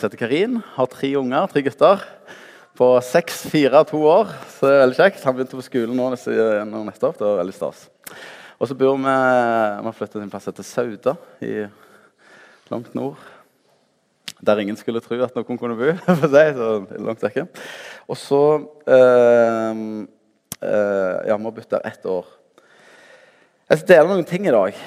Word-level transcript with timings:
Jeg 0.00 0.08
heter 0.08 0.20
Karin, 0.22 0.54
har 0.78 0.86
tre 0.88 1.08
unger, 1.20 1.50
tre 1.52 1.60
gutter. 1.60 2.04
På 2.72 2.86
seks, 3.04 3.42
fire 3.52 3.82
to 3.84 3.98
år. 4.08 4.30
Så 4.48 4.64
det 4.64 4.70
er 4.72 4.78
veldig 4.86 4.96
kjekt. 4.96 5.24
Han 5.28 5.34
begynte 5.36 5.58
på 5.58 5.64
skolen 5.66 5.98
nå, 5.98 6.06
nettopp. 6.86 7.18
Det 7.18 7.26
var 7.26 7.40
veldig 7.42 7.52
stas. 7.52 7.82
Og 8.56 8.70
så 8.70 8.76
bor 8.80 8.94
vi 8.96 9.02
Vi 9.04 9.10
har 9.84 9.96
flyttet 9.98 10.14
til 10.14 10.22
en 10.24 10.30
plass 10.32 10.46
som 10.48 10.54
heter 10.54 10.64
Sauda, 10.64 11.14
i 11.44 11.66
langt 12.72 12.94
nord. 12.96 13.18
Der 14.40 14.62
ingen 14.62 14.78
skulle 14.80 15.02
tro 15.04 15.18
at 15.20 15.36
noen 15.36 15.60
kunne 15.60 15.76
bo. 15.76 15.92
for 16.22 16.32
seg, 16.32 16.56
så 16.56 16.70
langt 16.96 17.26
vekk. 17.26 17.60
Og 18.08 18.16
så 18.16 18.40
eh, 18.88 19.82
eh, 20.64 21.28
Ja, 21.28 21.36
vi 21.36 21.44
har 21.44 21.44
bodd 21.44 21.68
der 21.74 21.84
ett 21.84 22.08
år. 22.08 22.24
Jeg 23.68 23.82
skal 23.82 23.92
dele 23.92 24.14
noen 24.14 24.24
ting 24.24 24.48
i 24.48 24.56
dag 24.56 24.80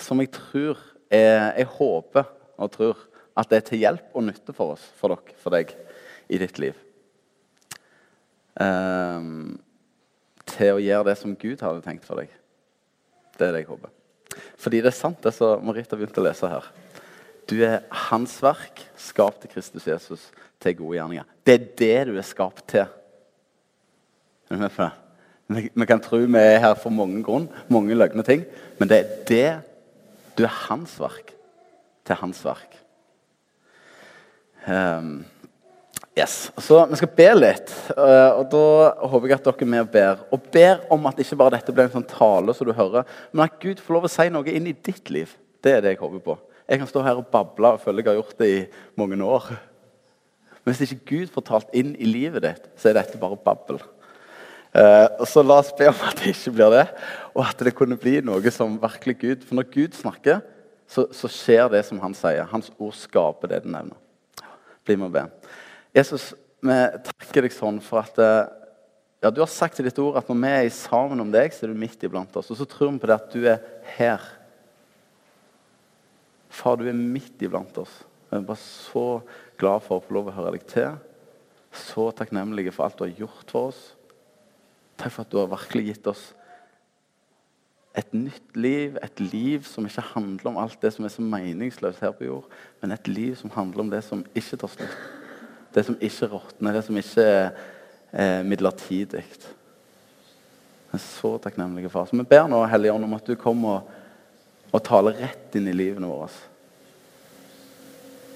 som 0.00 0.24
jeg 0.24 0.32
tror 0.32 0.80
er, 1.12 1.52
Jeg 1.60 1.68
håper 1.76 2.32
og 2.56 2.72
tror 2.74 3.04
at 3.36 3.50
det 3.50 3.58
er 3.58 3.66
til 3.68 3.82
hjelp 3.82 4.16
og 4.16 4.24
nytte 4.24 4.54
for 4.56 4.76
oss, 4.76 4.84
for 4.96 5.12
dere, 5.12 5.36
for 5.42 5.54
deg, 5.54 5.74
i 6.32 6.40
ditt 6.40 6.58
liv. 6.62 6.78
Um, 8.56 9.58
til 10.48 10.78
å 10.78 10.80
gjøre 10.80 11.10
det 11.10 11.16
som 11.20 11.36
Gud 11.36 11.60
hadde 11.60 11.84
tenkt 11.84 12.06
for 12.08 12.22
deg. 12.22 12.32
Det 13.36 13.44
er 13.44 13.52
det 13.52 13.64
jeg 13.64 13.70
håper. 13.70 13.92
Fordi 14.60 14.80
det 14.80 14.90
er 14.90 14.96
sant, 14.96 15.20
det 15.22 15.34
som 15.36 15.62
Marita 15.64 15.98
begynte 15.98 16.22
å 16.22 16.26
lese 16.26 16.48
her. 16.50 16.70
Du 17.46 17.58
er 17.62 17.84
hans 18.08 18.38
verk, 18.42 18.80
skapt 18.98 19.44
til 19.44 19.52
Kristus 19.52 19.86
Jesus, 19.86 20.30
til 20.62 20.78
gode 20.80 20.96
gjerninger. 20.96 21.28
Det 21.44 21.54
er 21.54 21.68
det 21.78 21.98
du 22.08 22.16
er 22.16 22.26
skapt 22.26 22.64
til. 22.72 22.88
Er 24.48 24.56
du 24.56 24.62
med 24.64 24.72
på 24.72 24.86
det? 24.86 24.92
Vi, 25.46 25.68
vi 25.70 25.86
kan 25.86 26.00
tro 26.02 26.18
vi 26.24 26.40
er 26.42 26.58
her 26.64 26.74
for 26.80 26.90
mange 26.90 27.20
grunn, 27.22 27.46
mange 27.70 27.94
løgne 27.94 28.24
ting, 28.26 28.42
men 28.80 28.90
det 28.90 28.98
er 28.98 29.12
det 29.28 29.50
du 30.34 30.42
er 30.42 30.62
hans 30.64 30.96
verk 30.98 31.35
til 32.06 32.18
hans 32.20 32.42
verk. 32.46 32.76
Um, 34.66 35.24
yes. 36.18 36.50
Så 36.58 36.80
Vi 36.90 36.98
skal 36.98 37.12
be 37.18 37.28
litt, 37.36 37.70
uh, 37.94 38.40
og 38.40 38.48
da 38.50 38.64
håper 39.06 39.30
jeg 39.30 39.38
at 39.38 39.46
dere 39.46 39.66
er 39.66 39.72
med 39.74 39.84
og 39.84 39.92
ber. 39.94 40.24
Og 40.34 40.50
ber 40.52 40.82
om 40.94 41.06
at 41.10 41.22
ikke 41.22 41.38
bare 41.38 41.56
dette 41.58 41.74
blir 41.74 41.86
en 41.86 41.96
sånn 41.98 42.10
tale 42.10 42.54
som 42.56 42.66
du 42.68 42.74
hører, 42.74 43.06
men 43.32 43.46
at 43.46 43.58
Gud 43.62 43.82
får 43.82 43.98
lov 43.98 44.08
å 44.08 44.12
si 44.12 44.28
noe 44.32 44.52
inn 44.52 44.66
i 44.70 44.74
ditt 44.74 45.12
liv. 45.14 45.34
Det 45.62 45.76
er 45.76 45.84
det 45.84 45.94
jeg 45.94 46.02
håper 46.02 46.22
på. 46.24 46.38
Jeg 46.66 46.82
kan 46.82 46.90
stå 46.90 47.02
her 47.06 47.20
og 47.20 47.28
bable 47.30 47.76
og 47.76 47.82
føle 47.82 48.02
jeg 48.02 48.10
har 48.10 48.18
gjort 48.18 48.38
det 48.42 48.48
i 48.50 48.62
mange 48.98 49.18
år. 49.22 49.52
Men 50.64 50.74
hvis 50.74 50.88
ikke 50.88 51.12
Gud 51.12 51.30
får 51.30 51.44
talt 51.46 51.76
inn 51.78 51.92
i 51.94 52.08
livet 52.10 52.42
ditt, 52.42 52.64
så 52.74 52.90
er 52.90 52.98
dette 52.98 53.20
bare 53.22 53.38
babbel. 53.38 53.78
Uh, 54.74 55.22
så 55.24 55.44
la 55.46 55.60
oss 55.62 55.70
be 55.78 55.86
om 55.88 56.00
at 56.08 56.18
det 56.18 56.34
ikke 56.34 56.56
blir 56.58 56.74
det, 56.74 56.84
og 57.32 57.44
at 57.46 57.62
det 57.64 57.72
kunne 57.78 57.96
bli 58.00 58.18
noe 58.26 58.50
som 58.52 58.74
virkelig 58.82 59.14
Gud 59.22 59.44
For 59.46 59.56
når 59.56 59.68
Gud 59.72 59.94
snakker, 59.96 60.42
så, 60.86 61.06
så 61.10 61.30
skjer 61.30 61.68
det 61.72 61.82
som 61.86 62.00
han 62.02 62.14
sier. 62.16 62.46
Hans 62.50 62.70
ord 62.78 62.94
skaper 62.96 63.50
det 63.50 63.64
det 63.64 63.72
nevner. 63.72 63.98
Bli 64.86 64.96
med 64.98 65.08
og 65.10 65.16
be. 65.16 65.24
Jesus, 65.96 66.30
vi 66.62 66.76
takker 67.08 67.46
deg 67.46 67.54
sånn 67.54 67.80
for 67.84 68.02
at 68.04 68.20
uh, 68.22 68.46
ja, 69.22 69.32
Du 69.32 69.40
har 69.42 69.50
sagt 69.50 69.80
i 69.80 69.86
ditt 69.86 69.98
ord 69.98 70.18
at 70.20 70.28
når 70.30 70.38
vi 70.42 70.52
er 70.54 70.70
sammen 70.74 71.22
om 71.22 71.32
deg, 71.32 71.54
så 71.54 71.66
er 71.66 71.72
du 71.72 71.80
midt 71.80 72.04
iblant 72.06 72.36
oss. 72.38 72.52
Og 72.52 72.60
så 72.60 72.68
tror 72.68 72.92
vi 72.92 73.02
på 73.02 73.10
det 73.10 73.16
at 73.16 73.34
du 73.34 73.48
er 73.50 73.62
her. 73.96 74.22
Far, 76.52 76.78
du 76.78 76.86
er 76.86 76.96
midt 76.96 77.42
iblant 77.42 77.82
oss. 77.82 77.98
Jeg 78.30 78.38
er 78.38 78.46
bare 78.46 78.62
så 78.62 79.06
glad 79.58 79.84
for 79.86 79.98
å 79.98 80.04
få 80.04 80.16
lov 80.16 80.30
å 80.30 80.36
høre 80.36 80.54
deg 80.56 80.66
til. 80.70 80.96
Så 81.76 82.08
takknemlige 82.16 82.72
for 82.74 82.86
alt 82.86 82.98
du 82.98 83.06
har 83.06 83.18
gjort 83.24 83.52
for 83.52 83.72
oss. 83.72 83.82
Takk 84.96 85.12
for 85.12 85.26
at 85.26 85.32
du 85.32 85.40
har 85.40 85.50
virkelig 85.52 85.90
gitt 85.90 86.12
oss 86.12 86.28
et 87.96 88.12
nytt 88.12 88.56
liv, 88.56 88.98
et 89.00 89.20
liv 89.20 89.64
som 89.64 89.86
ikke 89.88 90.04
handler 90.12 90.50
om 90.50 90.58
alt 90.60 90.80
det 90.82 90.92
som 90.92 91.06
er 91.06 91.12
så 91.12 91.24
meningsløst 91.24 92.02
her 92.04 92.12
på 92.16 92.26
jord, 92.28 92.50
men 92.82 92.92
et 92.92 93.08
liv 93.08 93.36
som 93.40 93.52
handler 93.54 93.86
om 93.86 93.92
det 93.92 94.02
som 94.04 94.24
ikke 94.36 94.58
tar 94.60 94.72
slutt. 94.74 94.98
Det 95.72 95.84
som 95.84 95.96
ikke 96.00 96.28
råtner, 96.32 96.76
det 96.76 96.84
som 96.84 96.96
ikke 97.00 97.24
er 97.24 97.46
eh, 98.12 98.42
midlertidig. 98.44 99.24
Jeg 99.24 100.98
er 100.98 101.02
så 101.02 101.32
takknemlig 101.42 101.90
for. 101.92 102.08
Så 102.08 102.16
vi 102.16 102.28
ber 102.28 102.46
nå, 102.48 102.62
Hellige 102.68 102.92
Ånd, 102.92 103.08
om 103.08 103.16
at 103.16 103.28
du 103.28 103.34
kommer 103.40 103.80
og, 103.80 103.90
og 104.72 104.84
taler 104.84 105.16
rett 105.20 105.56
inn 105.56 105.68
i 105.68 105.76
livene 105.76 106.08
våre. 106.08 106.30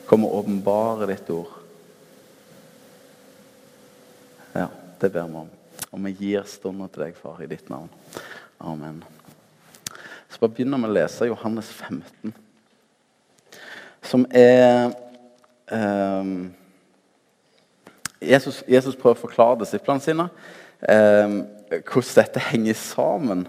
Kom 0.08 0.24
og 0.26 0.40
åpenbare 0.40 1.08
ditt 1.12 1.28
ord. 1.32 1.52
Ja, 4.56 4.68
det 5.00 5.12
ber 5.12 5.28
vi 5.28 5.40
om. 5.44 5.56
Og 5.90 6.04
vi 6.04 6.16
gir 6.18 6.44
stunden 6.48 6.88
til 6.90 7.06
deg, 7.06 7.16
far, 7.18 7.40
i 7.44 7.48
ditt 7.50 7.68
navn. 7.72 7.92
Amen. 8.60 9.00
Så 10.40 10.46
bare 10.46 10.54
begynne 10.56 10.78
med 10.80 10.88
å 10.88 10.94
lese 10.96 11.26
Johannes 11.28 11.66
15, 11.68 12.30
som 14.08 14.22
er 14.32 14.86
eh, 15.68 16.30
Jesus, 18.24 18.62
Jesus, 18.64 18.96
prøver 18.96 19.18
å 19.18 19.20
forklare 19.26 19.58
disiplene 19.60 20.00
sine 20.00 20.26
eh, 20.80 21.34
hvordan 21.68 22.16
dette 22.22 22.46
henger 22.46 22.80
sammen 22.80 23.42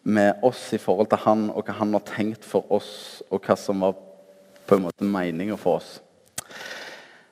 med 0.00 0.40
oss 0.48 0.62
i 0.72 0.80
forhold 0.80 1.12
til 1.12 1.20
han, 1.26 1.44
og 1.52 1.68
hva 1.68 1.76
han 1.82 1.92
har 1.98 2.06
tenkt 2.08 2.48
for 2.48 2.64
oss, 2.72 3.20
og 3.28 3.44
hva 3.44 3.60
som 3.60 3.84
var 3.84 4.00
på 4.64 4.78
en 4.78 4.86
måte 4.86 5.04
meninga 5.04 5.60
for 5.60 5.82
oss. 5.82 5.98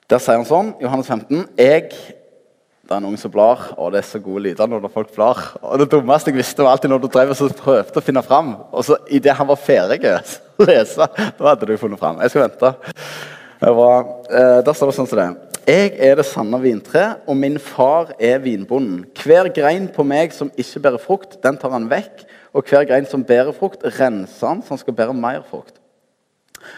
Der 0.05 0.21
sier 0.21 0.37
han 0.37 0.45
sånn, 0.53 0.75
Johannes 0.85 1.09
15.: 1.09 1.47
Jeg 1.57 1.89
det 2.87 2.95
er 2.95 3.03
noen 3.03 3.19
som 3.19 3.33
blar, 3.35 3.73
og 3.75 3.91
det 3.91 3.99
er 3.99 4.07
så 4.07 4.21
gode 4.23 4.45
lyder 4.45 4.69
når 4.71 4.85
folk 4.95 5.09
blar. 5.15 5.41
Og 5.59 5.81
Det 5.81 5.89
dummeste 5.91 6.31
jeg 6.31 6.39
visste, 6.39 6.63
var 6.63 6.77
alltid 6.77 6.93
når 6.93 7.03
du 7.03 7.09
drev 7.11 7.33
og 7.35 7.57
prøvde 7.59 7.99
å 7.99 8.05
finne 8.05 8.23
fram. 8.23 8.53
Og 8.71 8.85
så 8.87 8.99
idet 9.11 9.35
han 9.35 9.49
var 9.49 9.59
ferdig 9.59 9.99
å 10.07 10.67
lese, 10.69 11.09
da 11.19 11.49
hadde 11.49 11.67
du 11.67 11.75
funnet 11.81 11.99
fram. 11.99 12.21
Jeg 12.23 12.31
skal 12.31 12.45
vente. 12.45 12.71
Var, 13.59 14.07
eh, 14.31 14.61
der 14.63 14.77
står 14.77 14.93
det 14.93 14.97
sånn 15.01 15.11
som 15.11 15.19
det. 15.19 15.29
Jeg 15.67 15.97
er 15.99 16.21
det 16.21 16.29
sanne 16.29 16.61
vintre, 16.63 17.05
og 17.27 17.35
min 17.41 17.59
far 17.59 18.13
er 18.23 18.39
vinbonden. 18.45 19.01
Hver 19.19 19.51
grein 19.51 19.89
på 19.91 20.07
meg 20.07 20.37
som 20.37 20.53
ikke 20.55 20.85
bærer 20.85 21.03
frukt, 21.03 21.41
den 21.43 21.59
tar 21.59 21.75
han 21.75 21.89
vekk. 21.91 22.23
Og 22.55 22.71
hver 22.71 22.87
grein 22.87 23.09
som 23.11 23.25
bærer 23.27 23.57
frukt, 23.57 23.83
renser 23.83 24.47
han, 24.47 24.63
så 24.63 24.77
han 24.77 24.83
skal 24.85 24.95
bære 24.95 25.17
mer 25.17 25.43
frukt. 25.49 25.81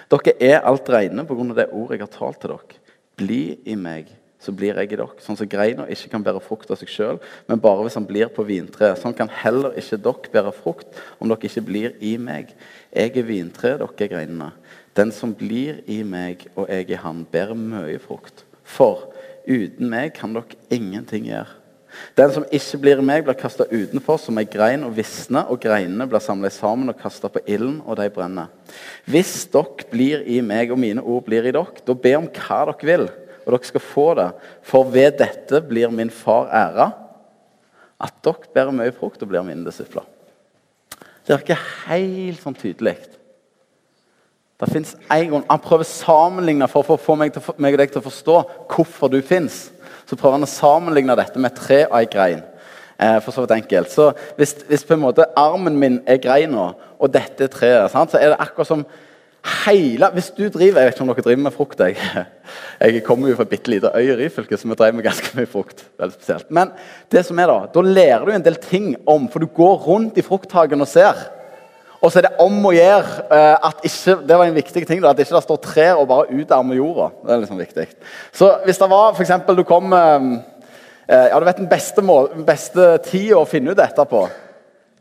Dere 0.08 0.34
er 0.40 0.64
alt 0.64 0.88
reine 0.88 1.26
pga. 1.28 1.54
det 1.54 1.68
ordet 1.68 1.98
jeg 1.98 2.06
har 2.06 2.16
talt 2.16 2.40
til 2.40 2.56
dere. 2.56 2.80
Bli 3.18 3.42
i 3.66 3.76
meg 3.76 4.08
så 4.38 4.54
blir 4.54 4.76
jeg 4.78 4.92
i 4.92 4.96
dere. 4.96 5.18
Sånn 5.22 5.36
som 5.38 5.50
greina 5.50 5.88
ikke 5.90 6.12
kan 6.12 6.24
bære 6.24 6.42
frukt 6.44 6.70
av 6.70 6.78
seg 6.78 6.90
sjøl, 6.92 7.18
men 7.50 7.62
bare 7.62 7.84
hvis 7.84 7.98
han 7.98 8.06
blir 8.06 8.30
på 8.30 8.46
vintreet. 8.46 9.00
Sånn 9.00 9.16
kan 9.18 9.30
heller 9.40 9.74
ikke 9.78 9.98
dere 10.04 10.32
bære 10.34 10.54
frukt 10.54 11.00
om 11.18 11.30
dere 11.30 11.50
ikke 11.50 11.66
blir 11.66 11.96
i 11.98 12.14
meg. 12.22 12.54
Jeg 12.94 13.16
er 13.18 13.26
vintreet, 13.26 13.82
dere 13.82 14.06
er 14.06 14.12
greinene. 14.14 14.52
Den 14.98 15.12
som 15.14 15.34
blir 15.36 15.82
i 15.90 16.00
meg 16.06 16.46
og 16.54 16.70
jeg 16.70 16.90
i 16.94 17.02
han, 17.02 17.26
bærer 17.30 17.58
mye 17.58 17.98
frukt. 18.02 18.44
For 18.62 19.08
uten 19.48 19.90
meg 19.90 20.14
kan 20.18 20.34
dere 20.36 20.58
ingenting 20.74 21.28
gjøre. 21.32 21.54
Den 22.14 22.30
som 22.30 22.44
ikke 22.54 22.78
blir 22.82 23.00
i 23.00 23.04
meg, 23.04 23.22
blir 23.26 23.34
kasta 23.38 23.64
utenfor 23.66 24.20
som 24.22 24.38
ei 24.38 24.46
grein 24.46 24.84
og 24.86 24.92
visner, 24.94 25.48
og 25.50 25.58
greinene 25.62 26.06
blir 26.06 26.22
samla 26.22 26.50
sammen 26.52 26.92
og 26.92 26.98
kasta 27.00 27.30
på 27.32 27.42
ilden, 27.48 27.80
og 27.86 27.96
de 27.98 28.10
brenner. 28.12 28.52
Hvis 29.08 29.48
dere 29.50 29.88
blir 29.90 30.22
i 30.28 30.38
meg, 30.44 30.70
og 30.70 30.78
mine 30.78 31.02
ord 31.02 31.24
blir 31.26 31.48
i 31.48 31.54
dere, 31.54 31.82
da 31.82 31.96
be 31.96 32.12
om 32.20 32.28
hva 32.28 32.60
dere 32.68 32.90
vil 32.90 33.08
og 33.48 33.54
dere 33.54 33.64
skal 33.64 33.80
få 33.80 34.06
det. 34.18 34.28
For 34.68 34.88
ved 34.92 35.16
dette 35.22 35.62
blir 35.64 35.88
min 35.90 36.12
far 36.12 36.50
æra, 36.52 36.90
at 37.98 38.18
dere 38.24 38.52
bærer 38.54 38.76
mye 38.76 38.92
frukt 38.92 39.22
og 39.24 39.30
blir 39.30 39.46
mine 39.46 39.64
disipler. 39.64 40.04
Det 41.24 41.34
er 41.34 41.40
ikke 41.42 41.62
helt 41.88 42.44
sånn 42.44 42.56
tydelig. 42.56 42.98
Det 44.58 44.68
fins 44.72 44.94
en 44.98 45.26
grunn. 45.30 45.46
Han 45.48 45.62
prøver 45.62 45.86
å 45.86 45.88
sammenligne 45.88 46.68
for 46.68 46.84
å 46.84 47.00
få 47.00 47.16
meg, 47.16 47.32
til, 47.32 47.44
meg, 47.56 47.76
og 47.76 47.80
deg 47.80 47.92
til 47.94 48.02
å 48.02 48.06
forstå 48.08 48.36
hvorfor 48.74 49.12
du 49.12 49.18
fins. 49.24 49.68
Så 50.04 50.16
prøver 50.16 50.38
han 50.38 50.46
å 50.46 50.50
sammenligne 50.50 51.16
dette 51.18 51.40
med 51.40 51.56
tre 51.56 51.84
av 51.86 51.98
ei 52.00 52.08
grein. 52.10 52.44
Eh, 52.98 53.18
for 53.22 53.32
så 53.32 53.44
vidt 53.44 53.54
enkelt. 53.54 53.92
Så 53.94 54.10
hvis, 54.36 54.56
hvis, 54.68 54.84
på 54.84 54.96
en 54.96 55.04
måte 55.04 55.28
armen 55.38 55.76
min 55.78 56.00
er 56.08 56.20
greina, 56.20 56.72
og 56.98 57.12
dette 57.14 57.46
er 57.46 57.52
treet, 57.52 57.92
sant, 57.92 58.10
så 58.10 58.20
er 58.20 58.32
det 58.32 58.40
akkurat 58.42 58.72
som 58.72 58.84
hele 59.66 60.10
Hvis 60.12 60.30
du 60.36 60.48
driver 60.48 60.80
Jeg 60.80 60.88
vet 60.88 60.94
ikke 60.96 61.04
om 61.04 61.10
dere 61.12 61.24
driver 61.24 61.42
med 61.42 61.54
frukt. 61.54 61.80
Jeg, 61.80 61.96
jeg 62.80 63.02
kommer 63.06 63.30
jo 63.30 63.38
fra 63.38 63.46
et 63.46 63.52
bitte 63.52 63.70
lite 63.70 63.90
øy 63.94 64.04
i 64.10 64.16
Ryfylke, 64.18 64.56
så 64.56 64.68
vi 64.68 64.74
drev 64.78 64.94
med 64.94 65.06
ganske 65.06 65.32
mye 65.38 65.46
frukt. 65.46 65.84
veldig 65.98 66.14
spesielt. 66.14 66.50
Men 66.50 66.72
det 67.12 67.24
som 67.26 67.38
er 67.38 67.50
da, 67.50 67.58
da 67.74 67.80
lærer 67.84 68.24
du 68.24 68.32
en 68.34 68.44
del 68.44 68.56
ting 68.62 68.94
om 69.06 69.28
For 69.28 69.38
du 69.38 69.46
går 69.46 69.76
rundt 69.86 70.18
i 70.18 70.26
frukthagen 70.26 70.80
og 70.80 70.88
ser. 70.88 71.14
Og 72.00 72.12
så 72.12 72.20
er 72.20 72.28
det 72.28 72.38
om 72.38 72.66
å 72.66 72.70
gjøre 72.70 73.24
uh, 73.26 73.68
at 73.68 73.80
ikke 73.82 74.20
det 74.28 74.36
var 74.38 74.46
en 74.46 74.54
viktig 74.54 74.84
ting 74.86 75.00
da, 75.02 75.10
at 75.10 75.18
ikke 75.18 75.34
det 75.34 75.42
står 75.42 75.62
trær 75.64 75.98
og 75.98 76.06
bare 76.10 76.30
utarmer 76.30 76.78
jorda. 76.78 77.08
Det 77.24 77.32
er 77.34 77.40
liksom 77.42 77.58
viktig. 77.58 77.86
Så 78.32 78.52
hvis 78.64 78.78
det 78.78 78.90
var 78.90 79.16
f.eks. 79.16 79.32
du 79.50 79.64
kom 79.66 79.90
uh, 79.92 80.28
ja, 81.08 81.40
du 81.40 81.46
vet 81.48 81.58
Den 81.58 81.70
beste, 81.70 82.04
mål, 82.04 82.30
beste 82.46 82.92
tida 83.08 83.40
å 83.40 83.48
finne 83.48 83.72
ut 83.72 83.80
dette 83.80 84.04
på, 84.06 84.28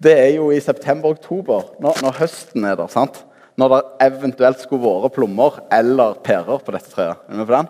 det 0.01 0.13
er 0.13 0.31
jo 0.37 0.49
i 0.53 0.61
september-oktober, 0.61 1.73
når, 1.83 2.01
når 2.05 2.19
høsten 2.21 2.65
er 2.65 2.77
der. 2.79 2.89
sant? 2.89 3.21
Når 3.57 3.73
det 3.73 3.81
eventuelt 4.05 4.61
skulle 4.61 4.85
vært 4.85 5.15
plommer 5.17 5.59
eller 5.73 6.17
pærer 6.23 6.61
på 6.63 6.73
dette 6.75 6.93
treet. 6.93 7.17
Er 7.25 7.33
du 7.33 7.41
med 7.41 7.49
på 7.49 7.55
den? 7.55 7.69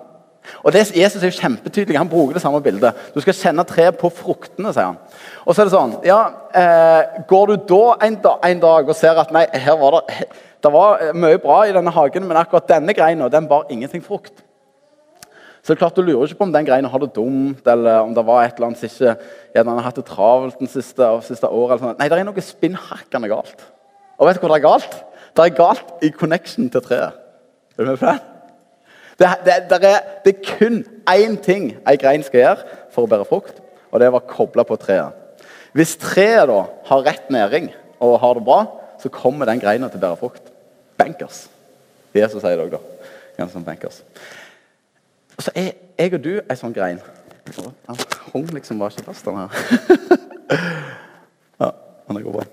Og 0.63 0.73
det, 0.73 0.83
Jesus 0.95 1.21
er 1.21 1.29
jo 1.29 1.37
kjempetydelig. 1.41 1.97
Han 1.99 2.09
bruker 2.09 2.37
det 2.37 2.41
samme 2.43 2.61
bildet. 2.63 2.95
Du 3.15 3.19
skal 3.23 3.35
kjenne 3.35 3.65
treet 3.67 3.97
på 3.99 4.11
fruktene, 4.13 4.71
sier 4.75 4.91
han. 4.91 4.99
Og 5.45 5.55
så 5.55 5.63
er 5.63 5.69
det 5.69 5.75
sånn 5.75 5.95
ja, 6.07 6.19
eh, 6.55 7.21
Går 7.27 7.51
du 7.51 7.67
da 7.71 7.83
en, 8.07 8.19
da 8.23 8.37
en, 8.47 8.61
dag 8.63 8.89
og 8.89 8.97
ser 8.97 9.19
at 9.19 9.33
nei, 9.35 9.45
her 9.53 9.79
var 9.79 9.99
det 9.99 10.27
Det 10.63 10.71
var 10.73 11.03
eh, 11.03 11.15
mye 11.15 11.39
bra 11.43 11.61
i 11.67 11.73
denne 11.75 11.93
hagen, 11.93 12.27
men 12.27 12.39
akkurat 12.39 12.69
denne 12.71 12.95
greina 12.95 13.31
den 13.31 13.49
bar 13.49 13.67
ingenting 13.73 14.03
frukt. 14.03 14.43
Så 15.61 15.73
det 15.73 15.77
er 15.77 15.83
klart 15.83 15.99
Du 15.99 16.03
lurer 16.03 16.27
ikke 16.27 16.39
på 16.39 16.47
om 16.47 16.55
den 16.55 16.67
greina 16.67 16.91
har 16.91 17.03
det 17.03 17.13
dumt, 17.15 17.67
eller 17.67 18.07
om 18.07 18.15
det 18.15 18.25
var 18.27 18.45
et 18.45 18.55
eller 18.55 18.69
annet 18.69 18.79
som 18.79 18.87
ikke 18.87 19.17
gjerne 19.55 19.79
har 19.79 19.89
hatt 19.89 19.99
det 19.99 20.07
travelt 20.07 20.59
den 20.63 20.71
siste, 20.71 21.11
siste 21.27 21.51
året. 21.51 21.83
Nei, 21.89 22.07
det 22.07 22.19
er 22.19 22.27
noe 22.27 22.43
spinnhakkende 22.43 23.31
galt. 23.31 23.67
Og 24.17 24.29
vet 24.29 24.39
du 24.39 24.45
hvor 24.45 24.55
det 24.55 24.61
er 24.61 24.69
galt? 24.69 24.95
Det 25.37 25.45
er 25.45 25.53
galt 25.53 26.01
i 26.01 26.09
connection 26.09 26.69
til 26.73 26.81
treet. 26.81 27.13
Er 27.77 27.83
du 27.83 27.89
med 27.91 27.99
på 28.01 28.05
det? 28.09 28.19
Det, 29.19 29.27
det, 29.45 29.53
det, 29.69 29.77
er, 29.89 29.99
det 30.25 30.33
er 30.33 30.57
kun 30.57 30.79
én 31.09 31.37
ting 31.41 31.71
ei 31.89 31.97
grein 31.97 32.23
skal 32.25 32.41
gjøre 32.41 32.77
for 32.93 33.05
å 33.05 33.09
bære 33.09 33.25
frukt, 33.29 33.59
og 33.91 33.99
det 33.99 34.07
er 34.07 34.13
å 34.13 34.17
være 34.17 34.29
kobla 34.31 34.65
på 34.65 34.77
treet. 34.81 35.13
Hvis 35.77 35.93
treet 36.01 36.49
da 36.49 36.63
har 36.89 37.05
rett 37.05 37.29
næring 37.33 37.69
og 38.01 38.17
har 38.21 38.37
det 38.37 38.45
bra, 38.45 38.59
så 39.01 39.13
kommer 39.13 39.49
den 39.49 39.61
greina 39.61 39.89
til 39.89 40.01
å 40.01 40.05
bære 40.07 40.19
frukt. 40.21 40.49
Bankers. 40.97 41.43
Jesus 42.17 42.41
sier 42.41 42.57
det 42.57 42.65
òg, 42.65 42.73
da. 42.73 43.11
Ganske 43.37 43.61
bankers. 43.65 44.01
Og 45.37 45.45
så 45.45 45.53
er 45.53 45.75
jeg 45.97 46.17
og 46.17 46.23
du 46.23 46.31
ei 46.39 46.57
sånn 46.57 46.73
grein. 46.73 47.01
Han 47.85 48.01
hang 48.33 48.49
liksom 48.53 48.81
bare 48.81 48.97
ikke 48.97 49.05
fast, 49.11 49.25
den 49.25 49.37
her. 49.37 49.53
ja, 51.61 51.69
men 52.07 52.17
det 52.17 52.25
går 52.25 52.39
bra. 52.39 52.49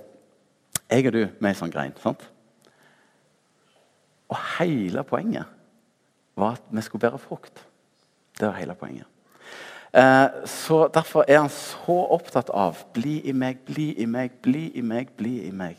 Jeg 0.92 1.08
og 1.08 1.16
du 1.16 1.22
med 1.40 1.50
ei 1.54 1.58
sånn 1.58 1.72
grein. 1.72 1.96
sant? 2.04 2.28
Og 4.34 4.40
hele 4.58 5.04
poenget 5.06 5.50
var 6.36 6.56
at 6.58 6.70
vi 6.70 6.82
skulle 6.82 7.04
bære 7.06 7.19
frukt. 7.22 7.66
Det 8.40 8.48
var 8.48 8.58
hele 8.58 8.75
poenget. 8.75 9.06
Eh, 9.94 10.28
så 10.46 10.88
Derfor 10.94 11.25
er 11.28 11.38
han 11.38 11.48
så 11.48 11.98
opptatt 12.10 12.50
av 12.50 12.76
'bli 12.92 13.20
i 13.25 13.32
meg, 13.32 13.58
bli 13.66 13.92
i 13.92 14.06
meg, 14.06 14.31
bli 14.42 14.72
i 14.75 14.81
meg', 14.81 15.08
bli 15.16 15.46
i 15.46 15.50
meg. 15.50 15.76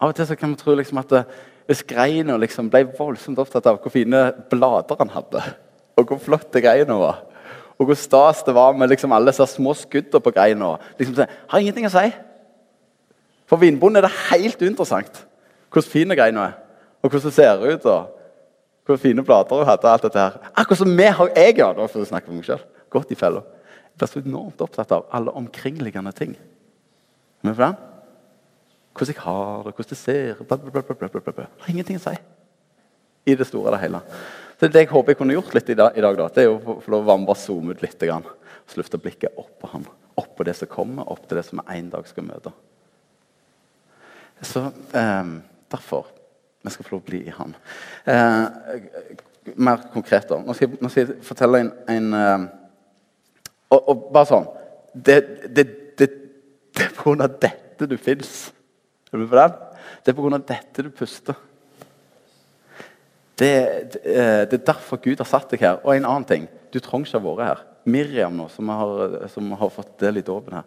Av 0.00 0.08
og 0.08 0.14
til 0.14 0.26
så 0.26 0.34
kan 0.34 0.50
vi 0.50 0.56
tro 0.56 0.74
liksom 0.74 0.98
at 0.98 1.10
det, 1.10 1.24
hvis 1.66 1.82
greina 1.82 2.36
liksom 2.36 2.70
ble 2.70 2.84
voldsomt 2.98 3.38
opptatt 3.38 3.66
av 3.66 3.78
hvor 3.82 3.90
fine 3.90 4.32
blader 4.50 4.96
han 4.98 5.08
hadde, 5.08 5.42
og 5.96 6.06
hvor 6.06 6.18
flotte 6.18 6.60
greina 6.60 6.94
var, 6.94 7.22
og 7.78 7.86
hvor 7.86 7.94
stas 7.94 8.42
det 8.42 8.54
var 8.54 8.72
med 8.72 8.88
liksom 8.88 9.12
alle 9.12 9.26
disse 9.26 9.46
små 9.46 9.74
skuddene 9.74 10.20
på 10.20 10.30
greina 10.30 10.76
liksom, 10.98 11.26
Har 11.48 11.58
ingenting 11.58 11.86
å 11.86 11.90
si. 11.90 12.12
For 13.46 13.56
vinbonden 13.56 13.96
er 13.96 14.08
det 14.08 14.30
helt 14.30 14.62
uinteressant 14.62 15.26
hvordan 15.70 15.90
fin 15.90 16.08
greina 16.08 16.44
er, 16.44 16.52
og 17.06 17.10
hvordan 17.14 17.30
det 17.30 17.36
ser 17.38 17.64
ut. 17.64 17.86
og 17.86 18.12
hvor 18.86 19.00
fine 19.02 19.24
plater 19.24 19.58
hun 19.58 19.66
hadde. 19.66 19.88
alt 19.90 20.02
dette 20.02 20.18
her. 20.18 20.38
Akkurat 20.54 20.78
som 20.78 20.96
vi 20.96 21.08
har, 21.10 21.30
jeg 21.34 21.58
ja, 21.58 21.72
for 21.74 22.00
å 22.02 22.06
snakke 22.06 22.26
for 22.28 22.38
meg 22.38 22.46
selv, 22.46 22.66
Godt 22.90 23.10
i 23.10 23.18
fella. 23.18 23.42
Jeg 23.42 23.98
blir 23.98 24.08
så 24.08 24.20
enormt 24.22 24.60
opptatt 24.62 24.92
av 24.94 25.08
alle 25.10 25.32
omkringliggende 25.34 26.12
ting. 26.14 26.36
Men 27.42 27.54
for 27.54 27.64
den? 27.64 27.76
hvordan 28.96 29.14
jeg 29.14 29.22
har 29.22 29.62
det, 29.64 29.74
hvordan 29.74 29.90
det 29.90 29.98
ser 29.98 30.34
bla, 30.48 30.56
bla, 30.56 30.82
bla, 30.82 31.08
bla, 31.08 31.32
bla. 31.32 31.46
har 31.60 31.70
ingenting 31.70 31.98
å 31.98 32.04
si 32.06 32.16
i 33.26 33.34
det 33.34 33.46
store 33.48 33.68
og 33.68 33.74
det 33.74 33.82
hele. 33.82 34.00
Så 34.60 34.68
Det 34.68 34.80
jeg 34.80 34.88
håper 34.88 35.12
jeg 35.12 35.18
kunne 35.18 35.34
gjort 35.34 35.54
litt 35.54 35.68
i 35.68 35.74
dag, 35.74 35.96
da, 35.98 36.28
det 36.32 36.44
er 36.44 36.52
å 36.52 36.78
få 36.80 36.92
lov 36.94 37.08
å 37.10 37.16
bare 37.26 37.36
zoome 37.36 37.74
ut 37.74 37.82
litt. 37.82 37.98
Grann, 37.98 38.24
løfte 38.76 39.00
blikket 39.02 39.34
opp 39.36 39.50
på 39.60 39.68
ham. 39.72 39.84
Opp 40.16 40.36
på 40.38 40.46
det 40.46 40.54
som 40.56 40.70
kommer, 40.70 41.04
opp 41.10 41.26
til 41.26 41.36
det 41.36 41.44
som 41.44 41.60
vi 41.60 41.76
en 41.76 41.90
dag 41.90 42.06
skal 42.08 42.24
møte. 42.24 42.52
Så 44.40 44.62
eh, 44.94 45.34
Derfor 45.66 46.06
vi 46.66 46.74
skal 46.74 46.86
få 46.86 46.96
lov 46.96 47.04
å 47.04 47.08
bli 47.10 47.22
i 47.26 47.34
ham. 47.34 47.54
Eh, 48.10 48.44
mer 49.54 49.88
konkret, 49.92 50.28
da. 50.30 50.40
Nå 50.42 50.54
skal 50.56 50.68
jeg, 50.68 50.80
nå 50.82 50.90
skal 50.90 51.04
jeg 51.04 51.18
fortelle 51.26 51.62
en, 51.62 51.72
en 51.92 52.20
eh, 52.20 52.46
og, 53.74 53.80
og, 53.80 54.06
bare 54.14 54.28
sånn 54.30 54.46
Det, 54.94 55.16
det, 55.50 55.66
det, 55.98 56.08
det 56.76 56.86
er 56.86 57.22
av 57.26 57.40
dette 57.42 57.88
du 57.88 57.96
fins. 58.00 58.48
Er 59.10 59.18
du 59.18 59.24
med 59.24 59.30
på 59.32 59.38
den? 59.40 59.56
Det 60.06 60.14
er 60.14 60.34
av 60.38 60.46
dette 60.48 60.84
du 60.86 60.90
puster. 60.94 61.36
Det, 63.36 63.52
det, 63.92 64.00
eh, 64.08 64.42
det, 64.48 64.60
er 64.60 64.68
derfor 64.72 65.00
Gud 65.02 65.20
har 65.20 65.28
satt 65.28 65.50
deg 65.52 65.64
her. 65.66 65.80
Og 65.84 65.92
en 65.92 66.08
annen 66.08 66.28
ting. 66.28 66.46
Du 66.72 66.80
trenger 66.80 67.10
ikke 67.10 67.20
ha 67.20 67.26
vært 67.26 67.44
her. 67.50 67.64
Miriam, 67.86 68.34
nå, 68.34 68.48
som 68.50 68.70
har, 68.72 69.28
som 69.30 69.52
har 69.60 69.70
fått 69.70 69.98
del 70.00 70.18
i 70.18 70.24
dåpen 70.26 70.56
her, 70.56 70.64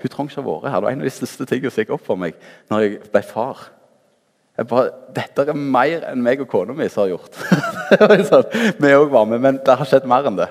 hun 0.00 0.12
trenger 0.12 0.30
ikke 0.30 0.42
ha 0.42 0.46
vært 0.46 0.68
her. 0.68 0.76
Det 0.76 0.86
var 0.86 0.94
en 0.94 1.02
av 1.02 1.08
de 1.08 1.14
største 1.16 1.46
tingene 1.48 1.72
som 1.72 1.82
gikk 1.82 1.94
opp 1.96 2.04
for 2.06 2.20
meg 2.20 2.36
når 2.70 2.84
jeg 2.84 3.00
ble 3.08 3.22
far. 3.26 3.64
Jeg 4.60 4.68
bare, 4.68 4.90
Dette 5.16 5.46
er 5.48 5.56
mer 5.56 6.04
enn 6.10 6.20
meg 6.20 6.42
og 6.44 6.50
kona 6.52 6.74
mi 6.76 6.88
som 6.92 7.06
har 7.06 7.14
gjort. 7.14 7.38
sånn, 8.28 8.76
vi 8.76 8.92
òg 8.92 9.08
var 9.12 9.24
med, 9.30 9.40
men 9.40 9.60
det 9.64 9.76
har 9.80 9.88
skjedd 9.88 10.08
mer 10.10 10.28
enn 10.28 10.36
det. 10.36 10.50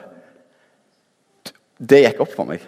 Det 1.77 2.01
gikk 2.01 2.23
opp 2.25 2.33
for 2.33 2.49
meg. 2.49 2.65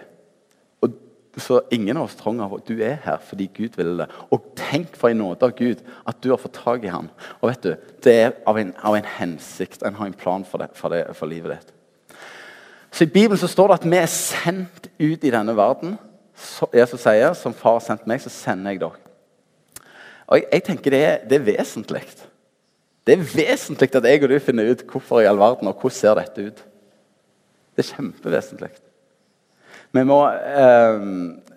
Så 1.40 1.62
ingen 1.72 1.96
av 1.96 2.04
oss 2.04 2.16
trenger 2.16 2.60
Du 2.68 2.74
er 2.84 2.98
her 3.04 3.20
fordi 3.24 3.48
Gud 3.56 3.76
ville 3.76 4.04
det. 4.04 4.08
Og 4.30 4.52
tenk 4.56 4.96
for 5.00 5.08
en 5.08 5.22
nåde 5.22 5.48
av 5.48 5.54
Gud 5.56 5.80
at 6.06 6.18
du 6.20 6.28
har 6.30 6.40
fått 6.40 6.58
tak 6.60 6.84
i 6.84 6.92
ham. 6.92 7.08
Og 7.40 7.48
vet 7.48 7.62
du, 7.64 7.74
Det 8.04 8.12
er 8.12 8.32
av 8.46 8.58
en, 8.58 8.74
av 8.82 8.96
en 8.96 9.08
hensikt. 9.18 9.82
En 9.82 9.96
har 9.96 10.06
en 10.06 10.14
plan 10.14 10.44
for, 10.44 10.58
det, 10.58 10.68
for, 10.76 10.92
det, 10.92 11.16
for, 11.16 11.26
livet 11.26 11.56
ditt. 11.56 11.72
Så 12.92 13.04
I 13.04 13.12
Bibelen 13.12 13.40
så 13.40 13.48
står 13.48 13.68
det 13.68 13.78
at 13.80 13.90
vi 13.90 13.96
er 13.96 14.12
sendt 14.12 14.90
ut 14.98 15.24
i 15.24 15.32
denne 15.32 15.56
verden. 15.56 15.96
Så, 16.36 16.68
Jesus 16.74 17.00
sier 17.00 17.32
som 17.34 17.56
far 17.56 17.78
har 17.78 17.86
sendt 17.86 18.06
meg, 18.06 18.20
så 18.20 18.32
sender 18.32 18.74
jeg 18.74 18.82
dere. 18.84 19.01
Og 20.32 20.38
Jeg, 20.40 20.46
jeg 20.48 20.64
tenker 20.64 20.94
det 20.94 21.00
er, 21.04 21.16
det 21.28 21.36
er 21.36 21.44
vesentlig. 21.44 22.02
Det 23.04 23.16
er 23.18 23.24
vesentlig 23.26 23.90
at 23.98 24.06
jeg 24.08 24.22
og 24.22 24.30
du 24.30 24.38
finner 24.40 24.70
ut 24.72 24.84
hvorfor 24.88 25.20
i 25.20 25.28
all 25.28 25.40
verden 25.40 25.68
og 25.68 25.76
hvordan 25.76 25.98
ser 25.98 26.16
dette 26.16 26.46
ut. 26.46 26.62
Det 27.76 27.84
er 27.84 27.90
kjempevesentlig. 27.90 28.70
Vi 29.92 30.04
må 30.08 30.22
eh, 30.32 31.02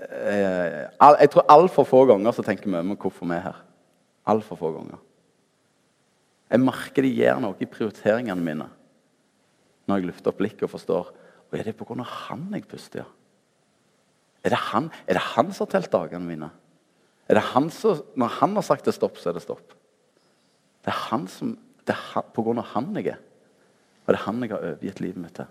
eh, 0.03 0.79
Jeg 1.21 1.31
tror 1.31 1.47
altfor 1.55 1.87
få 1.87 2.03
ganger 2.09 2.35
så 2.35 2.43
tenker 2.43 2.67
vi 2.67 2.81
om 2.81 2.95
hvorfor 2.99 3.29
vi 3.29 3.37
er 3.37 3.45
her. 3.47 3.61
Altfor 4.27 4.59
få 4.59 4.73
ganger. 4.75 4.99
Jeg 6.51 6.63
merker 6.65 7.05
det 7.05 7.13
gjør 7.15 7.39
noe 7.45 7.57
i 7.59 7.69
prioriteringene 7.69 8.43
mine 8.43 8.67
når 9.85 9.99
jeg 9.99 10.07
løfter 10.09 10.31
opp 10.31 10.39
blikket 10.39 10.65
og 10.65 10.73
forstår 10.73 11.13
og 11.45 11.59
Er 11.59 11.63
det 11.63 11.75
pga. 11.77 12.03
han 12.03 12.49
jeg 12.53 12.67
puster, 12.67 13.03
ja? 13.03 13.05
Er 14.43 14.49
det 14.49 14.57
han, 14.57 14.89
er 15.07 15.13
det 15.13 15.21
han 15.21 15.51
som 15.53 15.65
har 15.65 15.71
telt 15.71 15.91
dagene 15.91 16.25
mine? 16.25 16.49
Er 17.29 17.39
det 17.39 17.49
han 17.53 17.69
som, 17.73 18.03
Når 18.15 18.27
han 18.39 18.55
har 18.55 18.65
sagt 18.65 18.85
det 18.85 18.93
stopp, 18.93 19.17
så 19.17 19.29
er 19.29 19.37
det 19.37 19.45
stopp. 19.45 19.73
Det 20.85 20.93
er 20.93 21.03
han 21.09 21.27
som, 21.27 21.57
det 21.87 21.95
er 21.95 22.25
på 22.33 22.43
grunn 22.45 22.61
av 22.61 22.73
han 22.75 22.91
jeg 22.95 23.15
er. 23.15 23.21
Og 24.05 24.13
det 24.13 24.19
er 24.19 24.25
han 24.27 24.43
jeg 24.43 24.53
har 24.53 24.65
overgitt 24.65 25.01
livet 25.01 25.21
mitt 25.21 25.35
til. 25.35 25.47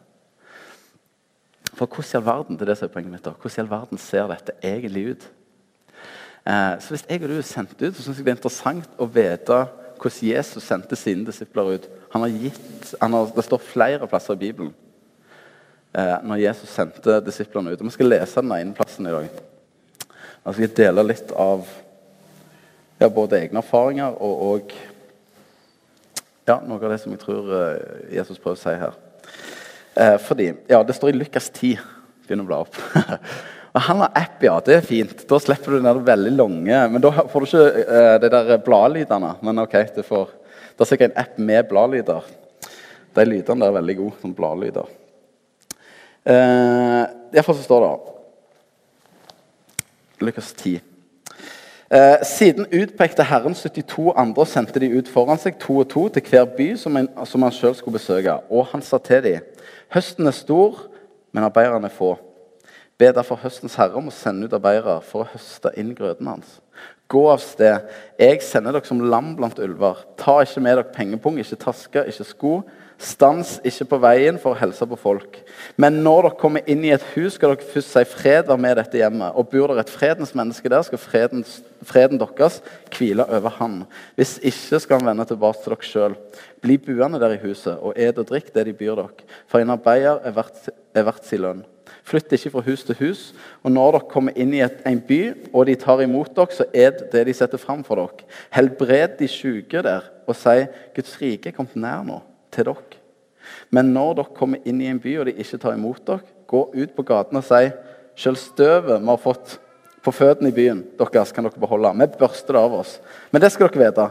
For 1.75 1.91
hvordan 1.91 2.13
i 2.13 2.19
all 2.21 2.27
verden 2.27 2.59
det 2.59 2.63
er 2.63 2.71
det 2.71 2.77
som 2.79 2.89
er 2.89 2.93
poenget 2.95 3.13
mitt 3.17 3.25
da, 3.25 3.33
hvordan 3.35 3.67
i 3.67 3.71
verden 3.71 3.99
ser 3.99 4.29
dette 4.31 4.55
egentlig 4.63 5.07
ut? 5.11 5.25
Eh, 6.47 6.75
så 6.81 6.95
Hvis 6.95 7.07
jeg 7.09 7.23
og 7.23 7.29
du 7.29 7.39
er 7.39 7.49
sendt 7.49 7.83
ut, 7.83 7.97
så 7.97 8.03
synes 8.03 8.19
jeg 8.19 8.27
det 8.27 8.33
er 8.33 8.37
interessant 8.37 9.01
å 9.01 9.09
vite 9.11 9.65
hvordan 9.99 10.29
Jesus 10.29 10.63
sendte 10.63 10.97
sine 10.97 11.27
disipler 11.27 11.75
ut. 11.75 11.89
Han 12.13 12.23
har 12.23 12.29
gitt, 12.29 12.95
han 13.01 13.13
har, 13.13 13.33
Det 13.35 13.45
står 13.45 13.59
flere 13.59 14.07
plasser 14.07 14.35
i 14.35 14.43
Bibelen 14.43 14.75
eh, 15.95 16.19
når 16.23 16.43
Jesus 16.45 16.69
sendte 16.69 17.21
disiplene 17.25 17.73
ut. 17.73 17.81
Og 17.81 17.87
Vi 17.87 17.97
skal 17.97 18.13
lese 18.13 18.41
den 18.41 18.53
ene 18.53 18.75
plassen 18.75 19.07
i 19.07 19.11
dag. 19.11 19.44
Skal 20.45 20.67
jeg 20.67 20.77
dele 20.77 21.07
litt 21.09 21.31
av 21.41 21.65
ja, 23.01 23.09
både 23.09 23.39
egne 23.41 23.63
erfaringer 23.63 24.13
og, 24.21 24.43
og 24.45 24.75
ja, 26.45 26.59
noe 26.61 26.77
av 26.77 26.93
det 26.93 26.99
som 27.01 27.15
jeg 27.15 27.23
tror 27.23 27.49
eh, 27.57 28.13
Jesus 28.19 28.37
prøver 28.37 28.59
å 28.59 28.61
si 28.61 28.75
her. 28.77 28.99
Eh, 29.97 30.17
fordi, 30.21 30.51
ja, 30.69 30.83
Det 30.85 30.97
står 30.97 31.15
i 31.15 31.17
Lukas 31.17 31.49
10. 31.49 31.81
Begynner 32.27 32.45
å 32.45 32.51
bla 32.51 32.61
opp. 32.67 32.77
Og 33.75 33.83
Han 33.89 34.05
har 34.05 34.13
app, 34.21 34.45
ja. 34.45 34.59
Det 34.61 34.77
er 34.77 34.85
fint. 34.87 35.25
Da 35.31 35.41
slipper 35.41 35.75
du 35.75 35.81
den 35.81 36.05
veldig 36.07 36.35
lange 36.37 36.81
Men 36.93 37.03
da 37.03 37.11
får 37.11 37.41
du 37.41 37.49
ikke 37.49 37.65
eh, 37.83 38.15
de 38.23 38.31
der 38.37 38.59
bladlydene. 38.67 39.33
Men 39.41 39.65
ok, 39.65 39.79
du 39.97 40.03
får 40.07 40.29
Det 40.75 40.85
er 40.85 40.91
sikkert 40.91 41.15
en 41.15 41.23
app 41.25 41.41
med 41.41 41.71
bladlyder. 41.71 42.29
De 43.15 43.25
lydene 43.25 43.63
der 43.63 43.73
er 43.73 43.79
veldig 43.81 43.97
gode 44.03 44.21
som 44.21 44.37
bladlyder. 44.37 44.93
Eh, 46.25 47.03
Iallfall 47.33 47.57
så 47.57 47.65
står 47.65 47.85
det 47.87 47.93
Lukas 50.21 50.53
10. 50.53 50.81
Eh, 51.91 52.25
siden 52.25 52.67
utpekte 52.73 53.25
Herren 53.29 53.55
72 53.55 54.13
andre 54.17 54.43
og 54.43 54.49
sendte 54.49 54.81
de 54.81 54.89
ut 54.99 55.09
foran 55.09 55.39
seg, 55.39 55.59
to 55.61 55.77
og 55.83 55.89
to, 55.93 56.09
til 56.09 56.25
hver 56.31 56.45
by 56.57 56.69
som, 56.81 56.97
en, 56.97 57.09
som 57.29 57.43
han 57.45 57.53
sjøl 57.55 57.75
skulle 57.77 57.99
besøke. 57.99 58.39
Og 58.51 58.67
han 58.73 58.83
sa 58.83 58.99
til 58.99 59.23
dem 59.23 59.51
Høsten 59.95 60.27
er 60.27 60.35
stor, 60.35 60.81
men 61.33 61.45
arbeiderne 61.45 61.87
er 61.87 61.95
få. 61.95 62.17
Be 62.99 63.11
derfor 63.13 63.39
høstens 63.43 63.77
herre 63.79 63.99
om 63.99 64.09
å 64.11 64.15
sende 64.15 64.47
ut 64.47 64.57
arbeidere 64.57 65.01
for 65.07 65.23
å 65.23 65.31
høste 65.33 65.71
inn 65.79 65.93
grøden 65.95 66.31
hans. 66.31 66.59
Gå 67.13 67.27
av 67.29 67.43
sted. 67.45 67.91
Jeg 68.17 68.41
sender 68.43 68.73
dere 68.73 68.89
som 68.89 69.03
lam 69.13 69.35
blant 69.37 69.59
ulver. 69.61 70.01
Ta 70.21 70.39
ikke 70.43 70.63
med 70.65 70.79
dere 70.79 70.95
pengepung, 70.95 71.37
ikke 71.41 71.61
taske, 71.61 72.07
ikke 72.09 72.27
sko. 72.31 72.55
Stans 73.05 73.57
ikke 73.67 73.89
på 73.91 73.99
veien 74.01 74.37
for 74.41 74.55
å 74.55 74.59
helse 74.59 74.87
på 74.89 74.97
folk. 74.97 75.41
Men 75.81 75.99
når 76.07 76.29
dere 76.29 76.39
kommer 76.41 76.71
inn 76.71 76.85
i 76.87 76.93
et 76.95 77.05
hus, 77.13 77.35
skal 77.35 77.53
dere 77.53 77.69
først 77.75 77.93
si 77.93 78.05
fred 78.09 78.49
være 78.49 78.63
med 78.65 78.79
dette 78.79 79.01
hjemmet. 79.01 79.35
Og 79.37 79.51
bor 79.53 79.73
dere 79.73 79.85
et 79.85 79.93
fredens 79.93 80.33
menneske 80.39 80.71
der, 80.73 80.87
skal 80.87 81.03
freden, 81.03 81.45
freden 81.85 82.23
deres 82.23 82.61
hvile 82.95 83.27
over 83.27 83.53
han. 83.59 83.77
Hvis 84.17 84.39
ikke 84.41 84.81
skal 84.81 85.03
han 85.03 85.11
vende 85.11 85.29
tilbake 85.29 85.61
til 85.61 85.75
dere 85.75 85.91
sjøl. 85.91 86.19
Bli 86.65 86.79
buende 86.87 87.21
der 87.21 87.37
i 87.37 87.43
huset 87.45 87.77
og 87.77 87.99
et 88.01 88.17
og 88.23 88.31
drikk 88.31 88.55
det 88.55 88.69
de 88.71 88.77
byr 88.79 88.97
dere. 89.03 89.29
For 89.51 89.61
en 89.61 89.77
arbeider 89.77 90.25
er 90.25 90.39
verdt, 90.39 90.73
er 90.95 91.09
verdt 91.11 91.29
sin 91.29 91.45
lønn. 91.45 91.65
Flytt 92.05 92.33
ikke 92.37 92.53
fra 92.55 92.65
hus 92.67 92.85
til 92.85 92.99
hus. 93.01 93.23
Og 93.63 93.73
når 93.73 93.97
dere 93.97 94.11
kommer 94.11 94.37
inn 94.41 94.53
i 94.57 94.63
et, 94.65 94.81
en 94.89 95.01
by, 95.01 95.21
og 95.53 95.67
de 95.69 95.77
tar 95.81 96.03
imot 96.05 96.35
dere, 96.37 96.57
så 96.57 96.67
er 96.73 96.93
det 96.97 97.11
det 97.13 97.25
de 97.29 97.37
setter 97.37 97.61
fram 97.61 97.85
for 97.87 98.01
dere. 98.01 98.29
Helbred 98.55 99.19
de 99.21 99.29
syke 99.31 99.85
der, 99.85 100.11
og 100.27 100.39
si 100.39 100.67
Guds 100.97 101.17
rike 101.21 101.51
er 101.51 101.57
kommet 101.57 101.77
nær 101.81 102.05
nå, 102.07 102.21
til 102.55 102.71
dere. 102.71 103.01
Men 103.75 103.93
når 103.95 104.21
dere 104.21 104.37
kommer 104.37 104.65
inn 104.69 104.81
i 104.83 104.89
en 104.91 105.01
by, 105.03 105.19
og 105.21 105.29
de 105.29 105.37
ikke 105.37 105.61
tar 105.63 105.77
imot 105.77 106.05
dere, 106.09 106.25
gå 106.51 106.63
ut 106.75 106.97
på 106.97 107.07
gaten 107.09 107.41
og 107.41 107.47
si 107.47 107.67
Selv 108.15 108.39
støvet 108.39 109.01
vi 109.03 109.11
har 109.11 109.19
fått 109.19 109.57
på 110.05 110.13
føttene 110.15 110.53
i 110.53 110.55
byen, 110.55 110.85
deres 111.01 111.33
kan 111.35 111.49
dere 111.49 111.59
beholde. 111.59 111.91
Vi 111.99 112.07
børster 112.21 112.55
det 112.55 112.61
av 112.61 112.77
oss. 112.79 112.93
Men 113.33 113.43
det 113.43 113.51
skal 113.51 113.73
dere 113.73 113.89
vite. 113.89 114.05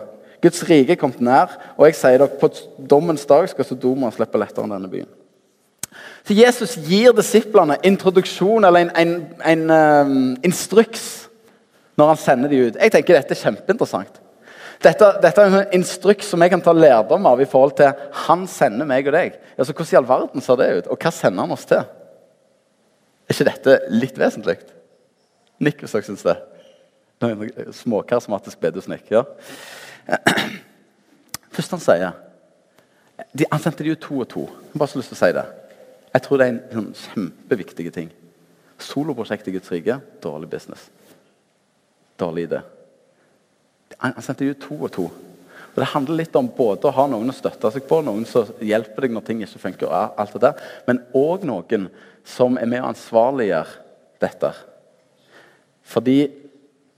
Guds 0.43 0.63
rike 0.67 0.97
er 0.97 0.99
kommet 0.99 1.21
nær, 1.23 1.53
og 1.77 1.87
jeg 1.87 1.95
sier 1.95 2.19
dere, 2.19 2.35
på 2.35 2.49
dommens 2.91 3.23
dag 3.29 3.47
skal 3.47 3.67
Sodoma 3.67 4.09
slippe 4.11 4.41
lettere 4.41 4.67
enn 4.67 4.75
denne 4.75 4.91
byen. 4.91 5.07
Så 6.23 6.35
Jesus 6.37 6.75
gir 6.87 7.11
disiplene 7.15 7.77
introduksjon 7.83 8.63
eller 8.63 8.85
en, 8.85 8.91
en, 8.95 9.15
en 9.43 9.63
um, 9.71 10.19
instruks 10.45 11.29
når 11.99 12.13
han 12.13 12.19
sender 12.21 12.51
dem 12.51 12.69
ut. 12.69 12.77
Jeg 12.79 12.93
tenker 12.93 13.17
Dette 13.17 13.35
er 13.35 13.41
kjempeinteressant. 13.41 14.21
Dette, 14.83 15.09
dette, 15.23 15.43
er 15.43 15.57
en 15.61 15.75
instruks 15.77 16.27
som 16.31 16.41
jeg 16.43 16.51
kan 16.51 16.63
ta 16.63 16.73
lærdom 16.75 17.27
av 17.29 17.39
i 17.39 17.47
forhold 17.47 17.75
til 17.77 17.91
han 18.25 18.47
sender 18.51 18.87
meg 18.87 19.07
og 19.07 19.15
deg. 19.15 19.37
Altså, 19.55 19.75
Hvordan 19.75 19.93
i 19.93 19.99
all 19.99 20.09
verden 20.09 20.43
ser 20.43 20.59
det 20.59 20.71
ut, 20.77 20.89
og 20.91 21.05
hva 21.05 21.11
sender 21.15 21.45
han 21.45 21.55
oss 21.55 21.67
til? 21.69 21.83
Er 23.23 23.35
ikke 23.35 23.47
dette 23.47 23.77
litt 23.93 24.19
vesentlig? 24.19 24.57
Nikk 25.63 25.83
hvis 25.83 25.95
dere 25.95 26.07
syns 26.07 26.25
det. 26.27 26.35
Småkarismatisk 27.79 28.59
bedusnikk. 28.59 29.07
Ja. 29.13 29.23
Først 31.53 31.71
han 31.71 31.83
sier 31.83 32.11
de, 33.31 33.45
Han 33.51 33.61
sendte 33.61 33.85
de 33.85 33.93
ut 33.93 34.01
to 34.03 34.19
og 34.19 34.27
to. 34.27 34.47
Jeg 34.49 34.73
har 34.73 34.81
bare 34.83 34.91
så 34.91 34.99
lyst 34.99 35.13
til 35.13 35.19
å 35.19 35.21
si 35.21 35.31
det. 35.37 35.45
Jeg 36.13 36.25
tror 36.25 36.39
det 36.39 36.45
er 36.45 36.53
en 36.53 36.63
sånn 36.73 36.91
kjempeviktig 36.97 37.89
ting. 37.93 38.11
Soloprosjekt 38.83 39.47
i 39.49 39.55
Guds 39.55 39.71
rike 39.73 39.97
dårlig 40.21 40.49
business. 40.51 40.85
Dårlig 42.21 42.47
idé. 42.49 42.61
Han, 44.01 44.17
sendte 44.21 44.45
ut 44.45 44.61
to 44.61 44.77
og 44.77 44.91
to. 44.93 45.07
Og 45.73 45.79
Det 45.81 45.89
handler 45.89 46.19
litt 46.19 46.35
om 46.37 46.49
både 46.53 46.89
å 46.89 46.93
ha 46.93 47.07
noen 47.09 47.31
å 47.31 47.35
støtte 47.35 47.71
seg 47.73 47.87
på, 47.89 48.01
noen 48.05 48.27
som 48.29 48.49
hjelper 48.61 49.07
deg 49.07 49.15
når 49.15 49.25
ting 49.25 49.41
ikke 49.41 49.61
funker, 49.63 49.89
og 49.89 50.19
alt 50.21 50.35
det 50.35 50.43
der, 50.43 50.67
men 50.85 51.01
òg 51.17 51.47
noen 51.49 51.87
som 52.27 52.59
er 52.61 52.69
med 52.69 52.83
og 52.83 52.91
ansvarliggjør 52.91 53.71
dette. 54.21 54.51
Fordi 55.89 56.17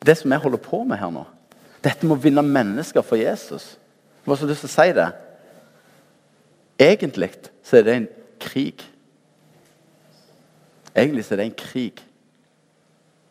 det 0.06 0.18
som 0.20 0.32
jeg 0.32 0.44
holder 0.44 0.62
på 0.62 0.82
med 0.84 1.00
her 1.00 1.14
nå, 1.14 1.24
dette 1.86 2.04
med 2.04 2.18
å 2.18 2.22
vinne 2.22 2.44
mennesker 2.46 3.06
for 3.06 3.20
Jesus 3.20 3.76
Jeg 4.26 4.32
har 4.32 4.40
så 4.42 4.48
lyst 4.50 4.64
til 4.66 4.72
å 4.72 4.74
si 4.74 4.94
det. 4.98 5.08
Egentlig 6.82 7.28
så 7.62 7.78
er 7.78 7.84
det 7.86 7.94
en 7.94 8.08
krig. 8.42 8.82
Egentlig 10.96 11.26
så 11.28 11.36
er 11.36 11.42
det 11.42 11.48
en 11.50 11.60
krig. 11.60 12.02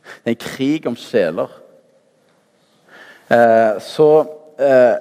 Det 0.04 0.30
er 0.30 0.34
en 0.34 0.44
krig 0.44 0.88
om 0.90 0.96
sjeler. 1.00 1.52
Eh, 3.32 3.80
så 3.80 4.08
eh, 4.60 4.96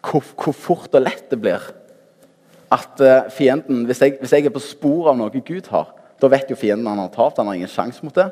hvor, 0.00 0.24
hvor, 0.32 0.56
fort 0.56 0.96
og 0.96 1.04
lett 1.04 1.28
det 1.28 1.38
blir 1.42 1.66
at 2.72 3.02
eh, 3.04 3.28
fienden 3.36 3.84
hvis 3.84 4.00
jeg, 4.00 4.16
hvis 4.22 4.32
jeg, 4.32 4.46
er 4.48 4.54
på 4.54 4.62
sporet 4.64 5.12
av 5.12 5.18
noe 5.20 5.44
Gud 5.44 5.68
har, 5.68 5.92
da 6.20 6.30
vet 6.32 6.48
jo 6.48 6.56
fienden 6.58 6.88
han 6.88 7.02
har 7.02 7.12
tapt. 7.12 7.38
Han 7.38 7.50
har 7.50 7.58
ingen 7.60 7.70
sjanse 7.70 8.04
mot 8.06 8.16
det. 8.16 8.30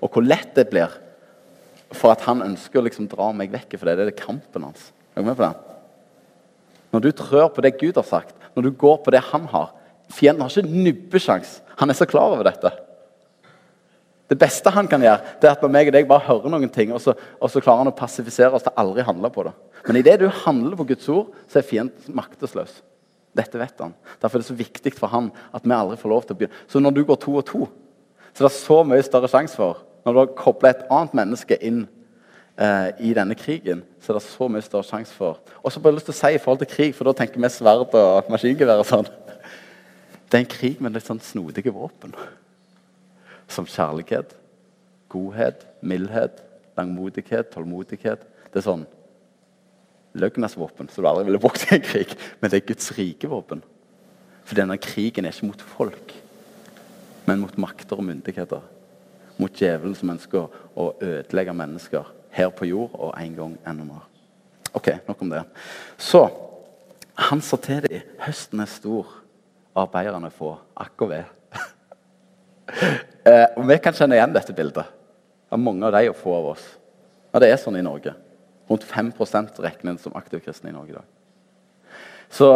Og 0.00 0.10
hvor 0.12 0.24
lett 0.24 0.56
det 0.56 0.70
blir 0.72 0.92
for 1.94 2.14
at 2.14 2.24
han 2.26 2.42
ønsker 2.42 2.80
å 2.80 2.86
liksom 2.86 3.06
dra 3.10 3.28
meg 3.36 3.52
vekk 3.52 3.76
for 3.76 3.90
det. 3.90 3.98
Det 4.00 4.14
er 4.14 4.24
kampen 4.24 4.66
hans. 4.66 4.90
Er 5.14 5.22
du 5.22 5.28
med 5.28 5.38
på 5.38 5.44
det? 5.44 5.54
Når 6.94 7.04
du 7.04 7.10
trør 7.18 7.48
på 7.52 7.62
det 7.64 7.76
Gud 7.80 7.98
har 7.98 8.06
sagt, 8.06 8.34
når 8.54 8.68
du 8.68 8.76
går 8.78 9.00
på 9.04 9.12
det 9.14 9.22
han 9.32 9.46
har 9.50 9.72
Fienden 10.12 10.44
har 10.44 10.52
ikke 10.52 10.68
nubbesjans. 10.68 11.60
Han 11.80 11.90
er 11.90 11.98
så 11.98 12.08
klar 12.08 12.34
over 12.34 12.46
dette. 12.46 12.70
Det 14.30 14.38
beste 14.40 14.72
han 14.72 14.88
kan 14.88 15.02
gjøre, 15.04 15.20
det 15.40 15.48
er 15.48 15.52
at 15.52 15.62
når 15.62 15.72
meg 15.72 15.90
og 15.90 15.94
deg 15.94 16.08
bare 16.08 16.24
hører 16.26 16.52
noen 16.52 16.70
ting, 16.72 16.94
og 16.96 17.00
så, 17.04 17.12
og 17.14 17.50
så 17.52 17.60
klarer 17.60 17.82
han 17.82 17.92
å 17.92 17.96
passifisere 17.96 18.56
oss 18.56 18.64
til 18.64 18.72
aldri 18.80 19.04
handle 19.04 19.28
på 19.32 19.44
det. 19.44 19.52
Men 19.84 19.98
idet 20.00 20.16
du 20.22 20.28
handler 20.46 20.78
på 20.80 20.86
Guds 20.88 21.08
ord, 21.12 21.34
så 21.46 21.60
er 21.60 21.66
fienden 21.68 22.16
maktesløs. 22.16 22.78
Dette 23.36 23.58
vet 23.58 23.82
han. 23.82 23.92
Derfor 24.22 24.38
er 24.38 24.44
det 24.44 24.48
så 24.48 24.56
viktig 24.56 24.94
for 24.96 25.12
han 25.12 25.28
at 25.52 25.66
vi 25.66 25.74
aldri 25.76 25.98
får 26.00 26.12
lov 26.12 26.24
til 26.24 26.36
å 26.36 26.38
begynne. 26.40 26.62
Så 26.70 26.80
når 26.80 26.94
du 26.96 27.02
går 27.04 27.18
to 27.20 27.34
og 27.36 27.44
to, 27.48 27.66
så 28.32 28.44
det 28.44 28.48
er 28.48 28.56
så 28.56 28.78
mye 28.86 29.04
større 29.06 29.30
sjanse 29.30 29.54
for 29.58 29.84
Når 30.04 30.12
du 30.12 30.18
har 30.18 30.32
kobla 30.36 30.68
et 30.68 30.82
annet 30.92 31.14
menneske 31.16 31.56
inn 31.64 31.84
eh, 32.60 32.90
i 33.08 33.12
denne 33.16 33.32
krigen, 33.38 33.80
så 34.02 34.12
er 34.12 34.18
det 34.18 34.26
så 34.26 34.48
mye 34.52 34.64
større 34.64 34.84
sjanse 34.84 35.14
for 35.16 35.38
Og 35.62 35.72
så 35.72 35.80
bare 35.80 35.96
lyst 35.96 36.10
til 36.10 36.12
å 36.12 36.18
si 36.18 36.32
i 36.34 36.40
forhold 36.42 36.60
til 36.60 36.68
krig, 36.68 36.92
for 36.96 37.08
da 37.08 37.14
tenker 37.16 37.40
vi 37.40 37.48
sverd 37.48 37.86
og 37.88 38.28
maskingevær 38.28 38.82
og 38.82 38.88
sånn. 38.88 39.08
Det 40.34 40.40
er 40.40 40.42
en 40.42 40.50
krig 40.50 40.80
med 40.82 40.96
litt 40.96 41.06
sånn 41.06 41.22
snodige 41.22 41.70
våpen. 41.70 42.10
Som 43.46 43.68
kjærlighet, 43.70 44.32
godhet, 45.12 45.62
mildhet, 45.78 46.40
langmodighet, 46.74 47.52
tålmodighet. 47.54 48.24
Det 48.50 48.58
er 48.58 48.66
sånn 48.66 48.82
løgnas 50.18 50.58
våpen 50.58 50.90
som 50.90 51.06
du 51.06 51.10
aldri 51.10 51.28
ville 51.28 51.42
brukt 51.42 51.68
i 51.68 51.76
en 51.76 51.86
krig. 51.86 52.18
Men 52.40 52.50
det 52.50 52.58
er 52.58 52.66
Guds 52.72 52.90
rike 52.98 53.30
våpen. 53.30 53.62
For 54.42 54.58
denne 54.58 54.74
krigen 54.82 55.22
er 55.22 55.36
ikke 55.36 55.52
mot 55.52 55.62
folk 55.76 56.16
men 57.24 57.40
mot 57.40 57.56
makter 57.60 57.98
og 57.98 58.04
myndigheter. 58.04 58.62
Mot 59.40 59.60
djevelen 59.60 59.96
som 59.98 60.12
ønsker 60.14 60.58
å 60.78 60.88
ødelegge 61.02 61.56
mennesker 61.56 62.10
her 62.34 62.50
på 62.54 62.68
jord 62.68 62.94
og 62.98 63.14
en 63.18 63.36
gang 63.38 63.54
enda 63.66 63.86
mer. 63.86 64.04
Ok, 64.74 64.90
nok 65.08 65.22
om 65.22 65.32
det. 65.32 65.44
Så 65.98 66.26
han 67.30 67.42
sa 67.42 67.58
til 67.62 67.84
dem 67.86 68.14
høsten 68.24 68.62
er 68.62 68.70
stor, 68.70 69.06
arbeiderne 69.78 70.30
få. 70.32 70.54
Akk 70.80 71.04
og 71.04 71.10
ved. 71.10 71.24
eh, 73.28 73.48
og 73.56 73.64
vi 73.68 73.78
kan 73.82 73.96
kjenne 73.96 74.18
igjen 74.18 74.34
dette 74.34 74.54
bildet. 74.56 74.92
Det 75.44 75.56
er 75.56 75.62
mange 75.62 75.86
av 75.86 75.94
de 75.96 76.08
og 76.10 76.18
få 76.18 76.36
av 76.38 76.52
oss. 76.54 76.64
Ja, 77.32 77.42
det 77.42 77.50
er 77.50 77.60
sånn 77.60 77.78
i 77.78 77.84
Norge. 77.84 78.14
Rundt 78.70 78.86
5 78.86 79.12
regnes 79.60 80.02
som 80.02 80.14
aktive 80.16 80.40
kristne 80.44 80.70
i 80.70 80.74
Norge 80.76 80.94
i 80.94 80.96
dag. 80.96 81.08
Så 82.32 82.48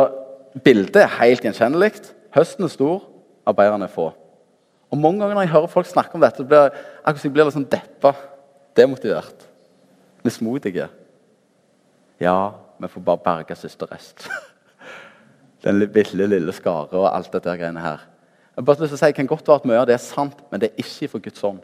bildet 0.65 1.03
er 1.03 1.19
helt 1.19 1.45
gjenkjennelig. 1.45 1.93
Høsten 2.35 2.65
er 2.65 2.73
stor, 2.73 3.03
arbeiderne 3.47 3.89
er 3.89 3.93
få. 3.93 4.13
Og 4.89 4.99
Mange 4.99 5.21
ganger 5.21 5.35
når 5.35 5.47
jeg 5.47 5.53
hører 5.53 5.73
folk 5.73 5.87
snakke 5.87 6.17
om 6.17 6.23
dette, 6.25 6.45
blir 6.45 6.69
jeg, 6.69 7.19
jeg 7.25 7.33
blir 7.33 7.45
litt 7.45 7.57
sånn 7.57 7.69
deppa, 7.69 8.15
demotivert, 8.79 9.45
mismodige. 10.25 10.89
Ja, 12.23 12.55
vi 12.81 12.89
får 12.89 13.05
bare 13.05 13.25
berge 13.25 13.59
siste 13.59 13.89
rest. 13.91 14.29
Den 15.65 15.81
lille, 15.81 16.27
lille 16.27 16.55
skare 16.55 17.01
og 17.01 17.09
alt 17.11 17.33
dette 17.33 17.57
greiene 17.59 17.83
her. 17.83 18.05
Jeg 18.57 18.65
bare 18.67 18.83
lyst 18.83 18.95
til 18.95 18.99
å 18.99 19.03
si, 19.07 19.13
kan 19.15 19.27
godt 19.31 19.49
være 19.49 19.63
at 19.63 19.67
mye 19.71 19.81
av 19.81 19.87
det 19.87 19.95
er 19.95 20.03
sant, 20.03 20.39
men 20.51 20.63
det 20.63 20.71
er 20.71 20.83
ikke 20.83 21.11
for 21.13 21.23
Guds 21.23 21.45
ånd. 21.47 21.61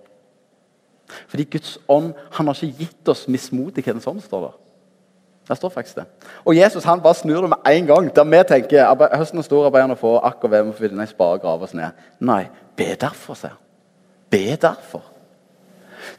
Fordi 1.31 1.47
Guds 1.57 1.79
ånd 1.91 2.13
han 2.37 2.49
har 2.49 2.59
ikke 2.59 2.85
gitt 2.85 3.11
oss 3.11 3.27
mismodighetens 3.29 4.07
ånd, 4.11 4.23
står 4.25 4.47
det. 4.47 4.53
Der 5.49 5.59
står 5.59 5.73
faktisk 5.75 5.99
det. 6.01 6.05
Og 6.45 6.57
Jesus 6.57 6.87
han 6.89 7.03
bare 7.05 7.19
snur 7.19 7.43
det 7.45 7.51
med 7.53 7.67
en 7.69 7.87
gang. 7.87 8.07
Der 8.17 8.25
vi 8.25 8.43
tenker 8.49 9.17
høsten 9.19 9.39
er 9.39 9.45
stor, 9.45 9.67
arbeiderne 9.67 9.97
får 10.01 10.23
akkurat 10.25 10.51
ved 10.51 10.63
med 10.65 10.73
å 10.73 10.79
finne 10.79 11.05
ei 11.05 11.11
spade 11.11 11.37
og 11.37 11.43
grave 11.45 11.67
oss 11.67 11.75
ned. 11.77 12.07
Nei, 12.25 12.47
Be 12.77 12.95
derfor, 13.01 13.35
sier 13.39 13.55
han. 13.55 13.61
Be 14.31 14.57
derfor. 14.61 15.03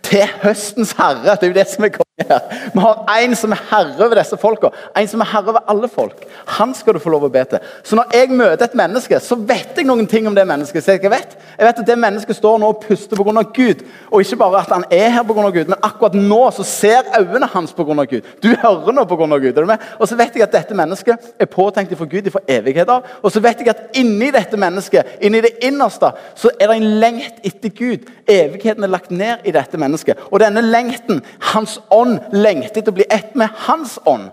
Til 0.05 0.27
høstens 0.43 0.93
herre. 0.95 1.35
Det 1.35 1.49
er 1.49 1.51
jo 1.51 1.57
det 1.57 1.67
som 1.67 1.87
er 1.87 2.04
her. 2.17 2.39
Vi 2.73 2.79
har 2.79 3.19
en 3.21 3.35
som 3.35 3.51
er 3.51 3.61
herre 3.69 4.05
over 4.05 4.15
disse 4.19 4.37
folka. 4.39 4.69
En 4.95 5.07
som 5.07 5.21
er 5.21 5.27
herre 5.27 5.51
over 5.51 5.63
alle 5.71 5.89
folk. 5.91 6.23
Han 6.57 6.73
skal 6.75 6.95
du 6.95 7.01
få 7.03 7.11
lov 7.11 7.25
å 7.27 7.31
be 7.31 7.43
til. 7.49 7.59
Så 7.83 7.97
når 7.99 8.13
jeg 8.15 8.31
møter 8.31 8.65
et 8.65 8.77
menneske, 8.79 9.19
så 9.19 9.35
vet 9.35 9.75
jeg 9.75 9.87
noen 9.87 10.07
ting 10.07 10.27
om 10.29 10.35
det 10.35 10.45
mennesket. 10.47 10.83
Så 10.83 10.95
jeg 10.95 11.11
vet 11.11 11.35
jeg 11.55 11.67
vet 11.67 11.81
at 11.81 11.87
det 11.87 11.97
mennesket 11.99 12.37
står 12.37 12.59
nå 12.59 12.71
og 12.71 12.81
puster 12.83 13.19
pga. 13.19 13.43
Gud. 13.55 13.83
Og 14.11 14.23
ikke 14.23 14.39
bare 14.39 14.61
at 14.61 14.71
han 14.71 14.85
er 14.91 15.09
her 15.17 15.27
pga. 15.27 15.49
Gud, 15.49 15.71
men 15.71 15.83
akkurat 15.83 16.15
nå 16.15 16.39
så 16.55 16.63
ser 16.67 17.11
øynene 17.19 17.49
hans 17.51 17.75
pga. 17.75 18.05
Gud. 18.05 18.31
Du 18.43 18.49
hører 18.63 18.95
nå 18.95 19.05
pga. 19.09 19.27
Gud. 19.35 19.51
Er 19.51 19.61
du 19.61 19.71
med? 19.73 19.83
Og 19.99 20.07
så 20.07 20.15
vet 20.19 20.35
jeg 20.35 20.47
at 20.47 20.55
dette 20.55 20.77
mennesket 20.77 21.33
er 21.39 21.51
påtenkt 21.51 21.95
for 21.97 22.07
Gud 22.11 22.31
for 22.31 22.43
evighet 22.47 22.89
av. 22.91 23.07
Og 23.23 23.31
så 23.31 23.43
vet 23.43 23.59
jeg 23.59 23.73
at 23.73 23.99
inni 23.99 24.31
dette 24.31 24.57
mennesket, 24.59 25.17
inni 25.21 25.43
det 25.43 25.57
innerste, 25.67 26.13
så 26.35 26.51
er 26.59 26.71
det 26.71 26.79
en 26.79 26.89
lengt 27.03 27.43
etter 27.43 27.75
Gud. 27.75 28.07
Evigheten 28.27 28.83
er 28.83 28.91
lagt 28.91 29.11
ned 29.11 29.43
i 29.45 29.53
dette 29.55 29.77
mennesket. 29.79 30.19
Og 30.31 30.39
denne 30.39 30.63
lengten, 30.63 31.21
hans 31.51 31.77
ånd, 31.91 32.04
lengter 32.33 32.81
etter 32.81 32.93
å 32.93 32.97
bli 32.97 33.07
ett 33.11 33.35
med 33.37 33.53
hans 33.67 33.97
ånd. 34.07 34.29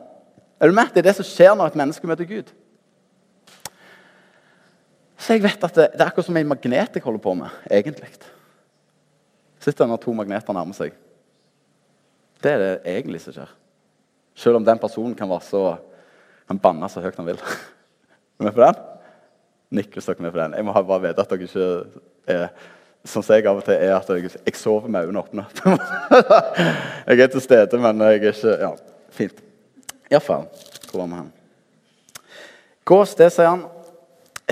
Er 0.62 0.70
du 0.70 0.76
med? 0.76 0.92
Det 0.94 1.02
er 1.02 1.08
det 1.10 1.16
som 1.18 1.26
skjer 1.26 1.56
når 1.58 1.72
et 1.72 1.78
menneske 1.80 2.08
møter 2.08 2.28
Gud. 2.28 2.52
Så 5.22 5.36
jeg 5.36 5.44
vet 5.44 5.64
at 5.64 5.74
det, 5.78 5.88
det 5.94 6.02
er 6.02 6.08
akkurat 6.08 6.26
som 6.26 6.38
en 6.38 6.50
magnet 6.50 6.96
jeg 6.96 7.04
holder 7.04 7.22
på 7.22 7.34
med, 7.38 7.58
egentlig. 7.70 8.10
Sitter 9.62 9.86
når 9.86 10.00
to 10.02 10.14
magneter 10.18 10.56
nærmer 10.56 10.74
seg. 10.74 10.94
Det 12.42 12.50
er 12.50 12.62
det 12.62 12.72
egentlig 12.90 13.20
som 13.22 13.36
skjer. 13.36 13.50
Selv 14.34 14.58
om 14.58 14.66
den 14.66 14.80
personen 14.82 15.14
kan 15.18 15.30
være 15.30 15.46
så 15.46 15.62
kan 16.48 16.58
banne 16.62 16.88
så 16.90 17.02
høyt 17.04 17.18
han 17.20 17.28
vil. 17.28 17.42
Er 18.32 18.42
du 18.42 18.48
med 18.48 18.56
på 18.56 18.62
den? 18.64 18.78
Nikk 19.78 19.92
hvis 19.94 20.08
dere 20.08 20.18
er 20.18 20.24
med 20.24 20.32
på 20.34 20.40
den. 20.40 20.54
Jeg 20.58 20.66
må 20.66 20.72
bare 20.74 21.02
vite 21.04 21.22
at 21.22 21.30
dere 21.30 21.46
ikke 21.46 21.66
er 22.32 22.48
Sånn 23.02 23.24
som 23.24 23.34
jeg 23.34 23.46
av 23.50 23.58
og 23.58 23.66
til 23.66 23.74
er 23.74 23.96
at 23.96 24.10
jeg, 24.14 24.30
jeg 24.46 24.58
sover 24.58 24.90
med 24.92 25.08
øynene 25.08 25.24
åpne. 25.24 25.46
jeg 27.08 27.24
er 27.24 27.30
til 27.32 27.42
stede, 27.42 27.80
men 27.82 28.04
jeg 28.06 28.20
er 28.20 28.34
ikke 28.34 28.56
Ja, 28.60 28.72
fint. 29.10 29.42
Iallfall. 30.12 30.46
Hvor 30.90 31.02
var 31.02 31.08
vi 31.10 31.20
hen? 31.20 31.32
Gå 32.86 32.98
av 33.02 33.08
sted, 33.10 33.32
sier 33.34 33.50
han 33.50 33.64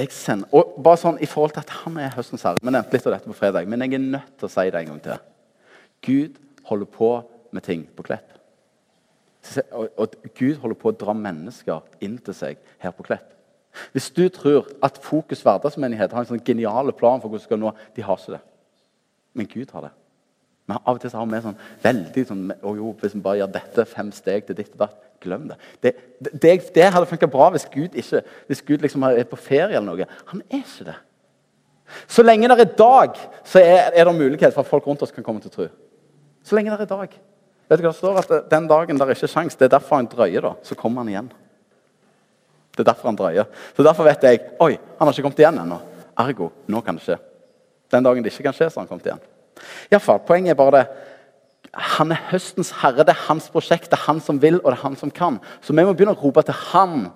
jeg 0.00 0.12
sender, 0.14 0.48
og 0.54 0.76
bare 0.82 1.00
sånn 1.00 1.18
i 1.20 1.28
forhold 1.28 1.54
til 1.56 1.64
at 1.64 1.72
Han 1.82 1.98
er 2.00 2.12
høstens 2.14 2.44
herre. 2.46 2.62
Vi 2.62 2.72
nevnte 2.72 2.94
litt 2.94 3.06
av 3.08 3.16
dette 3.16 3.28
på 3.28 3.36
fredag, 3.36 3.66
men 3.68 3.82
jeg 3.84 3.98
er 3.98 4.04
nødt 4.04 4.36
til 4.38 4.48
å 4.48 4.52
si 4.52 4.66
det 4.70 4.80
en 4.80 4.92
gang 4.92 5.00
til. 5.04 5.24
Gud 6.06 6.38
holder 6.70 6.90
på 6.94 7.10
med 7.50 7.66
ting 7.66 7.82
på 7.96 8.06
Klepp. 8.06 8.36
Og, 9.72 9.88
og 9.96 10.14
Gud 10.38 10.60
holder 10.62 10.78
på 10.78 10.92
å 10.92 10.96
dra 10.96 11.14
mennesker 11.16 11.82
inn 12.04 12.18
til 12.22 12.36
seg 12.36 12.60
her 12.80 12.94
på 12.96 13.04
Klepp. 13.08 13.34
Hvis 13.94 14.10
du 14.10 14.24
tror 14.28 14.68
at 14.82 14.98
Fokus 15.02 15.42
hverdagsmenighet 15.46 16.12
har 16.12 16.24
en 16.24 16.30
sånn 16.32 16.44
genial 16.44 16.92
plan 16.92 17.20
for 17.22 17.30
hvordan 17.30 17.42
du 17.42 17.46
skal 17.46 17.60
nå 17.60 17.72
De 17.96 18.02
har 18.02 18.18
ikke 18.18 18.36
det. 18.36 18.40
Men 19.34 19.50
Gud 19.50 19.74
har 19.74 19.86
det. 19.86 19.92
Men 20.66 20.78
av 20.84 20.96
og 20.96 21.02
til 21.02 21.10
har 21.14 21.26
vi 21.26 21.42
sånn 21.42 21.60
veldig 21.82 22.24
sånn 22.28 22.42
å 22.62 22.74
jo, 22.78 22.90
Hvis 23.00 23.14
vi 23.14 23.22
bare 23.24 23.42
gjør 23.42 23.54
dette 23.54 23.86
fem 23.90 24.10
steg 24.14 24.46
til 24.46 24.58
ditt 24.58 24.74
og 24.74 24.82
datt, 24.84 24.98
glem 25.20 25.48
det. 25.50 25.56
Det, 25.82 25.94
det, 26.32 26.52
det 26.74 26.90
hadde 26.94 27.08
funka 27.10 27.28
bra 27.28 27.50
hvis 27.52 27.66
Gud, 27.72 27.96
ikke, 27.98 28.22
hvis 28.48 28.62
Gud 28.64 28.84
liksom 28.84 29.04
er 29.04 29.26
på 29.28 29.36
ferie 29.36 29.76
eller 29.76 29.88
noe. 29.90 30.06
Han 30.32 30.42
er 30.48 30.62
ikke 30.62 30.86
det. 30.88 30.96
Så 32.08 32.22
lenge 32.22 32.48
det 32.48 32.64
er 32.64 32.76
dag, 32.78 33.18
så 33.44 33.60
er, 33.60 33.90
er 33.92 34.06
det 34.06 34.14
mulighet 34.16 34.54
for 34.54 34.62
at 34.62 34.70
folk 34.70 34.86
rundt 34.86 35.02
oss 35.02 35.12
kan 35.12 35.26
komme 35.26 35.42
til 35.42 35.52
tro. 35.52 35.66
Så 36.46 36.56
lenge 36.56 36.72
det 36.72 36.86
er 36.86 36.92
dag. 36.94 37.18
Vet 37.70 37.78
du 37.78 37.84
hva 37.84 37.92
det 37.92 37.98
står? 38.00 38.20
At 38.22 38.50
Den 38.50 38.68
dagen 38.70 38.98
der 38.98 39.10
er 39.10 39.18
ikke 39.18 39.30
sjans, 39.30 39.58
det 39.58 39.68
er 39.68 39.76
derfor 39.76 40.00
han 40.00 40.08
drøyer. 40.10 40.40
da, 40.40 40.54
Så 40.62 40.74
kommer 40.78 41.04
han 41.04 41.12
igjen. 41.12 41.32
Det 42.80 42.88
er 42.88 42.92
derfor 42.94 43.10
han 43.10 43.18
drøyer. 43.18 43.44
Så 43.76 43.84
Derfor 43.84 44.08
vet 44.08 44.24
jeg 44.24 44.40
oi, 44.60 44.72
han 44.72 45.06
har 45.06 45.12
ikke 45.12 45.26
kommet 45.26 45.42
igjen 45.42 45.60
ennå. 45.60 45.76
Ergo, 46.20 46.48
nå 46.68 46.80
kan 46.84 46.96
det 46.96 47.04
skje. 47.04 47.18
Den 47.92 48.06
dagen 48.06 48.24
det 48.24 48.32
ikke 48.32 48.48
kan 48.48 48.56
skje, 48.56 48.70
så 48.70 48.80
har 48.80 48.86
han 48.86 48.90
kommet 48.90 49.08
igjen. 49.08 49.22
I 49.90 49.94
alle 49.94 50.04
fall, 50.04 50.20
Poenget 50.24 50.54
er 50.54 50.58
bare 50.58 50.76
det. 50.78 50.84
Han 51.98 52.10
er 52.10 52.22
høstens 52.30 52.72
herre. 52.80 53.04
Det 53.04 53.14
er 53.14 53.26
hans 53.28 53.50
prosjekt. 53.52 53.90
Det 53.90 53.98
er 53.98 54.06
han 54.08 54.20
som 54.24 54.40
vil, 54.42 54.58
og 54.62 54.70
det 54.70 54.78
er 54.78 54.84
han 54.86 54.96
som 54.98 55.10
kan. 55.12 55.38
Så 55.62 55.74
vi 55.74 55.84
må 55.84 55.92
begynne 55.92 56.16
å 56.16 56.22
rope 56.22 56.42
til 56.46 56.56
han. 56.72 57.10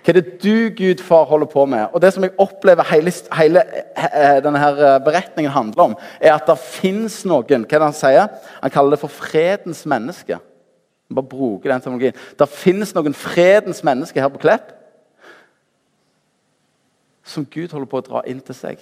Hva 0.00 0.12
er 0.12 0.20
det 0.20 0.38
du, 0.40 0.70
Gud, 0.76 1.02
far, 1.04 1.26
holder 1.28 1.48
på 1.50 1.64
med? 1.68 1.88
Og 1.92 2.00
Det 2.00 2.12
som 2.14 2.24
jeg 2.24 2.36
opplever 2.40 2.86
hele, 2.88 3.12
hele 3.36 3.64
eh, 3.96 4.38
denne 4.44 4.62
her 4.62 4.78
eh, 4.86 5.00
beretningen 5.04 5.52
handler 5.52 5.90
om, 5.90 5.96
er 6.20 6.36
at 6.36 6.46
det 6.48 6.56
fins 6.62 7.20
noen 7.28 7.66
Hva 7.66 7.76
er 7.76 7.82
det 7.82 7.88
han 7.88 7.98
sier? 7.98 8.30
Han 8.62 8.72
kaller 8.72 8.96
det 8.96 9.02
for 9.02 9.12
fredens 9.12 9.82
menneske. 9.88 10.38
Bare 11.10 11.26
bruke 11.26 11.68
den 11.68 11.82
terminologien. 11.82 12.16
Det 12.38 12.48
fins 12.48 12.94
noen 12.94 13.16
fredens 13.16 13.82
mennesker 13.84 14.22
her 14.22 14.32
på 14.32 14.40
Klepp 14.46 14.76
som 17.30 17.46
Gud 17.46 17.70
holder 17.72 17.90
på 17.90 18.00
å 18.00 18.06
dra 18.06 18.22
inn 18.28 18.40
til 18.44 18.56
seg. 18.56 18.80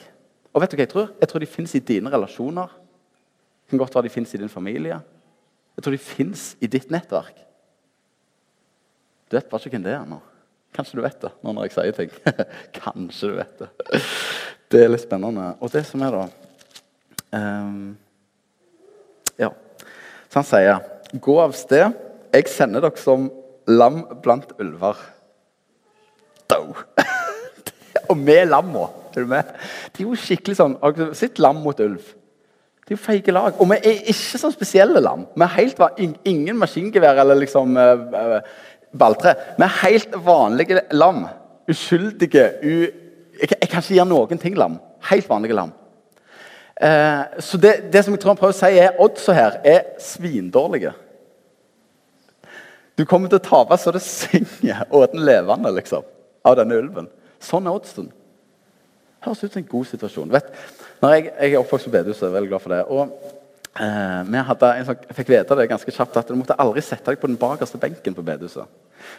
Og 0.55 0.62
vet 0.62 0.73
du 0.73 0.78
hva 0.78 0.85
Jeg 0.87 0.93
tror 0.93 1.11
Jeg 1.21 1.28
tror 1.28 1.45
de 1.45 1.50
fins 1.50 1.75
i 1.75 1.85
dine 1.85 2.12
relasjoner. 2.12 2.69
Det 2.69 3.75
kan 3.75 3.83
godt 3.83 3.95
være 3.95 4.09
de 4.09 4.14
fins 4.14 4.35
i 4.35 4.40
din 4.40 4.49
familie. 4.49 5.00
Jeg 5.76 5.85
tror 5.85 5.95
de 5.95 6.00
fins 6.00 6.57
i 6.61 6.67
ditt 6.67 6.90
nettverk. 6.90 7.37
Du 9.28 9.37
vet 9.37 9.49
bare 9.49 9.61
ikke 9.61 9.76
hvem 9.76 9.85
det 9.85 9.93
er 9.93 10.07
nå. 10.09 10.19
Kanskje 10.75 10.97
du 10.97 11.02
vet 11.05 11.21
det 11.21 11.31
nå 11.45 11.52
når 11.52 11.69
jeg 11.69 11.75
sier 11.76 11.97
ting. 11.97 12.11
Kanskje 12.81 13.28
du 13.28 13.37
vet 13.37 13.61
det. 13.61 13.69
Det 14.73 14.83
er 14.85 14.93
litt 14.93 15.05
spennende. 15.05 15.50
Og 15.61 15.73
det 15.73 15.85
som 15.88 16.02
er, 16.05 16.17
da 16.17 16.25
um, 17.37 17.97
Ja. 19.38 19.52
Så 20.28 20.40
han 20.40 20.49
sier, 20.49 20.81
'Gå 21.12 21.38
av 21.40 21.52
sted. 21.57 21.93
Jeg 22.33 22.49
sender 22.49 22.81
dere 22.85 23.00
som 23.00 23.31
lam 23.67 24.02
blant 24.23 24.52
ulver.' 24.61 24.99
Og 28.12 28.17
med 28.19 28.49
lamma. 28.50 28.88
Er 29.19 29.25
du 29.25 29.33
er 29.35 30.05
jo 30.05 30.15
skikkelig 30.15 30.57
sånn 30.59 30.77
Sitt 31.17 31.41
lam 31.43 31.62
mot 31.65 31.81
ulv. 31.83 32.15
Det 32.88 32.95
er 32.95 32.97
jo 32.97 33.05
feige 33.05 33.35
lag. 33.35 33.57
Og 33.61 33.69
vi 33.69 33.77
er 33.77 33.99
ikke 34.09 34.41
sånn 34.41 34.55
spesielle 34.55 35.03
lam. 35.05 35.27
Vi 35.35 35.45
er 35.45 35.57
helt, 35.59 35.83
ingen 36.25 36.57
maskingevær 36.57 37.21
eller 37.21 37.37
liksom 37.43 37.77
uh, 37.77 38.38
balltre. 38.97 39.35
Vi 39.59 39.67
er 39.67 39.75
helt 39.83 40.17
vanlige 40.25 40.85
lam. 40.97 41.27
Uskyldige. 41.69 42.47
U 42.62 42.73
jeg, 43.38 43.50
jeg, 43.53 43.69
kan 43.69 43.83
ikke 43.83 43.99
gjøre 43.99 44.09
noen 44.09 44.41
ting 44.41 44.57
lam. 44.57 44.79
Helt 45.11 45.29
vanlige 45.29 45.59
lam. 45.59 45.75
Uh, 46.79 47.29
så 47.45 47.61
det, 47.61 47.75
det, 47.93 48.07
som 48.07 48.17
jeg 48.17 48.23
tror 48.23 48.33
han 48.33 48.41
prøver 48.41 48.57
å 48.57 48.61
si, 48.62 48.81
er 48.81 48.99
oddsa 49.05 49.37
her 49.37 49.61
er 49.67 49.85
svindårlige. 50.00 50.95
Du 52.99 53.05
kommer 53.05 53.29
til 53.31 53.38
å 53.38 53.45
tape 53.45 53.77
så 53.79 53.93
det 53.95 54.03
synger, 54.03 54.87
åten 54.91 55.21
levende, 55.29 55.71
liksom, 55.77 56.07
av 56.49 56.57
denne 56.59 56.81
ulven. 56.81 57.12
Sånn 57.40 57.66
er 57.66 57.78
oddsen. 57.78 58.12
Høres 59.25 59.42
ut 59.45 59.52
som 59.52 59.62
en 59.62 59.71
god 59.71 59.90
situasjon. 59.90 60.30
Vet, 60.33 60.52
når 61.02 61.15
jeg, 61.15 61.26
jeg 61.32 61.52
er 61.52 61.60
oppvokst 61.63 61.89
på 61.89 61.95
bedehuset, 61.95 62.28
er 62.28 62.36
veldig 62.36 62.52
glad 62.52 62.65
for 62.65 62.75
det. 62.75 62.84
og 62.86 63.36
eh, 63.78 64.45
hadde 64.49 64.71
sånn, 64.86 65.06
fikk 65.17 65.32
vite 65.32 65.56
det 65.58 65.69
ganske 65.71 65.95
kjapt 65.95 66.19
at 66.21 66.30
du 66.30 66.39
måtte 66.39 66.56
aldri 66.60 66.82
sette 66.84 67.10
deg 67.10 67.21
på 67.21 67.30
den 67.30 67.39
bakerste 67.41 67.80
benken 67.82 68.17
på 68.17 68.25
bedehuset. 68.26 68.67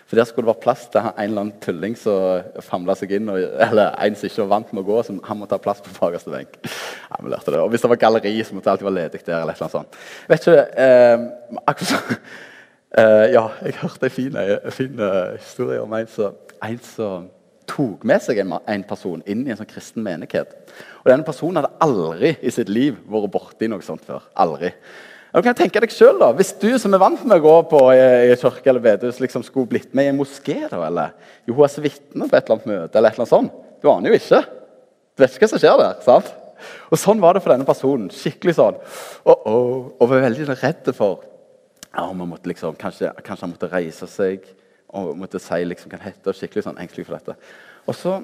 For 0.05 0.19
Der 0.19 0.27
skulle 0.27 0.47
det 0.47 0.53
være 0.53 0.63
plass 0.65 0.87
til 0.91 1.01
en 1.01 1.13
eller 1.23 1.43
annen 1.45 1.61
tulling 1.63 1.95
som 1.97 2.59
famla 2.65 2.95
seg 2.99 3.15
inn, 3.15 3.29
og, 3.31 3.39
eller 3.39 3.95
en 3.95 4.17
som 4.19 4.27
ikke 4.29 4.43
var 4.43 4.51
vant 4.57 4.73
med 4.73 4.83
å 4.83 4.89
gå. 4.89 4.99
så 5.03 5.15
han 5.29 5.39
måtte 5.39 5.57
ha 5.57 5.63
plass 5.63 5.81
på 5.85 5.95
bakerste 5.95 6.33
benk. 6.33 6.59
Ja, 6.65 7.21
vi 7.23 7.31
lærte 7.31 7.55
det. 7.55 7.63
Og 7.63 7.71
Hvis 7.73 7.85
det 7.85 7.89
var 7.93 8.03
galleri, 8.03 8.35
så 8.43 8.55
måtte 8.55 8.69
det 8.69 8.75
alltid 8.75 8.89
være 8.89 8.99
ledig 8.99 9.25
der. 9.25 9.41
eller 9.41 9.55
et 9.55 9.73
sånt. 9.73 9.99
Vet 10.27 10.47
ikke, 10.47 10.67
eh, 10.85 11.17
akkurat 11.67 12.13
eh, 12.99 13.25
Ja, 13.33 13.47
jeg 13.65 13.79
hørte 13.81 14.05
en 14.05 14.11
fin, 14.11 14.99
uh, 14.99 15.35
historie 15.37 15.81
om 15.81 15.93
en 15.93 16.07
som 16.87 17.29
tok 17.69 18.03
med 18.07 18.23
seg 18.23 18.41
en, 18.41 18.55
en, 18.57 18.83
person 18.87 19.21
inn 19.29 19.45
i 19.45 19.53
en 19.53 19.59
sånn 19.59 19.69
kristen 19.69 20.03
menighet. 20.05 20.51
Og 21.03 21.11
Denne 21.11 21.27
personen 21.27 21.61
hadde 21.61 21.85
aldri 21.85 22.33
i 22.41 22.53
sitt 22.53 22.71
liv 22.71 22.97
vært 23.09 23.31
borti 23.33 23.69
noe 23.69 23.85
sånt 23.85 24.03
før. 24.07 24.25
Aldri. 24.39 24.73
Og 25.29 25.43
kan 25.45 25.51
jeg 25.51 25.59
tenke 25.59 25.81
deg 25.83 25.91
selv 25.93 26.23
da, 26.23 26.31
Hvis 26.33 26.55
du 26.57 26.71
som 26.81 26.93
er 26.97 27.01
vant 27.03 27.21
med 27.21 27.37
å 27.37 27.43
gå 27.43 27.55
på 27.69 27.81
i, 27.93 28.01
i 28.31 28.37
kirke 28.41 28.71
eller 28.71 28.81
bedehus, 28.81 29.21
liksom 29.21 29.45
skulle 29.45 29.69
blitt 29.69 29.93
med 29.93 30.07
i 30.07 30.13
en 30.13 30.17
moské 30.17 30.63
da, 30.63 30.81
eller 30.87 31.13
Jehovas 31.45 31.77
vitne 31.83 32.25
på 32.25 32.33
et 32.33 32.41
eller 32.41 32.57
annet 32.57 32.71
møte, 32.71 32.97
eller 32.97 33.13
et 33.13 33.19
eller 33.19 33.27
annet 33.27 33.35
sånt, 33.35 33.59
du 33.79 33.89
aner 33.91 34.09
jo 34.09 34.17
ikke. 34.17 34.41
Du 35.13 35.23
vet 35.23 35.35
ikke 35.35 35.45
hva 35.45 35.51
som 35.53 35.61
skjer 35.61 35.81
der. 35.83 35.99
sant? 36.05 36.31
Og 36.89 36.99
Sånn 36.99 37.21
var 37.21 37.37
det 37.37 37.43
for 37.45 37.53
denne 37.53 37.67
personen. 37.67 38.09
skikkelig 38.09 38.57
sånn. 38.57 38.79
Oh, 39.23 39.37
oh, 39.37 39.75
og 39.99 40.09
var 40.09 40.25
veldig 40.25 40.49
redd 40.49 40.89
for 40.97 41.27
ja, 41.89 42.05
måtte 42.13 42.49
liksom, 42.51 42.75
kanskje, 42.77 43.11
kanskje 43.25 43.45
han 43.45 43.53
måtte 43.53 43.69
reise 43.71 44.07
seg 44.09 44.45
og 44.89 45.13
måtte 45.17 45.41
si 45.41 45.61
liksom, 45.67 45.91
hva 45.91 45.99
det 45.99 46.11
heter. 46.11 46.37
Skikkelig 46.37 46.65
sånn 46.65 46.81
engstelig 46.81 47.07
for 47.07 47.19
dette. 47.19 47.37
Og 47.89 47.97
så, 47.97 48.17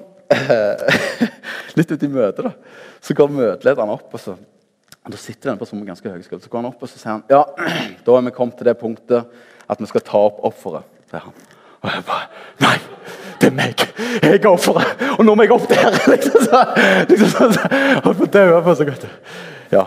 litt 1.78 1.92
ute 1.92 2.06
i 2.06 2.10
møtet, 2.10 2.46
da, 2.48 2.52
så 3.02 3.16
går 3.16 3.32
møtelederen 3.32 3.94
opp, 3.94 4.10
og 4.12 4.22
så 4.22 4.36
og 5.06 5.12
Da 5.14 5.18
sitter 5.22 5.52
denne 5.52 5.60
personen 5.60 5.86
ganske 5.86 6.10
høy 6.10 6.22
skuldre. 6.24 6.42
Så 6.42 6.50
går 6.50 6.64
han 6.64 6.72
opp 6.72 6.80
og 6.82 6.88
så 6.90 6.98
sier 6.98 7.12
han, 7.12 7.20
ja, 7.30 7.44
da 8.02 8.14
er 8.16 8.24
vi 8.26 8.32
kommet 8.34 8.56
til 8.58 8.66
det 8.66 8.74
punktet 8.80 9.28
at 9.70 9.78
vi 9.78 9.86
skal 9.86 10.02
ta 10.02 10.18
opp 10.18 10.40
offeret. 10.48 10.88
sier 11.10 11.22
han. 11.28 11.36
Og 11.78 11.92
jeg 11.92 12.06
bare 12.08 12.26
Nei, 12.64 12.72
det 13.38 13.50
er 13.52 13.54
meg! 13.54 13.84
Jeg 14.24 14.40
er 14.40 14.48
offeret! 14.50 15.04
Og 15.14 15.22
nå 15.28 15.36
må 15.38 15.46
jeg 15.46 15.54
opp 15.54 15.68
der! 15.70 15.94
liksom 16.10 16.48
så, 16.48 16.64
liksom 17.12 17.54
så, 17.54 17.70
Holdt 18.02 18.18
på 18.18 18.26
å 18.26 18.32
dø. 18.34 18.74
Så 18.74 18.88
godt. 18.88 19.06
Ja, 19.70 19.84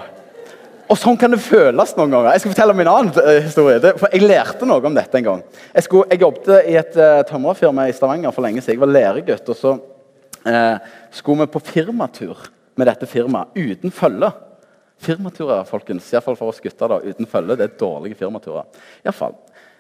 og 0.90 0.98
Sånn 0.98 1.18
kan 1.22 1.30
det 1.30 1.42
føles 1.44 1.92
noen 1.98 2.14
ganger. 2.14 2.32
Jeg 2.34 2.42
skal 2.42 2.54
fortelle 2.56 2.74
om 2.74 2.80
en 2.82 2.90
annen 2.90 3.12
uh, 3.22 3.36
historie. 3.46 3.94
For 4.02 4.10
Jeg 4.16 4.26
lærte 4.26 4.66
noe 4.66 4.82
om 4.90 4.96
dette 4.98 5.20
en 5.20 5.28
gang. 5.28 5.44
Jeg, 5.76 5.86
skulle, 5.86 6.08
jeg 6.10 6.24
jobbet 6.24 6.70
i 6.72 6.78
et 6.80 6.96
uh, 6.98 7.20
tømrerfirma 7.30 7.86
i 7.86 7.94
Stavanger 7.94 8.34
for 8.34 8.46
lenge 8.46 8.64
siden. 8.64 8.80
Jeg 8.80 8.82
var 8.82 8.94
læregutt. 8.96 9.52
og 9.54 9.60
Så 9.60 9.76
uh, 9.78 10.88
skulle 11.14 11.46
vi 11.46 11.54
på 11.54 11.62
firmatur 11.68 12.42
med 12.80 12.90
dette 12.90 13.10
firmaet 13.10 13.54
uten 13.54 13.94
følge. 13.94 14.32
Firmaturer, 15.00 15.62
folkens, 15.70 16.10
iallfall 16.10 16.40
for 16.40 16.52
oss 16.52 16.64
gutter, 16.64 16.90
da, 16.90 16.98
uten 17.06 17.30
følge. 17.30 17.60
Det 17.60 17.68
er 17.68 17.78
dårlige 17.80 18.18
firmaturer. 18.24 18.66
I 19.06 19.14
fall. 19.16 19.38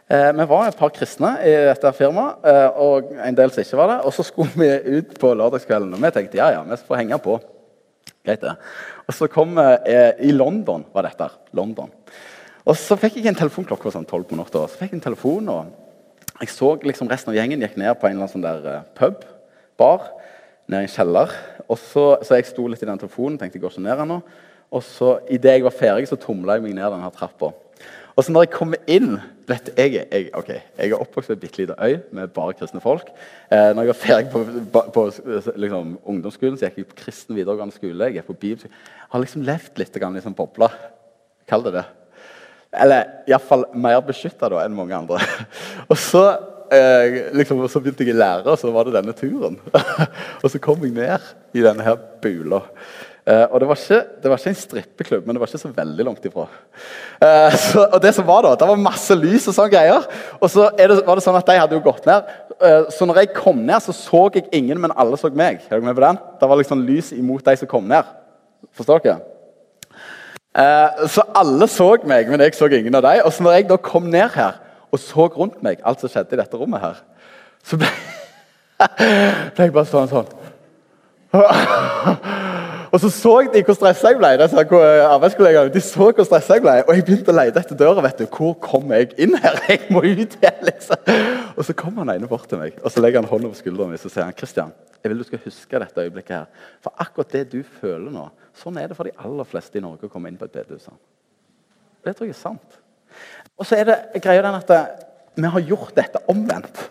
Eh, 0.10 0.30
vi 0.34 0.46
var 0.50 0.70
et 0.70 0.78
par 0.80 0.90
kristne 0.96 1.34
i 1.46 1.52
dette 1.68 1.92
firmaet, 1.94 2.48
og 2.82 3.12
en 3.14 3.36
del 3.38 3.52
som 3.52 3.62
ikke 3.62 3.78
var 3.78 3.92
det. 3.92 3.98
Og 4.08 4.16
så 4.16 4.24
skulle 4.26 4.56
vi 4.58 4.98
ut 4.98 5.12
på 5.22 5.34
lørdagskvelden, 5.38 5.92
og 5.94 6.02
vi 6.02 6.14
tenkte 6.16 6.40
ja, 6.40 6.48
ja, 6.56 6.64
vi 6.66 6.80
får 6.88 7.02
henge 7.02 7.20
på. 7.22 7.36
Greit 8.26 8.42
det. 8.42 8.56
Og 9.10 9.16
så 9.18 9.26
kom 9.32 9.58
eh, 9.58 10.14
I 10.22 10.32
London 10.36 10.84
var 10.94 11.08
dette. 11.08 11.32
London. 11.58 11.90
Og 12.70 12.76
så 12.78 12.98
fikk 13.00 13.18
jeg 13.18 13.32
en 13.32 13.40
telefon 13.40 13.66
klokka 13.66 13.90
sånn 13.94 14.06
12 14.06 14.28
på 14.30 14.38
natta. 14.38 14.68
Så 14.70 14.78
fikk 14.78 14.94
jeg 14.94 15.00
en 15.00 15.08
telefon, 15.08 15.50
og 15.50 16.36
jeg 16.44 16.52
så 16.54 16.76
liksom 16.86 17.10
resten 17.10 17.34
av 17.34 17.40
gjengen 17.40 17.64
gikk 17.66 17.80
ned 17.82 17.98
på 17.98 18.06
en 18.06 18.14
eller 18.14 18.28
annen 18.28 18.34
sånn 18.36 18.46
der 18.46 18.68
uh, 18.68 18.84
pub, 19.00 19.24
bar, 19.80 20.06
ned 20.70 20.86
i 20.86 20.88
en 20.88 20.94
kjeller. 20.94 21.34
Og 21.66 21.80
så, 21.82 22.04
så 22.22 22.38
jeg 22.38 22.52
sto 22.52 22.68
litt 22.70 22.84
i 22.86 22.90
den 22.90 23.02
telefonen, 23.02 23.40
tenkte 23.42 23.58
jeg 23.58 23.66
går 23.66 23.74
ikke 23.74 23.86
ned 23.88 24.04
ennå. 24.06 24.20
Og 24.70 24.86
så 24.86 25.16
idet 25.34 25.58
jeg 25.58 25.66
var 25.66 25.74
ferdig, 25.74 26.12
så 26.12 26.20
tumla 26.22 26.60
jeg 26.60 26.68
meg 26.68 26.78
ned 26.78 26.94
denne 26.94 27.10
trappa. 27.16 27.50
Og 28.20 28.26
så 28.26 28.34
når 28.36 28.44
jeg 28.44 28.52
kommer 28.52 28.82
inn 28.92 29.14
vet, 29.48 29.70
jeg, 29.80 29.94
jeg, 30.12 30.26
okay, 30.36 30.58
jeg 30.76 30.92
er 30.92 31.00
oppvokst 31.00 31.32
på 31.32 31.36
en 31.38 31.40
bitte 31.40 31.62
liten 31.62 31.78
øy 31.80 32.02
med 32.12 32.34
bare 32.36 32.56
kristne 32.60 32.82
folk. 32.84 33.08
Eh, 33.48 33.70
når 33.72 33.86
jeg 33.86 33.92
var 33.94 34.00
ferdig 34.02 34.32
på, 34.34 34.42
på, 34.74 34.82
på 34.98 35.04
liksom, 35.56 35.94
ungdomsskolen, 36.04 36.58
så 36.60 36.68
gikk 36.68 36.82
jeg 36.82 36.90
på 36.90 36.98
kristen 37.06 37.38
videregående 37.38 37.78
skole. 37.78 38.10
Jeg 38.10 38.20
gikk 38.20 38.28
på 38.28 38.36
Bibel. 38.42 38.76
Har 39.14 39.24
liksom 39.24 39.46
levd 39.48 39.80
litt 39.80 39.96
i 39.96 40.04
liksom, 40.18 40.36
bobla. 40.36 40.68
Kall 41.48 41.64
det 41.70 41.78
det. 41.78 41.86
Eller 42.84 43.08
iallfall 43.32 43.70
mer 43.80 44.04
beskytta 44.06 44.52
enn 44.66 44.76
mange 44.76 45.00
andre. 45.00 45.24
og 45.90 45.96
så, 45.98 46.26
eh, 46.76 47.32
liksom, 47.40 47.64
så 47.72 47.80
begynte 47.80 48.04
jeg 48.04 48.18
i 48.18 48.20
lære, 48.20 48.52
og 48.52 48.60
så 48.60 48.76
var 48.76 48.90
det 48.90 48.98
denne 49.00 49.16
turen. 49.16 49.56
og 50.44 50.52
så 50.52 50.60
kom 50.60 50.84
jeg 50.84 50.98
ned 51.00 51.32
i 51.56 51.64
denne 51.64 51.88
her 51.88 51.96
bula. 52.20 52.66
Uh, 53.30 53.46
og 53.54 53.60
det 53.62 53.68
var, 53.70 53.78
ikke, 53.78 53.98
det 54.24 54.30
var, 54.32 54.40
ikke, 54.40 54.50
en 54.50 54.58
strippeklubb, 54.58 55.26
men 55.28 55.36
det 55.36 55.42
var 55.42 55.52
ikke 55.52 55.62
så 55.62 55.70
veldig 55.70 56.06
langt 56.08 56.24
ifra. 56.26 56.48
Uh, 57.22 57.58
så, 57.68 57.84
og 57.86 58.00
det 58.02 58.14
som 58.18 58.26
var 58.26 58.42
da, 58.48 58.56
det 58.58 58.70
var 58.72 58.80
masse 58.82 59.14
lys 59.14 59.46
og 59.52 59.54
sånne 59.54 59.74
greier. 59.76 60.08
Og 60.40 60.50
så 60.50 60.66
det, 60.80 60.88
var 61.06 61.20
det 61.20 61.26
sånn 61.28 61.38
at 61.38 61.52
de 61.52 61.58
hadde 61.60 61.78
jo 61.78 61.84
gått 61.86 62.08
ned. 62.10 62.32
eh, 62.58 62.88
så 62.96 63.06
når 63.06 63.22
jeg 63.22 63.36
kom 63.36 63.62
ned, 63.62 63.78
så 63.86 63.94
så 63.94 64.24
jeg 64.34 64.48
ingen, 64.56 64.82
men 64.82 64.96
alle 64.98 65.20
så 65.20 65.30
meg. 65.30 65.62
Er 65.68 65.78
dere 65.78 65.86
med 65.86 66.00
på 66.00 66.06
den? 66.08 66.18
Det 66.42 66.50
var 66.50 66.62
liksom 66.64 66.82
lys 66.88 67.12
imot 67.14 67.46
de 67.46 67.56
som 67.60 67.70
kom 67.70 67.86
ned. 67.92 68.10
Forstår 68.74 69.06
dere? 69.06 69.20
Eh, 70.58 71.06
så 71.14 71.28
alle 71.38 71.70
så 71.70 71.92
meg, 72.10 72.32
men 72.32 72.42
jeg 72.42 72.58
så 72.58 72.66
ingen 72.66 72.98
av 72.98 73.06
dem. 73.06 73.22
Og 73.26 73.34
så 73.34 73.46
når 73.46 73.60
jeg 73.60 73.70
da 73.70 73.78
kom 73.78 74.10
ned 74.10 74.34
her 74.34 74.58
og 74.90 75.00
så 75.00 75.30
rundt 75.30 75.62
meg, 75.62 75.84
alt 75.86 76.02
som 76.02 76.10
skjedde 76.10 76.34
i 76.34 76.42
dette 76.42 76.58
rommet 76.58 76.82
her, 76.82 77.02
så 77.62 77.78
ble, 77.78 77.90
ble 79.54 79.68
jeg 79.68 79.76
bare 79.76 79.86
sånn 79.86 80.10
sånn. 80.10 80.38
Og 82.90 83.02
så 83.04 83.10
så 83.14 83.34
de 83.54 83.62
hvor 83.66 83.76
stressa 83.78 84.10
jeg 84.10 84.18
ble. 84.18 84.32
disse 84.42 84.64
arbeidskollegaene, 85.06 85.74
de 85.74 85.82
så 85.84 86.10
hvor 86.10 86.26
stressa 86.26 86.58
jeg 86.58 86.64
ble, 86.64 86.76
Og 86.88 86.96
jeg 86.96 87.06
begynte 87.06 87.34
å 87.34 87.38
lete 87.38 87.62
etter 87.62 87.78
døra. 87.78 88.02
vet 88.02 88.20
du, 88.20 88.26
Hvor 88.26 88.54
kom 88.54 88.92
jeg 88.92 89.14
inn 89.18 89.36
her? 89.38 89.60
Jeg 89.70 89.82
må 89.90 90.02
ut 90.02 90.38
her, 90.42 90.56
liksom. 90.66 90.98
Og 91.56 91.66
så 91.66 91.74
kommer 91.74 92.04
han 92.04 92.16
ene 92.16 92.28
bort 92.28 92.48
til 92.50 92.58
meg 92.58 92.80
og 92.84 92.92
så 92.92 93.02
legger 93.02 93.22
han 93.22 93.30
hånda 93.30 93.50
på 93.52 93.60
skulderen 93.60 93.92
min 93.92 94.00
og 94.00 94.12
sier 94.12 94.24
han, 94.24 94.34
Christian, 94.38 94.72
jeg 95.04 95.12
vil 95.12 95.20
du 95.20 95.24
skal 95.28 95.42
huske 95.44 95.80
dette 95.80 96.02
øyeblikket. 96.02 96.36
her. 96.36 96.46
For 96.82 96.94
akkurat 96.98 97.32
det 97.32 97.52
du 97.52 97.64
føler 97.64 98.12
nå, 98.12 98.30
sånn 98.56 98.78
er 98.78 98.88
det 98.88 98.98
for 98.98 99.08
de 99.08 99.16
aller 99.18 99.48
fleste 99.48 99.78
i 99.78 99.82
Norge 99.82 100.08
å 100.08 100.12
komme 100.12 100.32
inn 100.32 100.38
på 100.38 100.48
et 100.48 100.56
bedehus. 100.56 100.90
Det 102.04 102.16
tror 102.16 102.28
jeg 102.28 102.36
er 102.36 102.40
sant. 102.40 102.80
Og 103.58 103.68
så 103.68 103.78
er 103.80 103.90
det 103.90 104.24
greia 104.24 104.42
den 104.42 104.56
at 104.56 104.74
vi 105.36 105.48
har 105.48 105.68
gjort 105.72 105.96
dette 105.96 106.22
omvendt. 106.32 106.90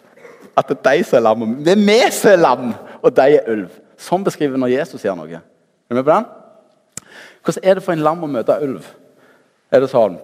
At 0.57 0.69
det 0.69 0.79
er 0.79 0.99
de 0.99 1.05
som 1.05 1.19
er 1.19 1.27
lam, 1.27 1.45
det 1.65 1.75
er 1.75 1.85
vi 1.85 2.01
som 2.13 2.33
er 2.33 2.43
lam, 2.43 2.73
og 3.03 3.15
de 3.15 3.29
er 3.37 3.53
ulv. 3.53 3.77
Sånn 3.99 4.25
beskriver 4.27 4.61
når 4.61 4.77
Jesus 4.77 5.03
sier 5.03 5.17
noe. 5.19 5.41
Er 5.89 5.95
du 5.95 6.01
med 6.01 6.05
på 6.05 6.13
den? 6.13 6.27
Hvordan 7.45 7.65
er 7.65 7.79
det 7.79 7.85
for 7.85 7.97
en 7.97 8.05
lam 8.05 8.25
å 8.25 8.29
møte 8.31 8.59
ulv? 8.65 8.89
Er 9.73 9.81
det 9.85 9.89
sånn 9.93 10.19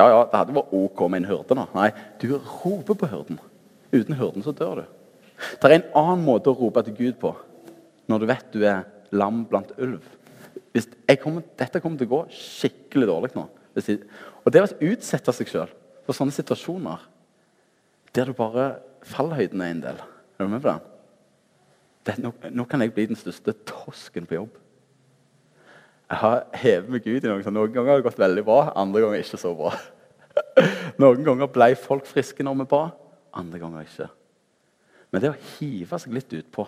Ja, 0.00 0.06
ja, 0.08 0.20
det 0.24 0.38
hadde 0.38 0.56
vært 0.56 0.72
OK 0.72 1.02
med 1.12 1.20
en 1.20 1.28
hyrde 1.28 1.56
nå. 1.58 1.66
Nei, 1.76 1.90
du 2.22 2.30
roper 2.38 2.96
på 2.96 3.08
hyrden. 3.10 3.40
Uten 3.92 4.16
hyrden 4.16 4.44
så 4.46 4.54
dør 4.56 4.80
du. 4.80 4.86
Det 5.60 5.68
er 5.68 5.76
en 5.76 5.90
annen 6.00 6.24
måte 6.24 6.48
å 6.52 6.56
rope 6.56 6.82
til 6.86 6.96
Gud 6.96 7.18
på 7.20 7.34
når 8.10 8.22
du 8.22 8.26
vet 8.30 8.48
du 8.54 8.64
er 8.64 8.86
lam 9.14 9.44
blant 9.50 9.70
ulv. 9.78 10.00
Kommer, 11.20 11.44
dette 11.58 11.82
kommer 11.82 12.00
til 12.00 12.08
å 12.08 12.14
gå 12.14 12.20
skikkelig 12.32 13.08
dårlig 13.10 13.32
nå. 13.36 13.44
Jeg, 13.76 14.00
og 14.42 14.54
det 14.54 14.64
å 14.64 14.70
utsette 14.90 15.34
seg 15.34 15.50
sjøl 15.50 15.70
for 16.06 16.16
sånne 16.16 16.34
situasjoner 16.34 17.04
der 18.16 18.30
du 18.30 18.34
bare 18.34 18.72
Fallhøyden 19.06 19.62
er 19.64 19.70
en 19.72 19.78
del. 19.80 20.00
Er 20.36 20.44
du 20.44 20.50
med 20.52 20.60
på? 20.60 20.74
Det, 22.04 22.18
nå, 22.20 22.32
nå, 22.52 22.64
kan 22.68 22.82
jeg 22.84 22.92
bli 22.92 23.06
den 23.08 23.16
største 23.16 23.54
tosken 23.68 24.26
på 24.28 24.36
jobb. 24.36 24.58
Jeg 26.10 26.18
har 26.18 26.40
hevet 26.58 26.90
meg 26.90 27.06
ut 27.06 27.22
i 27.22 27.28
noen 27.28 27.44
sånn. 27.46 27.54
Noen 27.54 27.72
ganger 27.74 27.92
har 27.92 28.00
det 28.00 28.08
gått 28.08 28.18
veldig 28.18 28.42
bra, 28.46 28.60
andre 28.78 29.04
ganger 29.04 29.22
ikke 29.22 29.38
så 29.38 29.52
bra. 29.54 29.70
Noen 31.02 31.22
ganger 31.26 31.50
ble 31.54 31.68
folk 31.78 32.08
friske 32.10 32.42
når 32.46 32.56
vi 32.64 32.66
ba, 32.72 32.80
andre 33.38 33.60
ganger 33.62 33.86
ikke. 33.86 34.08
Men 35.10 35.22
det 35.22 35.30
å 35.30 35.40
hive 35.56 35.98
seg 36.02 36.14
litt 36.14 36.34
utpå 36.38 36.66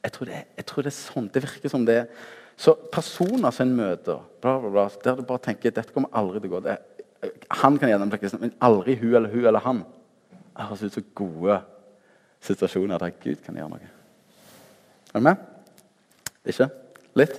jeg, 0.00 0.12
jeg 0.56 0.64
tror 0.64 0.86
det 0.86 0.88
er 0.88 0.96
sånn. 0.96 1.26
Det 1.28 1.42
virker 1.44 1.72
som 1.72 1.82
det 1.84 1.96
er. 2.02 2.06
Så 2.60 2.72
personer 2.92 3.52
som 3.52 3.66
en 3.66 3.76
møter, 3.76 4.22
bla, 4.40 4.54
bla, 4.62 4.70
bla, 4.72 4.86
der 5.04 5.18
du 5.18 5.26
bare 5.28 5.42
tenker 5.44 5.74
dette 5.76 5.92
kommer 5.92 6.12
aldri 6.16 6.40
til 6.40 6.48
å 6.48 6.54
gå 6.54 6.62
det, 6.64 6.78
Han 7.60 7.76
kan 7.76 7.90
gjennomtrekke 7.90 8.30
men 8.40 8.54
aldri 8.64 8.94
hun 8.96 9.12
eller 9.12 9.28
hun 9.28 9.44
eller 9.44 9.60
han. 9.60 9.82
Det 10.32 10.68
høres 10.70 10.86
ut 10.86 10.96
som 10.96 11.08
gode 11.20 11.58
situasjoner 12.48 13.00
der 13.00 13.12
Gud 13.20 13.42
kan 13.44 13.60
gjøre 13.60 13.74
noe. 13.74 13.90
Er 15.12 15.20
du 15.20 15.26
med? 15.26 15.42
Ikke? 16.48 16.70
Litt? 17.20 17.36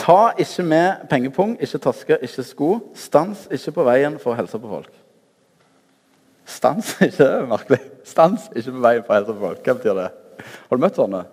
Ta 0.00 0.32
ikke 0.40 0.64
med 0.64 1.04
pengepung, 1.10 1.54
ikke 1.60 1.78
taske, 1.84 2.16
ikke 2.24 2.44
sko. 2.46 2.70
Stans 2.96 3.44
ikke 3.52 3.74
på 3.76 3.84
veien 3.84 4.16
for 4.22 4.32
å 4.32 4.38
hilse 4.38 4.60
på 4.60 4.70
folk. 4.70 4.94
Stans 6.48 6.94
ikke 7.08 7.28
merkelig. 7.50 7.80
Stans 8.08 8.48
ikke 8.54 8.72
på 8.72 8.84
veien 8.86 9.04
for 9.04 9.12
å 9.12 9.20
hilse 9.20 9.36
på 9.36 9.44
folk. 9.44 9.62
Hva 9.66 9.76
betyr 9.76 10.00
det? 10.00 10.08
Har 10.40 10.80
du 10.80 10.84
møtt 10.86 10.96
sånne? 10.96 11.24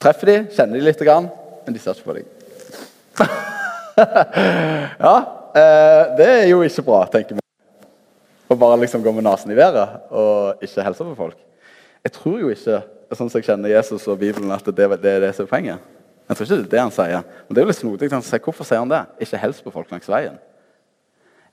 Treffer 0.00 0.30
de, 0.30 0.36
kjenner 0.56 0.80
de 0.80 0.84
litt, 0.88 1.04
men 1.04 1.76
de 1.76 1.80
ser 1.80 1.96
ikke 1.96 2.08
på 2.08 2.16
deg. 2.16 2.30
ja, 5.06 5.14
eh, 5.54 6.02
det 6.18 6.28
er 6.28 6.46
jo 6.50 6.64
ikke 6.66 6.84
bra, 6.88 7.04
tenker 7.12 7.38
vi. 7.38 7.44
Å 8.48 8.56
bare 8.58 8.80
liksom 8.82 9.04
gå 9.04 9.12
med 9.16 9.24
nesen 9.24 9.52
i 9.52 9.56
været 9.56 10.08
og 10.12 10.64
ikke 10.64 10.84
hilse 10.88 11.06
på 11.08 11.18
folk. 11.18 11.38
Jeg 12.04 12.16
tror 12.16 12.40
jo 12.42 12.50
ikke, 12.52 12.82
sånn 13.16 13.30
som 13.30 13.40
jeg 13.40 13.48
kjenner 13.48 13.72
Jesus 13.72 14.04
og 14.10 14.18
Bibelen, 14.20 14.52
at 14.52 14.66
det, 14.66 14.88
er 14.88 15.22
det 15.24 15.32
som 15.36 15.46
er 15.46 15.52
poenget. 15.52 15.92
Jeg 16.28 16.36
tror 16.36 16.44
ikke 16.46 16.56
det 16.56 16.64
er 16.64 16.72
det 16.72 16.82
han 16.82 16.94
sier. 16.94 17.24
Men 17.44 17.54
det 17.54 17.60
er 17.60 17.66
jo 17.66 17.70
litt 17.70 17.80
snodig. 17.80 18.10
Han 18.14 18.24
sier, 18.24 18.42
Hvorfor 18.44 18.66
sier 18.68 18.80
han 18.80 18.92
det? 18.92 19.02
Ikke 19.26 19.40
helst 19.42 19.64
på 19.64 19.72
folk 19.74 19.90
langs 19.92 20.08
veien. 20.08 20.38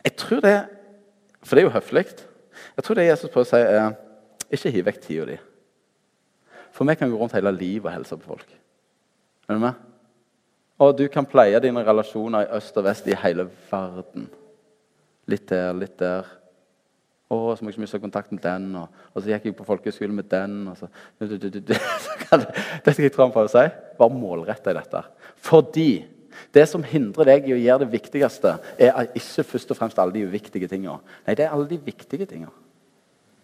Jeg 0.05 0.15
tror 0.17 0.41
det, 0.45 0.57
For 1.43 1.57
det 1.57 1.63
er 1.63 1.67
jo 1.67 1.73
høflig. 1.73 2.05
Jeg 2.77 2.83
tror 2.85 2.95
det 2.95 3.07
Jesus 3.07 3.31
prøver 3.33 3.47
å 3.47 3.49
si, 3.49 3.57
er 3.57 3.95
ikke 4.53 4.71
hiv 4.75 4.85
vekk 4.85 4.99
tida 5.01 5.23
di. 5.31 5.37
For 6.71 6.85
vi 6.87 6.95
kan 6.99 7.09
gå 7.09 7.17
rundt 7.17 7.33
hele 7.33 7.51
livet 7.55 7.89
og 7.89 7.95
helse 7.95 8.17
på 8.19 8.29
folk. 8.29 8.51
Er 9.49 9.57
du 9.57 9.63
med? 9.63 9.79
Og 10.81 10.93
du 10.97 11.07
kan 11.13 11.25
pleie 11.25 11.59
dine 11.61 11.83
relasjoner 11.85 12.45
i 12.45 12.59
øst 12.59 12.77
og 12.77 12.85
vest 12.85 13.09
i 13.09 13.17
hele 13.23 13.47
verden. 13.71 14.29
Litt 15.29 15.49
der, 15.49 15.73
litt 15.77 15.97
der. 15.99 16.29
Å, 17.31 17.35
så 17.55 17.63
må 17.63 17.71
jeg 17.71 17.77
ikke 17.77 17.83
miste 17.85 17.99
kontakt 18.03 18.31
med 18.35 18.41
den. 18.43 18.71
Og, 18.75 19.03
og, 19.13 19.21
så 19.21 19.31
gikk 19.31 19.45
jeg 19.47 19.55
på 19.55 19.67
folkehøyskole 19.67 20.15
med 20.15 20.27
den. 20.31 20.65
Og 20.67 20.75
så, 20.79 20.89
det 21.21 21.77
skal 21.79 23.05
jeg 23.05 23.13
han 23.15 23.31
å 23.31 23.45
si. 23.51 23.63
Bare 23.99 24.17
målrette 24.17 24.73
i 24.73 24.77
dette. 24.77 25.03
Fordi 25.47 25.91
det 26.55 26.65
som 26.67 26.83
hindrer 26.83 27.29
deg 27.31 27.47
i 27.47 27.55
å 27.55 27.61
gjøre 27.61 27.85
det 27.85 27.93
viktigste, 27.93 28.57
er 28.75 29.15
ikke 29.15 29.47
først 29.47 29.71
og 29.71 29.79
fremst 29.79 30.03
alle 30.03 30.15
de 30.17 30.25
uviktige 30.27 30.67
tingene. 30.71 30.99
Nei, 31.23 31.37
det 31.39 31.47
er 31.47 31.55
alle 31.55 31.69
de 31.71 31.79
viktige 31.85 32.27
tingene. 32.27 32.51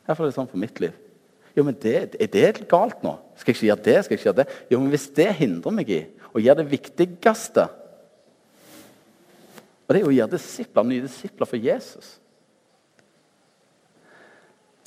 Iallfall 0.08 0.28
er 0.28 0.34
det 0.34 0.40
sånn 0.40 0.52
for 0.52 0.60
mitt 0.60 0.84
liv. 0.84 0.96
Jo, 1.56 1.64
men 1.66 1.80
det, 1.82 1.96
Er 2.20 2.30
det 2.32 2.68
galt 2.70 3.02
nå? 3.04 3.16
Skal 3.40 3.54
jeg 3.54 3.58
ikke 3.58 3.70
gjøre 3.72 3.86
det? 3.88 3.98
Skal 4.04 4.14
jeg 4.14 4.20
ikke 4.20 4.30
gjøre 4.30 4.44
det? 4.44 4.60
Jo, 4.70 4.80
men 4.80 4.92
Hvis 4.94 5.08
det 5.16 5.32
hindrer 5.40 5.74
meg 5.74 5.90
i 5.90 6.04
å 6.30 6.44
gjøre 6.44 6.62
det 6.62 6.72
viktigste 6.76 7.64
Og 9.88 9.90
det 9.90 9.98
er 9.98 10.04
jo 10.04 10.12
å 10.12 10.18
gjøre 10.20 10.36
disipler, 10.36 10.86
nye 10.86 11.06
disipler 11.08 11.50
for 11.50 11.58
Jesus 11.58 12.12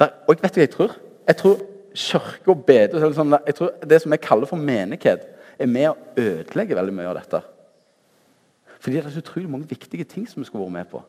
der, 0.00 0.16
og 0.26 0.40
vet 0.40 0.54
du 0.54 0.60
hva 0.60 0.64
jeg 0.64 0.72
tror? 0.74 0.96
Jeg 1.28 1.38
tror 1.40 1.62
kirke 1.94 2.52
og 2.52 2.64
bedehus 2.66 3.16
sånn, 3.18 3.36
jeg 3.46 3.56
tror 3.58 3.72
Det 3.86 4.00
som 4.02 4.14
jeg 4.14 4.22
kaller 4.24 4.48
for 4.48 4.60
menighet, 4.60 5.26
er 5.60 5.68
med 5.68 5.90
å 5.90 5.96
ødelegge 6.16 6.76
veldig 6.78 6.94
mye 6.96 7.08
av 7.10 7.18
dette. 7.18 7.40
Fordi 8.80 8.96
det 8.96 9.04
er 9.04 9.12
så 9.12 9.20
utrolig 9.20 9.50
mange 9.50 9.68
viktige 9.68 10.06
ting 10.08 10.28
som 10.28 10.40
vi 10.40 10.48
skulle 10.48 10.64
vært 10.64 10.78
med 10.78 10.88
på. 10.92 11.02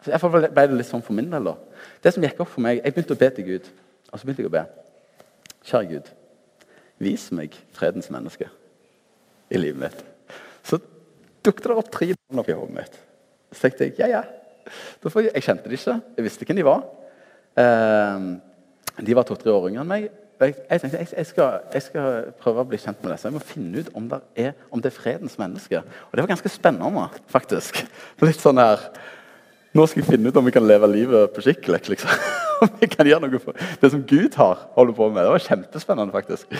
Så 0.00 0.12
Iallfall 0.12 0.46
ble 0.48 0.66
det 0.70 0.78
litt 0.78 0.88
sånn 0.88 1.04
for 1.04 1.16
min 1.16 1.28
del. 1.30 1.50
da. 1.50 1.56
Det 2.02 2.14
som 2.14 2.24
gikk 2.24 2.40
opp 2.40 2.52
for 2.54 2.64
meg, 2.64 2.80
Jeg 2.84 2.94
begynte 2.94 3.14
å 3.14 3.20
be 3.20 3.30
til 3.30 3.44
Gud. 3.44 3.68
Og 4.12 4.18
så 4.18 4.24
begynte 4.24 4.42
jeg 4.42 4.48
å 4.48 4.56
be. 4.56 4.64
Kjære 5.66 5.88
Gud, 5.90 6.10
vis 6.98 7.30
meg 7.32 7.56
fredens 7.74 8.08
menneske 8.10 8.48
i 9.50 9.58
livet 9.58 9.80
mitt. 9.80 10.04
Så 10.62 10.78
dukket 11.44 11.64
det 11.64 11.76
opp 11.76 11.90
tre 11.90 12.14
navn 12.14 12.40
oppi 12.40 12.54
hodet 12.54 12.74
mitt. 12.74 13.00
Så 13.52 13.66
tenkte 13.66 13.84
jeg 13.84 13.98
ja, 13.98 14.06
ja. 14.06 14.22
Jeg 15.04 15.42
kjente 15.42 15.64
dem 15.66 15.72
ikke. 15.72 16.00
Jeg 16.16 16.24
visste 16.24 16.46
hvem 16.46 16.56
de 16.56 16.64
var. 16.64 16.86
Ehm, 17.56 18.36
de 19.06 19.16
var 19.16 19.26
to-tre 19.28 19.52
år 19.52 19.68
yngre 19.70 19.84
enn 19.84 19.90
meg. 19.90 20.08
Jeg, 20.36 20.80
tenkte 20.82 21.00
jeg, 21.00 21.26
skal, 21.30 21.60
jeg, 21.72 21.82
skal, 21.86 22.24
prøve 22.42 22.60
å 22.60 22.68
bli 22.68 22.78
kjent 22.80 22.98
med 23.00 23.14
disse. 23.14 23.28
Jeg 23.28 23.36
må 23.36 23.40
finne 23.40 23.80
ut 23.80 23.92
om 23.96 24.08
det 24.10 24.18
er, 24.36 24.50
om 24.68 24.82
det 24.84 24.90
er 24.90 24.96
fredens 24.98 25.38
menneske. 25.40 25.80
Og 25.80 26.16
det 26.16 26.24
var 26.24 26.34
ganske 26.34 26.52
spennende, 26.52 27.06
faktisk. 27.32 27.80
Litt 28.24 28.42
sånn 28.42 28.60
her 28.60 28.90
Nå 29.76 29.84
skal 29.84 30.00
jeg 30.00 30.08
finne 30.08 30.30
ut 30.32 30.36
om 30.40 30.46
vi 30.46 30.54
kan 30.54 30.64
leve 30.64 30.88
livet 30.88 31.34
på 31.36 31.42
skikkelig. 31.44 31.82
Liksom. 31.92 32.12
Om 32.64 32.70
vi 32.80 32.86
kan 32.88 33.04
gjøre 33.04 33.28
noe 33.28 33.40
for 33.42 33.58
det 33.82 33.90
som 33.92 34.00
Gud 34.08 34.38
har 34.40 34.62
holder 34.72 34.94
på 34.96 35.10
med. 35.10 35.26
Det 35.26 35.32
var 35.34 35.42
kjempespennende, 35.44 36.14
faktisk. 36.14 36.54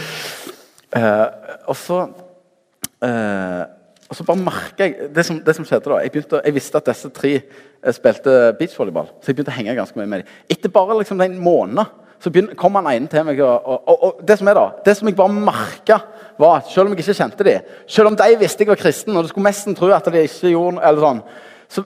Eh, 0.93 1.23
og 1.65 1.79
så 1.81 2.03
uh, 2.05 3.63
og 4.07 4.15
så 4.15 4.25
bare 4.27 4.39
merker 4.39 4.85
jeg 4.85 5.11
det 5.15 5.25
som, 5.27 5.39
det 5.43 5.55
som 5.57 5.67
skjedde 5.67 5.91
da, 5.91 6.01
jeg, 6.05 6.13
begynte, 6.15 6.41
jeg, 6.45 6.55
visste 6.55 6.79
at 6.79 6.89
disse 6.89 7.11
tre 7.15 7.33
eh, 7.37 7.95
spilte 7.95 8.35
beachvolleyball, 8.59 9.09
så 9.19 9.31
jeg 9.31 9.39
begynte 9.39 9.55
å 9.55 9.57
henge 9.57 9.79
ganske 9.79 9.99
mye 9.99 10.11
med 10.11 10.23
dem. 10.23 10.35
Etter 10.53 10.73
bare 10.73 10.99
liksom 11.01 11.23
en 11.25 11.41
måned 11.43 12.05
så 12.23 12.31
begynte, 12.33 12.57
kom 12.59 12.79
han 12.79 12.89
ene 12.91 13.11
til 13.13 13.25
meg. 13.27 13.41
Og, 13.45 13.67
og, 13.67 14.05
og, 14.05 14.21
det 14.27 14.39
som 14.41 14.49
er 14.51 14.57
da, 14.59 14.69
det 14.87 14.95
som 14.97 15.11
jeg 15.11 15.19
bare 15.19 15.35
merka, 15.35 15.99
var 16.41 16.61
at 16.61 16.71
selv 16.73 16.89
om 16.89 16.95
jeg 16.95 17.05
ikke 17.05 17.19
kjente 17.19 17.49
dem, 17.49 17.75
selv 17.91 18.13
om 18.13 18.17
de 18.19 18.31
visste 18.41 18.65
jeg 18.65 18.73
var 18.73 18.81
kristen, 18.81 19.17
og 19.17 19.25
det 19.25 19.33
skulle 19.33 19.51
nesten 19.51 19.77
tro 19.77 19.91
at 19.95 20.09
de 20.13 20.25
ikke 20.25 20.55
gjorde 20.55 20.85
eller 20.87 21.07
sånn, 21.07 21.23
så, 21.73 21.85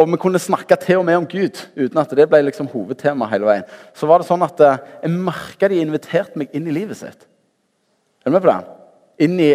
og 0.00 0.08
vi 0.08 0.20
kunne 0.20 0.40
snakke 0.40 0.78
til 0.80 1.02
og 1.02 1.06
med 1.06 1.20
om 1.20 1.28
Gud 1.28 1.60
uten 1.76 2.00
at 2.00 2.14
det 2.16 2.28
ble 2.30 2.40
liksom 2.46 2.70
hovedtema 2.72 3.28
hele 3.30 3.50
veien, 3.50 3.66
så 3.98 4.08
var 4.08 4.22
det 4.22 4.30
sånn 4.30 4.46
at 4.46 4.62
eh, 4.64 4.78
jeg 5.04 5.24
merka 5.28 5.68
de 5.68 5.82
inviterte 5.82 6.40
meg 6.40 6.54
inn 6.56 6.70
i 6.70 6.76
livet 6.80 6.98
sitt. 7.02 7.26
Er 8.22 8.30
du 8.30 8.36
med 8.36 8.44
på 8.44 8.48
det? 8.48 8.81
Inn 9.24 9.38
i 9.40 9.50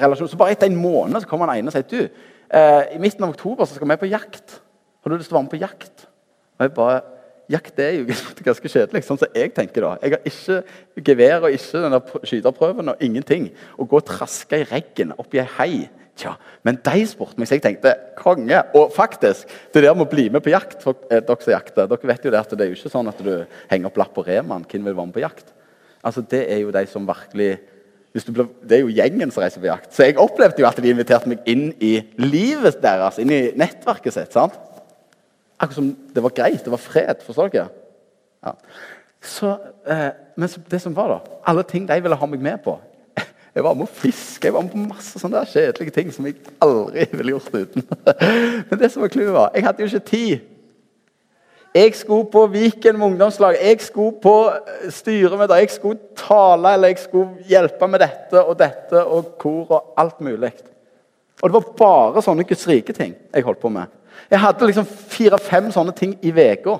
relasjon. 0.00 0.30
Så 0.30 0.38
bare 0.40 0.54
etter 0.54 0.70
en 0.70 0.80
måned 0.80 1.22
så 1.22 1.30
kommer 1.30 1.50
han 1.50 1.60
ene 1.60 1.72
og 1.72 1.76
sier 1.76 1.86
du, 1.90 2.24
eh, 2.50 2.82
i 2.96 3.02
midten 3.02 3.26
av 3.26 3.34
oktober 3.34 3.66
så 3.66 3.76
skal 3.76 3.90
vi 3.90 4.00
på 4.00 4.10
jakt. 4.12 4.58
Har 5.02 5.12
du 5.12 5.18
lyst 5.18 5.30
til 5.30 5.36
å 5.36 5.40
være 5.40 5.48
med 5.48 5.54
på 5.56 5.62
jakt? 5.62 6.08
Og 6.58 6.66
jeg 6.66 6.76
bare, 6.76 6.98
Jakt 7.48 7.78
er 7.80 7.94
jo 7.96 8.02
ganske 8.44 8.68
kjedelig, 8.68 9.00
sånn 9.06 9.20
som 9.22 9.36
jeg 9.36 9.54
tenker 9.56 9.80
da. 9.80 9.94
Jeg 10.04 10.18
har 10.18 10.26
ikke 10.28 11.04
gevær 11.06 11.46
og 11.46 11.54
ikke 11.56 11.80
den 11.80 11.94
skyterprøven 12.28 12.92
og 12.92 13.04
ingenting. 13.04 13.46
Å 13.80 13.86
gå 13.88 14.00
og 14.02 14.04
traske 14.04 14.60
i 14.60 14.66
regn 14.68 15.14
oppi 15.16 15.40
ei 15.40 15.48
hei 15.56 15.70
Tja, 16.18 16.32
men 16.66 16.80
de 16.82 17.04
spurte 17.06 17.38
meg, 17.38 17.46
så 17.46 17.54
jeg 17.54 17.62
tenkte 17.62 17.92
konge. 18.18 18.58
Og 18.74 18.90
faktisk, 18.90 19.46
det 19.70 19.84
der 19.84 19.94
med 19.94 20.08
å 20.08 20.10
bli 20.10 20.24
med 20.34 20.42
på 20.42 20.50
jakt 20.50 20.80
for, 20.82 20.98
er 21.06 21.22
Dere 21.22 21.44
som 21.44 21.52
jakter, 21.52 21.86
dere 21.86 22.10
vet 22.10 22.26
jo 22.26 22.32
det 22.34 22.40
at 22.40 22.54
det 22.58 22.64
er 22.64 22.72
jo 22.72 22.78
ikke 22.78 22.90
sånn 22.90 23.10
at 23.12 23.20
du 23.22 23.30
henger 23.70 23.86
opp 23.86 24.00
lapp 24.02 24.10
på 24.16 24.24
Reman. 24.26 24.66
Hvem 24.66 24.88
vil 24.88 24.96
være 24.98 25.06
med 25.12 25.14
på 25.14 25.22
jakt? 25.22 25.52
Altså, 26.02 26.24
Det 26.26 26.40
er 26.50 26.64
jo 26.64 26.74
de 26.74 26.82
som 26.90 27.06
virkelig 27.06 27.52
ble, 28.26 28.48
Det 28.62 28.78
er 28.78 28.84
jo 28.84 28.94
gjengen 28.94 29.30
som 29.30 29.42
reiser 29.42 29.62
på 29.62 29.68
jakt. 29.70 29.92
Så 29.94 30.06
jeg 30.06 30.18
opplevde 30.18 30.62
jo 30.62 30.68
at 30.68 30.78
de 30.82 30.90
inviterte 30.90 31.30
meg 31.30 31.44
inn 31.48 31.70
i 31.80 31.98
livet 32.20 32.80
deres, 32.82 33.18
inn 33.22 33.32
i 33.32 33.42
nettverket 33.58 34.14
sitt. 34.14 34.32
sant? 34.32 34.56
Akkurat 35.58 35.78
som 35.80 35.90
det 36.14 36.22
var 36.22 36.34
greit, 36.34 36.64
det 36.64 36.70
var 36.70 36.82
fred. 36.82 37.22
Forstår 37.26 37.50
dere? 37.54 37.68
Ja. 38.44 38.54
Så, 39.22 39.56
eh, 39.86 40.10
men 40.36 40.48
så, 40.48 40.60
det 40.70 40.80
som 40.82 40.94
var 40.96 41.08
da, 41.10 41.18
alle 41.50 41.64
ting 41.66 41.88
de 41.88 41.96
ville 42.02 42.16
ha 42.16 42.26
meg 42.30 42.42
med 42.42 42.60
på 42.62 42.76
Jeg 43.54 43.64
var 43.66 43.74
med 43.74 43.88
å 43.88 43.90
fiske, 43.90 44.46
jeg 44.46 44.54
var 44.54 44.62
med 44.62 44.70
på 44.70 44.84
masse 44.84 45.18
sånne 45.18 45.40
der 45.40 45.50
kjedelige 45.50 45.94
ting 45.96 46.12
som 46.14 46.28
jeg 46.28 46.36
aldri 46.62 47.08
ville 47.10 47.34
gjort 47.34 47.50
uten. 47.50 47.82
Men 48.70 48.78
det 48.78 48.92
som 48.92 49.02
var 49.02 49.10
clouet, 49.10 49.32
var 49.34 49.50
jeg 49.56 49.66
hadde 49.66 49.82
jo 49.82 49.90
ikke 49.90 50.10
tid. 50.12 50.46
Jeg 51.74 51.94
skulle 51.94 52.30
på 52.32 52.46
Viken 52.46 52.98
med 52.98 53.06
ungdomslag, 53.06 53.56
jeg 53.62 53.80
skulle 53.80 54.16
på 54.22 54.34
eh, 54.50 54.90
styremøter, 54.90 55.60
jeg 55.60 55.70
skulle 55.70 55.98
tale 56.16 56.72
eller 56.72 56.88
jeg 56.88 56.98
skulle 56.98 57.44
hjelpe 57.48 57.88
med 57.88 58.00
dette 58.02 58.42
og 58.42 58.56
dette 58.58 59.04
og 59.04 59.34
kor 59.38 59.70
og 59.76 59.92
alt 60.00 60.20
mulig. 60.20 60.52
Og 61.42 61.48
det 61.48 61.54
var 61.54 61.66
bare 61.78 62.22
sånne 62.24 62.46
Guds 62.48 62.66
rike 62.68 62.92
ting 62.96 63.14
jeg 63.34 63.44
holdt 63.44 63.60
på 63.60 63.70
med. 63.70 63.86
Jeg 64.30 64.40
hadde 64.42 64.66
liksom 64.66 64.88
fire-fem 64.88 65.68
sånne 65.72 65.92
ting 65.96 66.16
i 66.22 66.32
uka. 66.32 66.78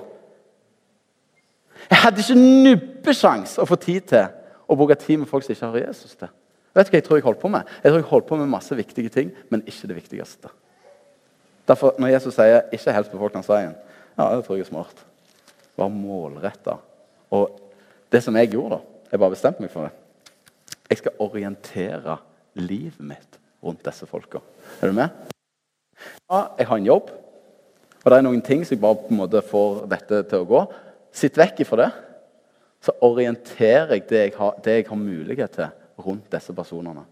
Jeg 1.89 2.01
hadde 2.03 2.21
ikke 2.21 2.41
nubbesjans 2.65 3.55
å 3.61 3.65
få 3.69 3.77
tid 3.79 4.09
til 4.09 4.27
å 4.69 4.75
bruke 4.77 4.97
tid 4.99 5.21
med 5.21 5.29
folk 5.29 5.45
som 5.45 5.55
ikke 5.55 5.71
har 5.71 5.87
Jesus 5.87 6.15
til. 6.15 6.29
Vet 6.75 6.87
du 6.87 6.91
hva 6.91 6.99
jeg 6.99 7.05
tror 7.05 7.17
jeg 7.17 7.25
holdt 7.25 7.41
på 7.41 7.49
med? 7.49 7.69
Jeg 7.83 7.91
tror 7.91 8.01
jeg 8.01 8.09
holdt 8.09 8.27
på 8.27 8.37
med 8.37 8.51
masse 8.51 8.75
viktige 8.75 9.09
ting, 9.09 9.31
men 9.49 9.63
ikke 9.65 9.87
det 9.89 9.95
viktigste. 9.95 10.51
Derfor, 11.67 11.95
Når 11.99 12.07
Jesus 12.07 12.33
sier 12.33 12.61
'ikke 12.71 12.91
helst 12.91 13.11
befolkningsveien', 13.11 13.75
ja, 14.19 14.35
det 14.35 14.43
tror 14.45 14.57
jeg 14.57 14.65
er 14.67 14.69
smart. 14.69 15.03
Var 15.79 15.91
målretta. 15.93 16.75
Og 17.31 17.59
det 18.11 18.21
som 18.25 18.35
jeg 18.35 18.51
gjorde, 18.51 18.79
da 18.79 18.95
Jeg 19.09 19.19
bare 19.19 19.33
bestemte 19.33 19.63
meg 19.63 19.71
for 19.73 19.87
det. 19.87 19.93
Jeg 20.89 20.99
skal 20.99 21.15
orientere 21.17 22.17
livet 22.53 22.99
mitt 23.01 23.39
rundt 23.63 23.81
disse 23.81 24.05
folka. 24.05 24.37
Er 24.81 24.91
du 24.91 24.93
med? 24.93 25.09
Ja, 26.29 26.43
jeg 26.59 26.67
har 26.67 26.77
en 26.77 26.85
jobb, 26.85 27.09
og 28.03 28.11
det 28.11 28.17
er 28.19 28.21
noen 28.21 28.43
ting 28.45 28.61
som 28.61 28.75
jeg 28.75 28.81
bare 28.83 28.99
på 29.01 29.09
en 29.09 29.17
måte 29.17 29.41
får 29.41 29.87
dette 29.89 30.21
til 30.29 30.43
å 30.43 30.47
gå. 30.47 30.61
Sitt 31.09 31.39
vekk 31.41 31.63
ifra 31.65 31.81
det, 31.81 31.89
så 32.85 32.93
orienterer 33.01 33.95
jeg 33.97 34.05
det 34.11 34.21
jeg 34.21 34.35
har, 34.37 34.59
det 34.63 34.75
jeg 34.77 34.87
har 34.91 35.01
mulighet 35.01 35.57
til, 35.57 35.73
rundt 36.05 36.29
disse 36.31 36.53
personene. 36.55 37.03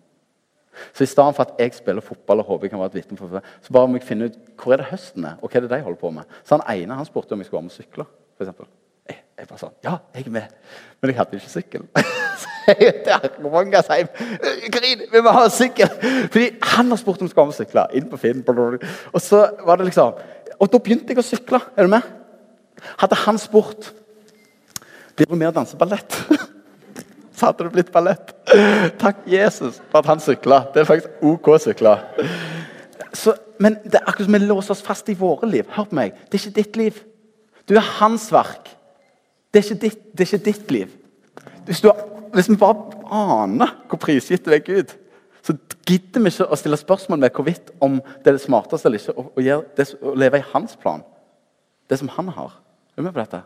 Så 0.93 1.05
i 1.05 1.09
stedet 1.09 1.35
for 1.35 1.47
at 1.47 1.61
jeg 1.61 1.75
spiller 1.77 2.05
fotball 2.05 2.43
og 2.43 2.51
håper 2.51 2.67
jeg 2.67 2.73
kan 2.73 2.81
være 2.81 3.03
et 3.03 3.13
for 3.19 3.41
så 3.61 3.73
bare 3.73 3.87
må 3.87 3.99
jeg 3.99 4.07
finne 4.07 4.29
ut 4.29 4.39
hvor 4.57 4.73
er 4.73 4.81
det 4.81 4.91
høsten 4.91 5.25
er, 5.25 5.37
og 5.41 5.49
hva 5.49 5.59
er 5.59 5.65
det 5.65 5.71
de 5.71 5.81
holder 5.81 6.01
på 6.01 6.11
med. 6.11 6.35
Så 6.43 6.57
han 6.57 6.65
ene 6.77 6.97
han 6.97 7.05
spurte 7.05 7.33
om 7.33 7.39
jeg 7.39 7.49
skulle 7.49 7.61
være 7.61 7.69
med 7.69 7.75
og 7.75 7.83
sykle. 7.83 8.05
For 8.37 8.67
jeg, 9.07 9.17
jeg 9.39 9.47
bare 9.47 9.61
sånn 9.61 9.75
Ja, 9.85 9.97
jeg 10.15 10.27
er 10.27 10.33
med. 10.35 10.55
Men 11.01 11.11
jeg 11.11 11.17
hadde 11.19 11.39
ikke 11.39 11.51
sykkel. 11.51 11.85
så 12.41 12.73
jeg 12.73 12.95
til 13.05 13.13
Arkomangas 13.15 13.89
hjem. 13.93 14.09
Karin, 14.73 15.05
vi 15.13 15.21
må 15.23 15.33
ha 15.35 15.45
sykkel! 15.53 15.91
Fordi 16.33 16.47
han 16.73 16.91
har 16.91 17.01
spurt 17.01 17.21
om 17.21 17.27
jeg 17.27 17.33
skulle 17.33 17.45
være 17.45 17.51
med 17.51 17.55
og 17.55 17.61
sykle. 17.61 17.85
Inn 17.99 18.09
på 18.11 18.19
Finn. 18.21 18.43
Og 19.13 19.21
så 19.23 19.43
var 19.65 19.79
det 19.79 19.89
liksom 19.89 20.19
Og 20.57 20.71
da 20.73 20.81
begynte 20.81 21.13
jeg 21.13 21.21
å 21.21 21.25
sykle. 21.25 21.61
Er 21.77 21.87
du 21.87 21.93
med? 21.93 22.13
Hadde 23.01 23.17
han 23.25 23.39
spurt 23.41 23.91
Blir 25.17 25.29
du 25.29 25.37
med 25.37 25.49
og 25.49 25.55
danse 25.55 25.77
ballett? 25.77 26.19
så 27.37 27.47
hadde 27.47 27.65
det 27.65 27.73
blitt 27.73 27.93
ballett. 27.93 28.35
Takk 29.01 29.25
Jesus 29.27 29.81
for 29.91 29.99
at 29.99 30.10
han 30.10 30.21
sykla. 30.23 30.62
Det 30.73 30.81
er 30.81 30.88
faktisk 30.88 31.23
OK 31.27 31.49
å 31.51 31.60
sykle. 31.62 31.95
Men 33.60 33.79
det 33.83 33.99
er 33.99 34.05
akkurat 34.05 34.27
som 34.27 34.38
vi 34.38 34.43
låser 34.45 34.75
oss 34.75 34.83
fast 34.86 35.10
i 35.12 35.17
våre 35.17 35.49
liv. 35.49 35.67
Hør 35.75 35.89
på 35.89 35.97
meg. 35.97 36.15
Det 36.27 36.38
er 36.38 36.45
ikke 36.45 36.60
ditt 36.62 36.79
liv. 36.79 37.01
Du 37.67 37.75
er 37.75 37.89
hans 37.97 38.29
verk. 38.31 38.69
Det 39.51 39.60
er 39.60 39.65
ikke 39.65 39.81
ditt, 39.81 39.99
det 40.13 40.23
er 40.23 40.29
ikke 40.29 40.45
ditt 40.45 40.71
liv. 40.71 40.93
Hvis, 41.67 41.81
du, 41.83 41.91
hvis 42.36 42.49
vi 42.51 42.60
bare 42.60 43.03
aner 43.12 43.73
hvor 43.89 43.99
prisgitt 43.99 44.45
du 44.45 44.53
er 44.55 44.63
Gud, 44.63 44.93
så 45.43 45.55
gidder 45.88 46.23
vi 46.23 46.31
ikke 46.31 46.47
å 46.51 46.60
stille 46.60 46.79
spørsmål 46.79 47.21
med 47.23 47.36
hvorvidt 47.36 47.71
om 47.83 47.99
det 48.23 48.31
er 48.31 48.38
det 48.38 48.43
smarteste 48.43 48.89
eller 48.89 48.99
ikke 48.99 49.15
å, 49.15 49.27
å, 49.31 49.60
det, 49.77 49.86
å 50.03 50.15
leve 50.19 50.41
i 50.41 50.47
hans 50.53 50.75
plan. 50.79 51.03
Det 51.88 51.99
som 51.99 52.12
han 52.17 52.31
har. 52.36 52.57
Er 52.95 53.01
du 53.01 53.07
med 53.07 53.15
på 53.15 53.23
dette? 53.23 53.43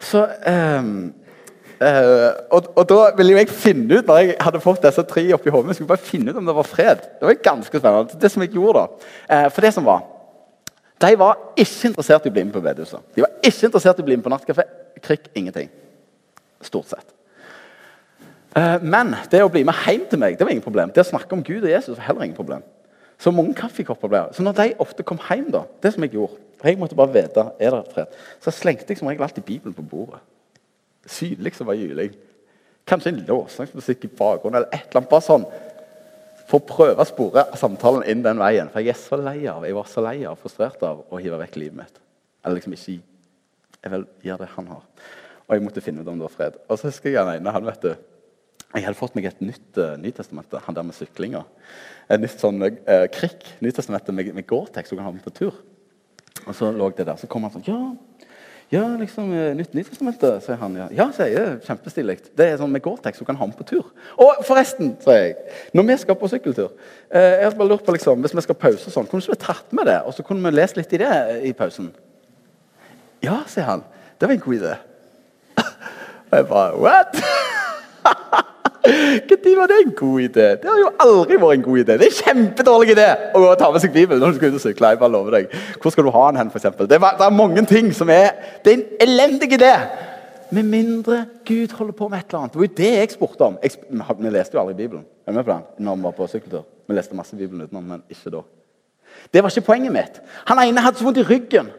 Så 0.00 0.24
um, 0.26 1.10
Uh, 1.80 2.34
og, 2.52 2.66
og, 2.76 2.82
da 2.84 2.96
ville 3.16 3.38
jeg 3.38 3.48
finne 3.56 3.96
ut, 3.98 4.04
når 4.04 4.18
jeg 4.20 4.34
hadde 4.44 4.60
fått 4.60 4.82
disse 4.84 5.00
tre 5.08 5.22
oppi 5.32 5.52
hodet, 5.52 5.78
skulle 5.78 5.88
bare 5.88 6.04
finne 6.04 6.28
ut 6.28 6.36
om 6.36 6.48
det 6.50 6.54
var 6.58 6.66
fred. 6.68 7.06
Det 7.16 7.24
var 7.24 7.38
ganske 7.40 7.78
spennende. 7.80 8.18
Det 8.20 8.28
som 8.32 8.42
jeg 8.44 8.50
gjorde 8.52 8.82
da, 8.82 9.06
uh, 9.30 9.46
For 9.48 9.64
det 9.64 9.70
som 9.72 9.86
var 9.88 10.02
De 11.00 11.14
var 11.16 11.38
ikke 11.56 11.88
interessert 11.88 12.26
i 12.26 12.28
å 12.28 12.34
bli 12.34 12.42
med 12.44 12.52
på 12.52 12.60
bedehuset. 12.60 13.00
De 13.16 13.24
var 13.24 13.32
ikke 13.40 13.70
interessert 13.70 14.02
i 14.02 14.04
å 14.04 14.08
bli 14.10 14.18
med 14.18 14.26
på 14.26 14.32
nattkafé. 14.34 14.66
Krikk 15.00 15.30
ingenting. 15.32 15.70
Stort 16.60 16.90
sett. 16.90 17.14
Uh, 18.52 18.76
men 18.84 19.14
det 19.32 19.40
å 19.40 19.48
bli 19.48 19.62
med 19.64 19.80
hjem 19.86 20.04
til 20.10 20.20
meg 20.20 20.36
det 20.36 20.44
var 20.44 20.52
ingen 20.52 20.66
problem. 20.66 20.92
Det 20.92 21.00
å 21.00 21.08
snakke 21.14 21.32
om 21.32 21.44
Gud 21.46 21.64
og 21.64 21.72
Jesus 21.72 21.94
var 21.94 22.10
heller 22.10 22.26
ingen 22.28 22.36
problem. 22.36 22.66
Så 23.20 23.32
mange 23.32 23.56
kaffekopper 23.56 24.12
ble 24.12 24.20
Så 24.36 24.44
når 24.44 24.58
de 24.58 24.68
ofte 24.84 25.04
kom 25.06 25.20
hjem, 25.30 25.48
da, 25.52 25.64
det 25.80 25.94
som 25.94 26.04
jeg 26.04 26.12
gjorde 26.18 26.36
for 26.60 26.68
Jeg 26.68 26.76
måtte 26.76 26.96
bare 26.98 27.14
vite 27.14 27.46
er 27.56 27.72
det 27.72 27.94
fred, 27.94 28.20
så 28.44 28.52
slengte 28.52 28.92
jeg 28.92 29.00
som 29.00 29.08
regel 29.08 29.24
alltid 29.24 29.48
Bibelen 29.48 29.72
på 29.72 29.86
bordet. 29.88 30.20
Synlig 31.08 31.54
som 31.56 31.68
var 31.70 31.78
juling. 31.78 32.12
Kanskje 32.88 33.12
en 33.12 33.24
lovsangsmusikk 33.28 34.06
i 34.08 34.12
bakgrunnen, 34.18 34.60
eller 34.60 34.72
et 34.72 34.88
eller 34.88 35.02
annet. 35.02 35.10
bare 35.10 35.26
sånn, 35.26 35.46
For 36.50 36.58
å 36.58 36.66
prøve 36.66 36.98
å 36.98 37.06
spore 37.06 37.44
samtalen 37.54 38.02
inn 38.10 38.24
den 38.24 38.40
veien. 38.42 38.68
For 38.72 38.82
jeg 38.82 38.90
er 38.90 38.98
så 38.98 39.16
lei 39.16 39.46
av, 39.46 39.62
jeg 39.62 39.74
var 39.74 39.86
så 39.86 40.02
lei 40.02 40.24
av, 40.26 40.36
frustrert 40.36 40.82
av 40.82 41.04
å 41.06 41.20
hive 41.22 41.38
vekk 41.38 41.56
livet 41.56 41.76
mitt. 41.78 42.00
Eller 42.44 42.58
liksom 42.58 42.74
ikke 42.74 43.02
Jeg 43.82 43.92
vil 43.92 44.06
gjøre 44.22 44.38
det 44.38 44.48
han 44.56 44.66
har. 44.66 44.82
Og 45.48 45.54
jeg 45.54 45.62
måtte 45.62 45.80
finne 45.80 46.02
ut 46.02 46.08
om 46.08 46.18
det 46.18 46.26
var 46.26 46.34
fred. 46.34 46.58
Og 46.68 46.78
så 46.78 46.90
husker 46.90 47.10
jeg 47.10 47.22
han 47.22 47.36
ene, 47.36 47.50
han 47.50 47.64
vet 47.64 47.82
du 47.82 47.94
Jeg 48.74 48.84
hadde 48.84 48.98
fått 48.98 49.14
meg 49.14 49.24
et 49.24 49.40
nytt 49.40 49.78
uh, 49.78 49.96
Nytestamente, 49.96 50.58
han 50.58 50.74
der 50.74 50.82
med 50.82 50.94
syklinga. 50.94 51.44
Et 52.10 52.20
nytt 52.20 52.42
sånn 52.42 52.60
uh, 52.62 53.06
krikk. 53.14 53.46
Nytestamentet 53.60 54.14
med, 54.14 54.34
med 54.34 54.46
Gore-Tex, 54.46 54.90
så 54.90 54.96
kan 54.96 55.06
ha 55.06 55.12
med 55.12 55.22
på 55.22 55.30
tur. 55.30 55.54
Og 56.46 56.54
så 56.54 56.70
lå 56.74 56.90
det 56.90 57.06
der. 57.06 57.16
Så 57.16 57.30
kom 57.30 57.46
han 57.46 57.54
sånn 57.54 57.66
Ja, 57.66 57.78
ja, 58.70 58.96
liksom, 58.96 59.32
eh, 59.34 59.54
Nytt 59.58 59.72
Nytestamentet, 59.74 60.44
sier 60.44 60.58
han. 60.60 60.76
Ja, 60.78 60.84
ja 60.94 61.06
sier 61.14 61.32
jeg. 61.34 61.54
Kjempestilig. 61.66 62.20
Det 62.38 62.46
er 62.46 62.60
sånn 62.60 62.70
med 62.70 62.84
Gore-Tex 62.84 63.18
så 63.18 63.26
kan 63.26 63.38
ha 63.40 63.48
den 63.48 63.56
på 63.58 63.66
tur. 63.66 63.88
Og 64.14 64.44
forresten, 64.46 64.92
sier 65.02 65.24
jeg, 65.24 65.34
når 65.74 65.88
vi 65.88 65.96
skal 66.04 66.18
på 66.20 66.30
sykkeltur 66.30 66.68
eh, 66.68 67.40
jeg 67.40 67.48
har 67.48 67.56
bare 67.58 67.72
lurt 67.72 67.82
på 67.86 67.96
liksom, 67.96 68.22
Hvis 68.22 68.36
vi 68.38 68.44
skal 68.46 68.58
pause 68.62 68.86
og 68.86 68.94
sånn, 68.94 69.08
kunne 69.10 69.26
vi 69.26 69.32
ikke 69.34 69.48
tatt 69.48 69.74
med 69.74 69.90
det? 69.90 69.98
Og 70.06 70.14
så 70.14 70.22
kunne 70.22 70.46
vi 70.46 70.54
lest 70.54 70.78
litt 70.78 70.94
i 70.94 71.02
det 71.02 71.10
i 71.50 71.52
pausen. 71.56 71.90
Ja, 73.26 73.40
sier 73.50 73.66
han. 73.66 73.82
Det 74.20 74.28
var 74.28 74.36
en 74.36 74.44
god 74.46 74.60
idé. 74.60 74.76
Og 76.30 76.38
jeg 76.38 76.48
bare 76.54 76.78
What? 76.78 77.18
Når 78.80 79.56
var 79.58 79.66
det 79.66 79.76
en 79.84 79.92
god 79.96 80.20
idé? 80.20 80.46
Det 80.60 80.68
har 80.68 80.78
jo 80.80 80.90
aldri 81.04 81.36
vært 81.40 81.58
en 81.58 81.62
god 81.62 81.78
idé. 81.78 81.96
Det 82.00 82.06
er 82.06 82.10
en 82.10 82.18
kjempedårlig 82.18 82.94
idé 82.94 83.08
å 83.34 83.42
gå 83.42 83.48
og 83.50 83.58
ta 83.60 83.70
med 83.72 83.82
seg 83.82 83.92
Bibelen 83.92 84.22
når 84.22 84.32
du 84.32 84.38
skal 84.38 84.52
ut 84.52 84.58
og 84.58 84.62
sykle. 84.64 84.92
Jeg 84.92 85.00
bare 85.00 85.12
lover 85.12 85.36
deg. 85.36 85.56
Hvor 85.82 85.94
skal 85.94 86.06
du 86.06 86.12
ha 86.14 86.22
den 86.30 86.40
hen, 86.40 86.52
f.eks.? 86.52 86.68
Det, 86.80 87.00
det 87.00 87.26
er 87.26 87.34
mange 87.34 87.64
ting 87.68 87.90
som 87.96 88.12
er 88.12 88.30
Det 88.64 88.72
er 88.72 88.78
en 88.78 88.86
elendig 89.08 89.50
idé. 89.58 89.74
Med 90.50 90.66
mindre 90.66 91.24
Gud 91.46 91.76
holder 91.78 91.94
på 91.94 92.08
med 92.08 92.18
et 92.18 92.32
eller 92.32 92.40
annet. 92.40 92.54
Det 92.54 92.60
var 92.60 92.66
jo 92.66 92.78
det 92.80 92.92
jeg 92.94 93.10
spurte 93.12 93.46
om. 93.46 93.58
Jeg, 93.62 93.76
vi 93.90 94.32
leste 94.34 94.56
jo 94.56 94.62
aldri 94.64 94.78
Bibelen. 94.80 95.04
Er 95.26 95.36
med 95.36 95.44
på 95.44 95.52
den? 95.52 95.84
Når 95.84 95.96
vi 95.96 96.08
var 96.08 96.16
på 96.16 96.30
sykkeltur. 96.32 96.64
Vi 96.88 96.96
leste 96.96 97.16
masse 97.16 97.36
Bibelen 97.36 97.62
utenom, 97.68 97.84
men 97.84 98.02
ikke 98.10 98.32
da. 98.34 98.42
Det 99.34 99.42
var 99.42 99.52
ikke 99.52 99.66
poenget 99.66 99.92
mitt. 99.94 100.20
Han 100.48 100.58
ene 100.64 100.82
hadde 100.82 100.98
så 100.98 101.06
vondt 101.06 101.20
i 101.22 101.26
ryggen. 101.26 101.70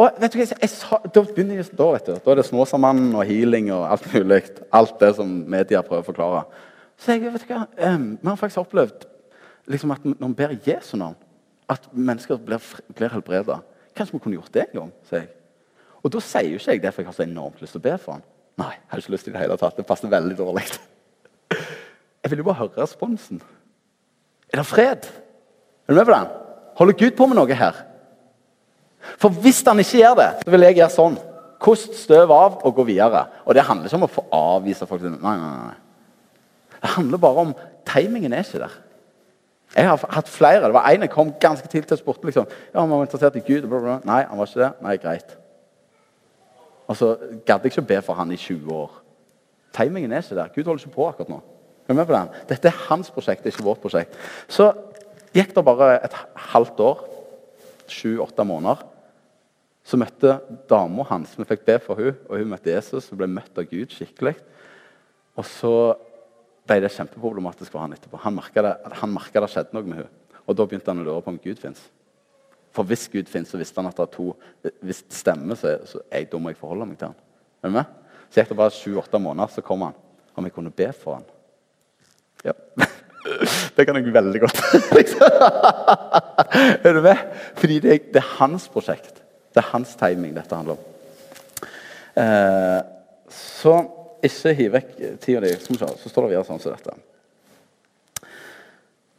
Og 0.00 0.16
vet 0.16 0.32
du 0.32 0.38
hva, 0.40 0.46
jeg, 0.48 0.72
sa, 0.72 0.98
Da 1.12 1.22
begynner 1.26 1.60
jeg, 1.60 1.70
da, 1.76 1.86
vet 1.92 2.08
du, 2.08 2.14
da 2.24 2.32
er 2.32 2.40
det 2.40 2.46
Snåsamannen 2.48 3.12
og 3.18 3.24
healing 3.28 3.68
og 3.74 3.84
alt 3.90 4.06
mulig. 4.14 4.42
Alt 4.72 5.00
det 5.02 5.14
som 5.18 5.32
media 5.50 5.82
prøver 5.84 6.04
å 6.04 6.08
forklare. 6.08 6.44
Så 7.00 7.16
jeg, 7.16 7.32
vet 7.34 7.44
du 7.44 7.52
hva, 7.52 7.66
Vi 7.76 8.30
har 8.30 8.38
faktisk 8.40 8.64
opplevd 8.64 9.08
liksom 9.70 9.92
at 9.94 10.06
når 10.06 10.32
vi 10.32 10.38
ber 10.38 10.56
Jesu 10.66 10.96
navn, 10.98 11.18
at 11.70 11.84
mennesker 11.92 12.40
blir, 12.42 12.62
blir 12.96 13.12
helbreda. 13.12 13.60
Kanskje 13.94 14.16
vi 14.16 14.22
kunne 14.24 14.38
gjort 14.40 14.54
det 14.54 14.64
en 14.70 14.78
gang? 14.80 14.90
sier 15.06 15.20
jeg. 15.20 15.30
Og 16.00 16.12
da 16.14 16.22
sier 16.24 16.48
jo 16.48 16.58
ikke 16.58 16.74
jeg 16.74 16.82
det 16.82 16.94
for 16.94 17.02
jeg 17.02 17.10
har 17.10 17.18
så 17.18 17.26
enormt 17.26 17.60
lyst 17.62 17.76
til 17.76 17.82
å 17.82 17.84
be 17.84 17.92
for 18.00 18.16
han. 18.16 18.24
Nei, 18.58 18.72
jeg 18.72 18.90
har 18.90 19.02
ikke 19.02 19.14
lyst 19.14 19.28
til 19.28 19.36
det 19.36 19.42
hele 19.42 19.58
tatt. 19.60 19.76
Det 19.76 19.86
passer 19.86 20.10
veldig 20.10 20.36
dårlig. 20.36 20.64
Jeg 22.20 22.28
vil 22.28 22.42
jo 22.42 22.44
bare 22.50 22.58
høre 22.58 22.82
responsen. 22.82 23.38
Er 24.52 24.60
det 24.60 24.66
fred? 24.68 25.06
Er 25.88 25.94
du 25.94 25.96
med 25.96 26.04
på 26.04 26.12
den? 26.12 26.26
Holder 26.76 26.96
Gud 27.00 27.14
på 27.16 27.28
med 27.30 27.38
noe 27.38 27.56
her? 27.56 27.78
For 29.20 29.32
hvis 29.42 29.62
han 29.66 29.80
ikke 29.82 30.00
gjør 30.02 30.18
det, 30.20 30.30
så 30.44 30.54
vil 30.54 30.66
jeg 30.66 30.78
gjøre 30.80 30.94
sånn. 30.94 31.18
Kost 31.60 31.96
støv 32.00 32.32
av 32.32 32.60
og 32.64 32.76
gå 32.76 32.86
videre. 32.88 33.26
Og 33.44 33.56
det 33.56 33.66
handler 33.66 33.88
ikke 33.90 33.98
om 34.00 34.06
å 34.06 34.12
få 34.12 34.24
avvise 34.32 34.88
folk. 34.88 35.02
Nei, 35.04 35.34
nei, 35.36 35.50
nei. 35.66 36.78
Det 36.80 36.94
handler 36.94 37.20
bare 37.20 37.44
om 37.44 37.50
timingen 37.88 38.32
er 38.32 38.46
ikke 38.46 38.62
der. 38.62 38.78
Jeg 39.76 39.86
har 39.86 40.06
hatt 40.16 40.28
flere. 40.28 40.64
Det 40.64 40.74
var 40.74 40.88
En 40.88 41.04
jeg 41.04 41.12
kom 41.12 41.34
ganske 41.40 41.68
tidlig 41.68 41.88
til 41.88 41.98
og 41.98 42.00
spurte 42.00 42.26
liksom, 42.26 42.48
ja, 42.72 42.80
han 42.80 42.90
var 42.90 43.04
interessert 43.04 43.36
i 43.36 43.44
Gud. 43.44 43.68
Bla. 43.68 44.00
Nei, 44.04 44.22
han 44.24 44.38
var 44.38 44.48
ikke 44.48 44.64
det. 44.64 44.72
Nei, 44.82 44.96
greit. 44.96 45.36
Og 46.90 46.96
så 46.98 47.12
gadd 47.46 47.62
jeg 47.62 47.70
ikke 47.70 47.84
å 47.84 47.90
be 47.92 48.00
for 48.02 48.18
han 48.18 48.32
i 48.32 48.40
20 48.40 48.72
år. 48.74 48.96
Timingen 49.76 50.12
er 50.12 50.24
ikke 50.24 50.38
der. 50.38 50.50
Gud 50.54 50.64
holder 50.64 50.86
ikke 50.86 50.96
på 50.96 51.06
akkurat 51.06 51.30
nå. 51.30 51.42
Er 51.86 51.94
med 51.94 52.06
på 52.06 52.14
den? 52.14 52.32
Dette 52.48 52.70
er 52.70 52.82
hans 52.88 53.10
prosjekt, 53.10 53.46
ikke 53.46 53.66
vårt 53.66 53.82
prosjekt. 53.82 54.16
Så 54.50 54.72
gikk 55.34 55.54
det 55.54 55.64
bare 55.66 55.92
et 56.04 56.16
halvt 56.50 56.82
år, 56.86 57.04
sju-åtte 57.92 58.46
måneder, 58.46 58.82
så 59.86 59.98
møtte 59.98 60.36
dama 60.68 61.06
hans 61.08 61.32
Vi 61.38 61.46
fikk 61.48 61.64
be 61.66 61.78
for 61.82 61.98
hun, 61.98 62.16
og 62.28 62.38
hun 62.38 62.50
møtte 62.52 62.72
Jesus 62.72 63.08
og 63.10 63.20
ble 63.20 63.30
møtt 63.30 63.56
av 63.58 63.68
Gud 63.70 63.94
skikkelig. 63.94 64.36
Og 65.40 65.46
så 65.48 65.74
ble 66.68 66.80
det 66.84 66.92
kjempeproblematisk 66.94 67.72
for 67.72 67.82
han 67.82 67.94
etterpå. 67.96 68.20
Han 68.22 68.36
merka 68.36 68.64
det, 68.66 68.74
merket 69.08 69.40
det 69.42 69.50
skjedde 69.54 69.76
noe 69.76 69.88
med 69.88 70.02
hun. 70.02 70.12
Og 70.44 70.58
da 70.58 70.66
begynte 70.66 70.92
han 70.92 71.02
å 71.02 71.06
lure 71.06 71.24
på 71.24 71.32
om 71.32 71.40
Gud 71.42 71.58
fins. 71.62 71.82
For 72.76 72.86
hvis 72.86 73.08
Gud 73.10 73.30
fins, 73.30 73.50
så 73.50 73.58
visste 73.58 73.80
han 73.80 73.90
at 73.90 73.98
det 73.98 74.04
er 74.06 74.12
to 74.14 74.28
Hvis 74.84 75.02
det 75.02 75.16
stemmer, 75.18 75.58
så, 75.58 75.74
så 75.88 76.04
jeg, 76.04 76.28
da 76.30 76.38
må 76.38 76.52
jeg 76.52 76.60
meg 76.60 76.98
til 77.00 77.10
han. 77.10 77.18
Er 77.62 77.72
du 77.72 77.76
med? 77.80 77.98
Så 78.30 78.42
etter 78.42 78.58
bare 78.58 78.74
sju-åtte 78.74 79.18
måneder, 79.18 79.50
så 79.50 79.64
kom 79.66 79.88
han. 79.88 79.96
Om 80.38 80.46
jeg 80.46 80.54
kunne 80.54 80.70
be 80.70 80.92
for 80.94 81.18
han. 81.18 81.26
Ja. 82.46 82.54
Det 83.76 83.86
kan 83.86 83.96
jeg 83.96 84.14
veldig 84.14 84.40
godt. 84.42 84.60
er 86.84 86.92
du 86.92 87.00
med? 87.04 87.26
Fordi 87.56 87.78
det 87.80 87.94
er, 87.94 88.00
det 88.14 88.22
er 88.22 88.32
hans 88.38 88.68
prosjekt. 88.72 89.22
Det 89.50 89.62
er 89.62 89.70
hans 89.72 89.94
timing 89.98 90.34
dette 90.36 90.56
handler 90.56 90.76
om. 90.76 90.88
Eh, 92.20 92.80
så 93.32 93.76
ikke 94.24 94.54
hiv 94.58 94.74
vekk 94.74 94.90
tida 95.22 95.44
di. 95.44 95.54
Så 95.56 96.10
står 96.10 96.26
det 96.26 96.34
videre 96.34 96.48
sånn 96.48 96.62
som 96.62 96.74
dette. 96.74 96.96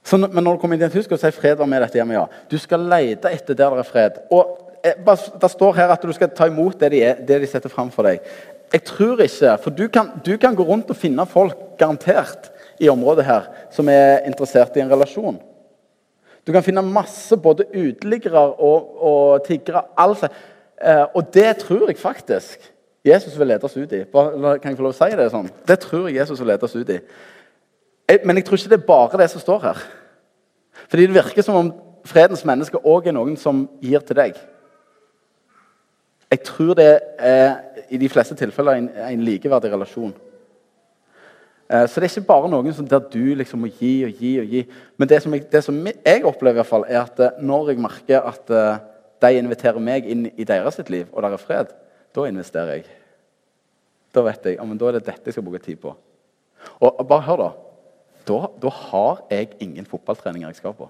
Så, 0.04 0.18
men 0.18 0.44
når 0.44 0.58
du 0.58 0.62
kommer 0.62 0.78
inn 0.78 0.84
i 0.84 0.90
et 0.90 0.98
hus, 0.98 1.06
skal 1.06 1.18
du 1.18 1.22
si 1.22 1.32
'fred 1.32 1.58
var 1.58 1.70
med 1.70 1.82
dette 1.82 2.00
hjemmet'. 2.00 2.20
ja. 2.20 2.28
Du 2.50 2.58
skal 2.58 2.90
lete 2.90 3.30
etter 3.30 3.54
der 3.54 3.70
det 3.70 3.86
er 3.86 3.92
fred. 3.92 4.22
Og 4.32 4.78
eh, 4.84 4.96
Det 5.42 5.52
står 5.52 5.76
her 5.76 5.90
at 5.90 6.02
du 6.02 6.14
skal 6.14 6.30
ta 6.30 6.48
imot 6.48 6.80
det 6.80 6.92
de, 6.92 7.04
er, 7.04 7.16
det 7.16 7.42
de 7.42 7.48
setter 7.48 7.70
fram 7.70 7.92
for 7.92 8.04
deg. 8.04 8.20
Jeg 8.74 8.84
tror 8.84 9.22
ikke, 9.22 9.58
for 9.58 9.70
du 9.70 9.88
kan, 9.88 10.12
du 10.26 10.38
kan 10.38 10.56
gå 10.56 10.64
rundt 10.64 10.90
og 10.90 10.96
finne 10.96 11.26
folk, 11.26 11.78
garantert, 11.78 12.52
i 12.82 12.89
området 12.89 13.26
her, 13.28 13.48
som 13.72 13.89
er 13.89 14.26
interessert 14.26 14.76
i 14.78 14.82
en 14.84 14.91
relasjon. 14.91 15.38
Du 16.48 16.52
kan 16.52 16.65
finne 16.65 16.82
masse 16.82 17.38
både 17.38 17.67
uteliggere 17.70 18.41
og, 18.41 18.88
og 19.06 19.44
tiggere. 19.46 19.84
Altså. 19.98 20.32
Og 21.13 21.34
det 21.34 21.58
tror 21.62 21.88
jeg 21.88 22.00
faktisk 22.02 22.72
Jesus 23.06 23.38
vil 23.38 23.48
lede 23.48 23.65
oss 23.65 23.78
ut 23.78 23.94
i. 23.94 24.04
Bare, 24.04 24.58
kan 24.60 24.72
jeg 24.72 24.78
få 24.78 24.86
lov 24.86 24.96
å 24.96 24.98
si 24.98 25.17
det 25.17 25.30
sånn? 25.34 25.50
Det 25.67 25.78
tror 25.82 26.08
jeg 26.10 26.20
Jesus 26.20 26.41
vil 26.41 26.50
lede 26.50 26.65
oss 26.65 26.76
ut 26.78 26.89
i. 26.94 26.98
Men 28.26 28.38
jeg 28.38 28.46
tror 28.48 28.58
ikke 28.58 28.74
det 28.74 28.80
er 28.80 28.89
bare 28.89 29.22
det 29.22 29.30
som 29.32 29.41
står 29.41 29.62
her. 29.67 29.84
Fordi 30.89 31.06
det 31.08 31.15
virker 31.15 31.46
som 31.46 31.58
om 31.58 31.72
fredens 32.06 32.44
menneske 32.46 32.82
òg 32.82 33.10
er 33.10 33.15
noen 33.15 33.38
som 33.38 33.63
gir 33.82 34.02
til 34.06 34.17
deg. 34.17 34.41
Jeg 36.32 36.44
tror 36.48 36.74
det 36.78 36.91
er 37.20 37.86
i 37.91 38.00
de 38.02 38.10
fleste 38.10 38.38
tilfeller 38.39 38.80
en, 38.80 38.89
en 38.89 39.26
likeverdig 39.26 39.74
relasjon. 39.74 40.13
Eh, 41.72 41.88
så 41.88 42.02
det 42.02 42.10
er 42.10 42.12
ikke 42.12 42.28
bare 42.28 42.50
noen 42.52 42.74
som 42.76 42.88
der 42.88 43.04
du 43.14 43.32
liksom 43.40 43.62
må 43.64 43.70
gi 43.72 43.94
og 44.04 44.18
gi 44.20 44.32
og 44.42 44.56
gi. 44.56 44.62
Men 45.00 45.08
det 45.08 45.22
som 45.24 45.36
jeg, 45.36 45.46
det 45.52 45.64
som 45.64 45.78
jeg 45.88 46.26
opplever, 46.28 46.58
i 46.58 46.60
hvert 46.60 46.72
fall, 46.72 46.88
er 46.90 47.00
at 47.06 47.20
eh, 47.24 47.38
når 47.40 47.72
jeg 47.72 47.84
merker 47.86 48.28
at 48.28 48.52
eh, 48.52 48.82
de 49.24 49.38
inviterer 49.40 49.84
meg 49.84 50.08
inn 50.10 50.26
i 50.36 50.48
deres 50.48 50.76
sitt 50.76 50.90
liv, 50.92 51.08
og 51.14 51.24
der 51.24 51.38
er 51.38 51.42
fred, 51.42 51.72
da 52.16 52.26
investerer 52.28 52.80
jeg. 52.82 52.88
Da 54.12 54.24
vet 54.26 54.50
jeg, 54.50 54.58
ja, 54.58 54.66
men 54.68 54.80
da 54.80 54.90
er 54.90 54.98
det 54.98 55.06
dette 55.08 55.30
jeg 55.30 55.38
skal 55.38 55.46
bruke 55.46 55.62
tid 55.64 55.80
på. 55.80 55.94
Og 56.84 57.04
bare 57.08 57.26
hør, 57.30 57.46
da. 57.46 57.52
Da, 58.28 58.40
da 58.66 58.72
har 58.76 59.22
jeg 59.32 59.54
ingen 59.64 59.88
fotballtreninger 59.88 60.50
jeg 60.50 60.60
skal 60.60 60.76
på. 60.78 60.90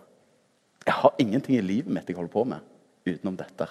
Jeg 0.88 0.98
har 0.98 1.14
ingenting 1.22 1.60
i 1.60 1.64
livet 1.64 1.94
mitt 1.94 2.10
jeg 2.10 2.18
holder 2.18 2.34
på 2.34 2.44
med 2.50 2.66
utenom 3.06 3.38
dette. 3.38 3.68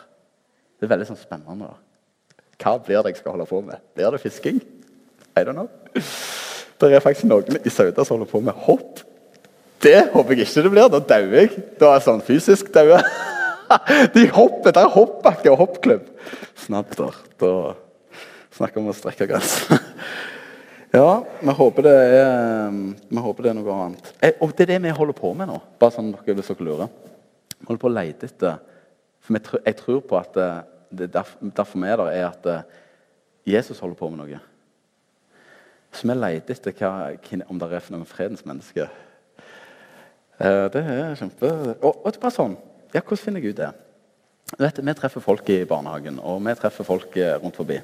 Det 0.79 0.87
er 0.87 0.93
veldig 0.95 1.09
sånn 1.11 1.19
spennende. 1.19 1.73
da. 1.73 2.45
Hva 2.61 2.77
blir 2.79 3.03
det 3.03 3.17
jeg 3.17 3.25
skal 3.25 3.35
holde 3.35 3.49
på 3.51 3.61
med? 3.67 3.83
Blir 3.97 4.15
det 4.15 4.23
fisking? 4.23 4.63
I 5.35 5.43
don't 5.43 5.59
know. 5.59 5.69
Det 6.81 6.95
er 6.97 7.05
faktisk 7.05 7.29
noen 7.29 7.61
i 7.61 7.73
Sauda 7.73 8.05
som 8.07 8.17
holder 8.17 8.31
på 8.31 8.41
med 8.45 8.65
hopp. 8.67 9.03
Det 9.81 9.99
håper 10.13 10.37
jeg 10.37 10.47
ikke 10.49 10.65
det 10.65 10.73
blir. 10.73 10.89
Da 10.93 11.01
dauer 11.13 11.37
jeg. 11.43 11.53
Da 11.81 11.91
er 11.91 11.99
jeg 11.99 12.07
sånn 12.07 12.25
fysisk 12.25 12.73
daue. 12.75 13.01
De 14.17 14.27
hopper. 14.35 14.73
Det 14.73 14.83
er 14.83 14.95
hoppbakke 14.97 15.53
og 15.53 15.61
hoppklubb. 15.63 16.09
Snadder. 16.65 17.17
Da 17.41 17.53
snakker 18.57 18.81
vi 18.81 18.85
om 18.85 18.93
å 18.93 18.97
strekke 18.97 19.29
gress. 19.31 19.63
Ja, 20.91 21.21
vi 21.39 21.53
håper 21.55 21.85
det 21.87 21.91
er, 21.95 22.73
vi 23.07 23.21
håper 23.23 23.47
det 23.47 23.51
er 23.53 23.55
noe 23.61 23.75
annet. 23.85 24.09
Eh, 24.27 24.33
og 24.43 24.51
det 24.59 24.65
er 24.65 24.73
det 24.73 24.79
vi 24.89 24.95
holder 24.97 25.15
på 25.15 25.31
med 25.39 25.47
nå. 25.47 25.61
Bare 25.79 25.95
sånn 25.95 26.09
dere, 26.11 26.35
hvis 26.35 26.49
dere 26.51 26.67
lurer. 26.67 26.91
Vi 27.53 27.69
holder 27.69 27.83
på 27.85 27.87
å 27.87 27.93
lete 27.95 28.27
etter 28.27 28.57
For 29.23 29.61
jeg 29.61 29.77
tror 29.79 30.01
på 30.03 30.19
at 30.19 30.41
eh, 30.43 30.57
det 30.91 31.13
derfor 31.15 31.79
vi 31.79 31.93
er 31.93 32.01
der, 32.01 32.11
er 32.11 32.27
at 32.33 32.49
eh, 32.51 32.81
Jesus 33.55 33.79
holder 33.79 34.01
på 34.01 34.11
med 34.11 34.25
noe. 34.25 34.41
Så 35.91 36.07
vi 36.07 36.15
leter 36.15 36.55
etter 36.55 36.75
hva, 36.79 36.93
om 37.51 37.59
det 37.59 37.69
er 37.75 37.89
noen 37.91 38.09
fredens 38.09 38.45
menneske. 38.47 38.87
Eh, 40.41 40.67
det 40.73 40.83
er 40.83 41.17
kjempe... 41.19 41.51
Og, 41.81 42.05
og 42.05 42.13
det 42.13 42.23
bare 42.23 42.35
sånn 42.35 42.57
Ja, 42.95 43.03
hvordan 43.03 43.21
finner 43.21 43.43
jeg 43.43 43.55
ut 43.55 43.61
det? 43.61 43.71
Vet, 44.59 44.81
vi 44.83 44.95
treffer 44.99 45.23
folk 45.23 45.47
i 45.53 45.61
barnehagen, 45.69 46.19
og 46.27 46.41
vi 46.43 46.55
treffer 46.59 46.87
folk 46.87 47.15
eh, 47.21 47.37
rundt 47.39 47.59
forbi. 47.61 47.77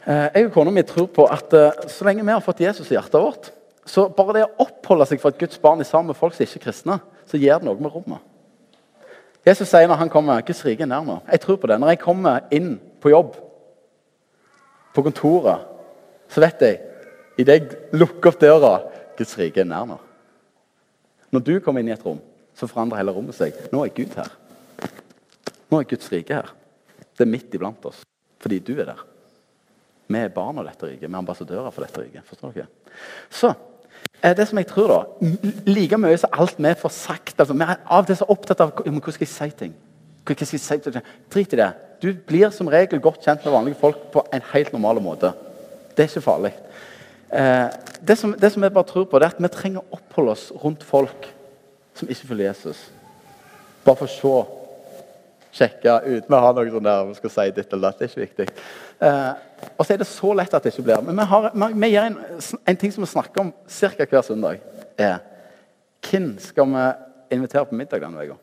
Eh, 0.00 0.26
jeg 0.34 0.48
og 0.48 0.54
kona 0.56 0.72
mi 0.74 0.82
tror 0.86 1.06
på 1.14 1.26
at 1.30 1.54
så 1.92 2.06
lenge 2.06 2.24
vi 2.24 2.34
har 2.34 2.42
fått 2.42 2.62
Jesus 2.64 2.90
i 2.90 2.96
hjertet 2.96 3.20
vårt, 3.22 3.52
så 3.86 4.08
bare 4.14 4.38
det 4.38 4.46
å 4.46 4.66
oppholde 4.66 5.06
seg 5.08 5.22
for 5.22 5.32
et 5.32 5.38
Guds 5.40 5.60
barn 5.62 5.82
i 5.82 5.86
sammen 5.86 6.10
med 6.10 6.18
folk 6.18 6.34
som 6.34 6.46
ikke 6.46 6.58
er 6.60 6.66
kristne, 6.66 6.98
så 7.30 7.38
gjør 7.38 7.62
det 7.62 7.68
noe 7.68 7.78
med 7.78 7.94
rommet. 7.94 8.26
Jesus 9.46 9.70
sier 9.70 9.88
når 9.88 10.02
han 10.02 10.12
kommer 10.12 10.42
Guds 10.44 10.60
rike 10.66 10.84
er 10.84 10.90
nær 10.90 11.06
nå. 11.06 11.20
Jeg 11.30 11.42
tror 11.44 11.60
på 11.60 11.70
det. 11.70 11.78
Når 11.80 11.94
jeg 11.94 12.02
kommer 12.02 12.48
inn 12.52 12.74
på 13.00 13.12
jobb, 13.12 13.38
på 14.94 15.04
kontoret 15.06 15.69
så 16.30 16.42
vet 16.44 16.64
jeg 16.64 16.80
idet 17.40 17.56
jeg 17.56 17.98
lukker 17.98 18.32
opp 18.32 18.40
døra 18.40 18.72
Guds 19.18 19.36
rike 19.38 19.60
er 19.62 19.68
nær 19.68 19.88
nå. 19.88 19.98
Når 21.30 21.42
du 21.46 21.52
kommer 21.62 21.82
inn 21.82 21.90
i 21.90 21.94
et 21.94 22.04
rom, 22.04 22.18
så 22.56 22.68
forandrer 22.68 23.00
hele 23.00 23.12
rommet 23.14 23.36
seg. 23.36 23.56
Nå 23.72 23.84
er 23.84 23.92
Gud 23.94 24.14
her. 24.16 24.30
Nå 25.70 25.80
er 25.80 25.88
Guds 25.90 26.08
rike 26.12 26.40
her. 26.40 26.48
Det 27.14 27.26
er 27.26 27.30
midt 27.30 27.54
iblant 27.54 27.84
oss 27.90 28.04
fordi 28.40 28.56
du 28.64 28.72
er 28.78 28.86
der. 28.88 29.00
Vi 30.10 30.16
er 30.16 30.30
barn 30.32 30.56
av 30.58 30.64
dette 30.64 30.86
riket. 30.88 31.04
Vi 31.04 31.12
er 31.12 31.18
ambassadører 31.18 31.74
for 31.74 31.84
dette 31.84 32.00
riket. 32.00 32.24
Forstår 32.24 32.54
dere? 32.54 32.70
Så 33.28 33.52
er 34.24 34.32
det 34.38 34.46
som 34.48 34.58
jeg 34.58 34.68
tror 34.70 34.88
da, 34.88 35.00
Like 35.68 35.98
mye 36.00 36.16
som 36.18 36.32
alt 36.40 36.56
vi 36.56 36.72
får 36.80 36.94
sagt 36.96 37.36
altså, 37.36 37.54
Vi 37.54 37.66
er 37.66 37.76
av 37.84 38.00
og 38.00 38.08
til 38.08 38.16
så 38.16 38.28
opptatt 38.32 38.64
av 38.64 38.72
hvordan 38.80 39.14
skal 39.14 39.26
jeg 39.26 39.34
si 39.34 39.50
ting. 39.60 39.76
Hva 40.24 40.36
skal 40.40 40.56
jeg 40.56 40.64
si? 40.64 41.04
Drit 41.34 41.52
i 41.52 41.60
det. 41.60 41.68
Du 42.00 42.08
blir 42.14 42.48
som 42.56 42.72
regel 42.72 43.04
godt 43.04 43.20
kjent 43.24 43.44
med 43.44 43.52
vanlige 43.52 43.80
folk 43.80 44.08
på 44.14 44.24
en 44.32 44.48
helt 44.54 44.72
normal 44.72 45.04
måte. 45.04 45.34
Det 46.00 46.06
er 46.06 46.14
ikke 46.14 46.24
farlig. 46.24 46.54
Eh, 47.28 47.66
det, 48.08 48.14
som, 48.16 48.30
det 48.32 48.48
som 48.52 48.62
jeg 48.64 48.72
bare 48.72 48.88
tror 48.88 49.04
på, 49.04 49.18
det 49.20 49.26
er 49.26 49.34
at 49.34 49.42
vi 49.44 49.48
trenger 49.52 49.82
å 49.82 49.98
oppholde 49.98 50.32
oss 50.32 50.46
rundt 50.62 50.86
folk 50.88 51.26
som 51.92 52.08
ikke 52.08 52.30
følger 52.30 52.46
Jesus. 52.46 52.78
Bare 53.84 54.00
for 54.00 54.08
å 54.08 54.14
se. 54.14 54.56
Sjekke 55.50 55.98
uten 56.06 56.32
å 56.32 56.40
ha 56.40 56.54
noe 56.56 56.72
sånn 56.72 56.86
der 56.86 57.04
vi 57.08 57.18
skal 57.18 57.32
si 57.34 57.44
ditt 57.52 57.72
eller 57.74 57.90
datt. 57.90 57.98
Det 57.98 58.06
er 58.06 58.12
ikke 58.14 58.22
viktig. 58.22 58.64
Eh, 59.02 59.66
og 59.74 59.84
så 59.84 59.92
er 59.92 60.00
det 60.00 60.06
så 60.08 60.30
lett 60.40 60.56
at 60.56 60.64
det 60.64 60.72
ikke 60.72 60.86
blir. 60.86 61.04
Men 61.04 61.20
vi, 61.20 61.28
har, 61.34 61.50
vi 61.82 61.92
gjør 61.92 62.08
en, 62.08 62.16
en, 62.62 62.80
ting 62.80 62.96
som 62.96 63.04
vi 63.04 63.10
snakker 63.12 63.44
om 63.44 63.52
ca. 63.66 64.08
hver 64.14 64.24
søndag. 64.30 64.64
er 64.96 65.18
Hvem 66.06 66.32
skal 66.40 66.70
vi 66.72 66.86
invitere 67.36 67.66
på 67.68 67.76
middag 67.76 68.06
denne 68.06 68.24
uka? 68.24 68.38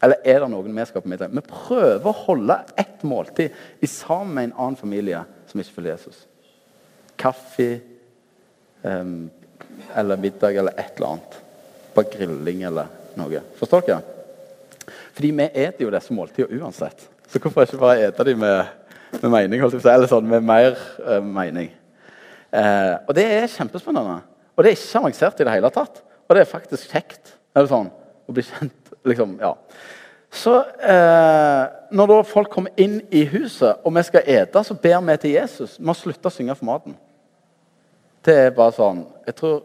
Eller 0.00 0.24
er 0.24 0.40
det 0.40 0.48
noen 0.54 0.80
vi 0.80 0.88
skal 0.88 1.04
på 1.04 1.12
middag? 1.12 1.36
Vi 1.36 1.44
prøver 1.44 2.08
å 2.08 2.18
holde 2.24 2.60
ett 2.80 3.04
måltid 3.04 3.52
i 3.84 3.92
sammen 3.92 4.32
med 4.38 4.48
en 4.48 4.56
annen 4.56 4.80
familie 4.80 5.26
som 5.50 5.60
ikke 5.60 5.76
følger 5.76 5.98
Jesus 5.98 6.24
kaffe 7.20 7.68
um, 8.82 9.30
eller 9.94 10.20
middag 10.20 10.56
eller 10.56 10.76
et 10.78 10.96
eller 10.96 11.14
annet. 11.14 11.38
Bare 11.94 12.12
grilling 12.12 12.64
eller 12.70 12.90
noe. 13.18 13.42
Forstår 13.58 13.86
dere? 13.86 14.00
Fordi 15.14 15.32
vi 15.36 15.48
eter 15.48 15.84
jo 15.84 15.92
disse 15.92 16.14
måltidene 16.16 16.62
uansett. 16.62 17.06
Så 17.30 17.38
hvorfor 17.38 17.66
ikke 17.66 17.82
bare 17.82 18.08
ete 18.08 18.26
dem 18.26 18.40
med, 18.42 18.72
med 19.18 19.30
mening? 19.30 19.62
Eller 19.62 20.08
sånn, 20.10 20.28
med 20.30 20.46
mer 20.46 20.78
uh, 21.04 21.20
mening. 21.22 21.70
Uh, 22.50 22.96
og 23.06 23.14
det 23.18 23.26
er 23.36 23.50
kjempespennende. 23.52 24.20
Og 24.56 24.64
det 24.64 24.72
er 24.72 24.78
ikke 24.78 25.04
avansert 25.04 25.40
i 25.40 25.46
det 25.46 25.54
hele 25.54 25.70
tatt. 25.74 26.02
Og 26.26 26.36
det 26.36 26.44
er 26.44 26.50
faktisk 26.50 26.90
kjekt 26.92 27.36
eller 27.54 27.70
sånn, 27.70 27.88
å 28.28 28.34
bli 28.34 28.44
kjent. 28.46 28.92
liksom, 29.10 29.38
ja. 29.42 29.54
Så 30.30 30.52
eh, 30.62 31.62
når 31.90 32.10
da 32.12 32.18
folk 32.26 32.52
kommer 32.52 32.70
inn 32.78 33.00
i 33.10 33.24
huset, 33.32 33.80
og 33.82 33.94
vi 33.96 34.04
skal 34.06 34.28
ete, 34.30 34.62
så 34.62 34.76
ber 34.78 35.00
vi 35.08 35.16
til 35.24 35.34
Jesus. 35.34 35.74
Vi 35.78 35.88
har 35.88 35.98
slutte 35.98 36.30
å 36.30 36.34
synge 36.34 36.54
for 36.54 36.68
maten. 36.68 36.94
Det 38.24 38.36
er 38.36 38.50
bare 38.52 38.72
sånn 38.76 39.04
Jeg 39.26 39.36
tror 39.38 39.60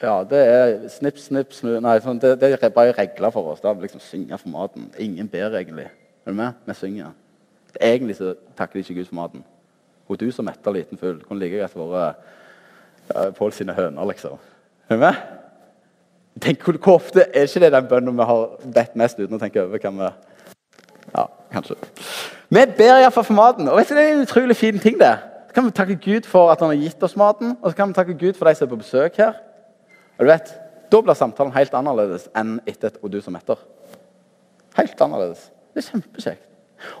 Ja, 0.00 0.14
det 0.24 0.40
er 0.40 0.74
snipp, 0.88 1.18
snipp, 1.20 1.52
snu 1.52 1.74
Nei, 1.84 1.98
sånn, 2.00 2.20
det, 2.22 2.36
det, 2.40 2.54
er 2.56 2.72
bare 2.72 2.94
regler 2.96 3.32
for 3.34 3.52
oss. 3.52 3.60
Da 3.60 3.74
liksom 3.76 4.00
synge 4.00 4.38
for 4.40 4.48
maten. 4.48 4.86
Ingen 4.96 5.28
ber 5.28 5.52
egentlig. 5.58 5.90
Er 6.24 6.32
du 6.32 6.38
med? 6.38 6.56
Vi 6.64 6.76
synger. 6.78 7.10
Egentlig 7.76 8.16
så 8.16 8.32
takker 8.56 8.78
de 8.78 8.84
ikke 8.86 8.96
Gud 9.02 9.10
for 9.10 9.18
maten. 9.18 9.44
Og 10.08 10.16
du 10.20 10.30
som 10.32 10.48
metter 10.48 10.72
liten 10.72 10.98
fugl, 10.98 11.20
kunne 11.26 11.42
like 11.42 11.60
greit 11.60 11.76
vært 11.76 13.36
Pål 13.36 13.52
sine 13.52 13.74
høner, 13.74 14.06
liksom. 14.06 14.38
Er 14.88 14.96
du 14.96 15.00
med? 15.02 15.14
Tenk, 16.40 16.62
hvor 16.62 16.94
ofte 16.94 17.26
er 17.34 17.48
ikke 17.48 17.60
det 17.64 17.72
den 17.74 17.88
bønnen 17.90 18.16
vi 18.16 18.26
har 18.28 18.44
bedt 18.74 18.96
mest 18.96 19.18
uten 19.18 19.36
å 19.36 19.40
tenke 19.42 19.64
over? 19.64 19.78
hva 19.82 19.90
vi 19.90 20.10
Ja, 21.14 21.26
kanskje. 21.52 21.76
Vi 22.48 22.62
ber 22.78 23.00
iallfall 23.00 23.26
for 23.26 23.34
maten. 23.34 23.68
Og 23.68 23.76
vet 23.76 23.88
du, 23.88 23.94
Det 23.94 24.04
er 24.04 24.12
en 24.14 24.22
utrolig 24.22 24.56
fin 24.56 24.78
ting, 24.78 24.98
det. 24.98 25.18
Så 25.50 25.54
kan 25.56 25.66
vi 25.66 25.70
takke 25.74 25.96
Gud 25.98 26.28
for 26.30 26.52
at 26.52 26.60
han 26.62 26.70
har 26.70 26.78
gitt 26.78 27.02
oss 27.02 27.16
maten, 27.18 27.56
og 27.58 27.72
så 27.72 27.76
kan 27.76 27.90
vi 27.90 27.96
takke 27.96 28.14
Gud 28.14 28.36
for 28.38 28.46
de 28.46 28.54
som 28.54 28.68
er 28.68 28.70
på 28.70 28.76
besøk 28.84 29.16
her. 29.18 29.32
Og 30.18 30.26
du 30.26 30.30
vet, 30.30 30.52
Da 30.90 31.00
blir 31.00 31.14
samtalen 31.14 31.52
helt 31.54 31.74
annerledes 31.74 32.28
enn 32.34 32.60
etter 32.66 32.88
et 32.88 32.98
'og 33.02 33.12
du 33.12 33.20
som 33.20 33.36
etter'. 33.36 33.58
Helt 34.76 35.00
annerledes. 35.00 35.52
Det 35.74 35.84
er 35.84 35.90
kjempekjekt. 35.90 36.46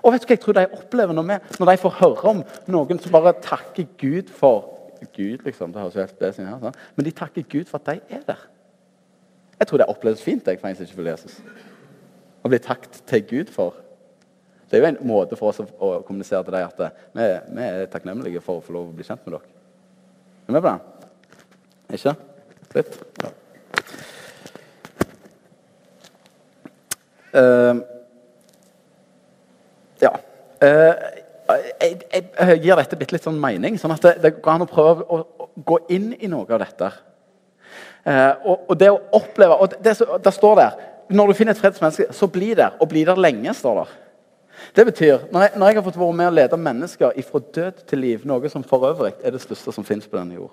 Og 0.04 0.12
vet 0.12 0.22
du 0.22 0.26
hva 0.26 0.30
jeg 0.30 0.40
tror 0.40 0.52
de 0.52 0.66
opplever 0.66 1.12
når, 1.12 1.22
vi, 1.22 1.38
når 1.58 1.70
de 1.70 1.76
får 1.76 1.90
høre 1.90 2.24
om 2.24 2.44
noen 2.66 2.98
som 2.98 3.12
bare 3.12 3.32
takker 3.32 3.86
Gud 3.98 4.28
for 4.28 4.76
Gud, 5.16 5.38
liksom, 5.44 5.72
det 5.72 5.80
høres 5.82 5.94
jo 5.94 6.00
helt 6.00 6.34
sin 6.34 6.46
her. 6.46 6.58
sånn. 6.60 6.74
men 6.96 7.04
de 7.04 7.10
takker 7.10 7.42
Gud 7.42 7.64
for 7.64 7.78
at 7.78 7.86
de 7.86 8.00
er 8.14 8.20
der. 8.26 8.42
Jeg 9.58 9.66
tror 9.66 9.78
det 9.78 9.86
oppleves 9.88 10.22
fint 10.22 10.46
jeg, 10.46 10.60
for 10.60 10.68
en 10.68 10.76
som 10.76 10.84
ikke 10.84 10.96
vil 10.96 11.06
Jesus. 11.06 11.40
Å 12.44 12.48
bli 12.48 12.58
takket 12.58 13.02
til 13.06 13.22
Gud 13.22 13.52
for. 13.52 13.74
Det 14.70 14.78
er 14.78 14.84
jo 14.84 14.90
en 14.92 14.98
måte 15.10 15.34
for 15.34 15.50
oss 15.50 15.58
å, 15.58 15.66
å 15.66 15.88
kommunisere 16.06 16.44
til 16.46 16.54
dem 16.54 16.68
at 16.68 16.82
vi, 17.16 17.24
vi, 17.56 17.64
er 17.66 17.88
takknemlige 17.90 18.42
for 18.44 18.60
å 18.60 18.62
få 18.62 18.74
lov 18.76 18.92
å 18.92 18.94
bli 18.94 19.06
kjent 19.06 19.24
med 19.26 19.34
dere. 19.34 19.54
Er 20.46 20.46
du 20.46 20.54
med 20.54 20.62
på 20.62 20.70
det? 20.70 21.00
Ikke? 21.98 22.12
Litt? 22.76 22.98
Ja. 23.24 23.30
Uh, 27.30 27.80
ja. 30.02 30.12
Uh, 30.62 30.94
jeg, 31.50 31.96
jeg, 32.12 32.24
jeg, 32.38 32.60
gir 32.62 32.78
dette 32.78 32.98
bitte 32.98 33.16
litt 33.16 33.26
sånn 33.26 33.40
mening, 33.42 33.78
sånn 33.78 33.94
at 33.96 34.06
det, 34.06 34.12
det 34.22 34.32
går 34.38 34.52
an 34.52 34.66
å 34.68 34.70
prøve 34.70 35.06
å, 35.06 35.18
å, 35.18 35.48
gå 35.66 35.80
inn 35.90 36.12
i 36.14 36.30
noe 36.30 36.46
av 36.46 36.62
dette. 36.62 36.92
Uh, 38.06 38.34
og, 38.46 38.54
og, 38.68 38.76
det 38.78 38.92
å 38.92 39.00
oppleve 39.18 39.58
og 39.58 39.74
det, 39.74 39.82
det, 39.84 40.06
det, 40.24 40.32
står 40.32 40.54
der 40.56 40.78
Når 41.12 41.28
du 41.28 41.34
finner 41.36 41.52
et 41.52 41.60
fredsmenneske, 41.60 42.06
så 42.14 42.30
bli 42.30 42.52
der. 42.54 42.78
Og 42.78 42.88
bli 42.94 43.02
der 43.06 43.18
lenge, 43.18 43.54
står 43.58 43.82
der. 43.82 43.98
Det 44.76 44.84
betyr, 44.86 45.26
når 45.32 45.46
jeg, 45.46 45.52
når 45.56 45.66
jeg 45.66 45.76
har 45.76 45.84
fått 45.86 45.98
være 46.00 46.16
med 46.16 46.30
å 46.30 46.34
lede 46.34 46.58
mennesker 46.60 47.22
fra 47.26 47.40
død 47.56 47.84
til 47.90 48.02
liv, 48.04 48.26
noe 48.28 48.50
som 48.52 48.64
for 48.66 48.86
øvrig 48.90 49.14
er 49.24 49.34
det 49.34 49.42
største 49.42 49.74
som 49.74 49.86
finnes 49.86 50.08
på 50.08 50.18
denne 50.18 50.36
jord, 50.38 50.52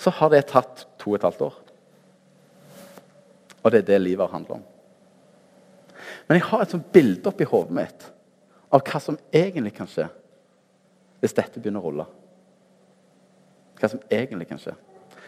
så 0.00 0.12
har 0.16 0.32
det 0.32 0.46
tatt 0.50 0.86
to 0.98 1.12
og 1.12 1.18
et 1.18 1.26
halvt 1.28 1.44
år. 1.50 1.58
Og 3.60 3.72
det 3.72 3.82
er 3.82 3.88
det 3.90 4.00
livet 4.00 4.32
handler 4.32 4.58
om. 4.58 4.64
Men 6.28 6.38
jeg 6.38 6.46
har 6.48 6.64
et 6.64 6.72
sånt 6.72 6.88
bilde 6.94 7.28
oppi 7.28 7.46
hodet 7.48 7.76
mitt 7.76 8.08
av 8.70 8.82
hva 8.86 9.00
som 9.02 9.18
egentlig 9.34 9.74
kan 9.76 9.88
skje 9.90 10.06
hvis 11.20 11.36
dette 11.36 11.60
begynner 11.60 11.82
å 11.82 11.90
rulle. 11.90 12.06
Hva 13.76 13.90
som 13.92 14.00
egentlig 14.08 14.48
kan 14.48 14.60
skje. 14.60 14.72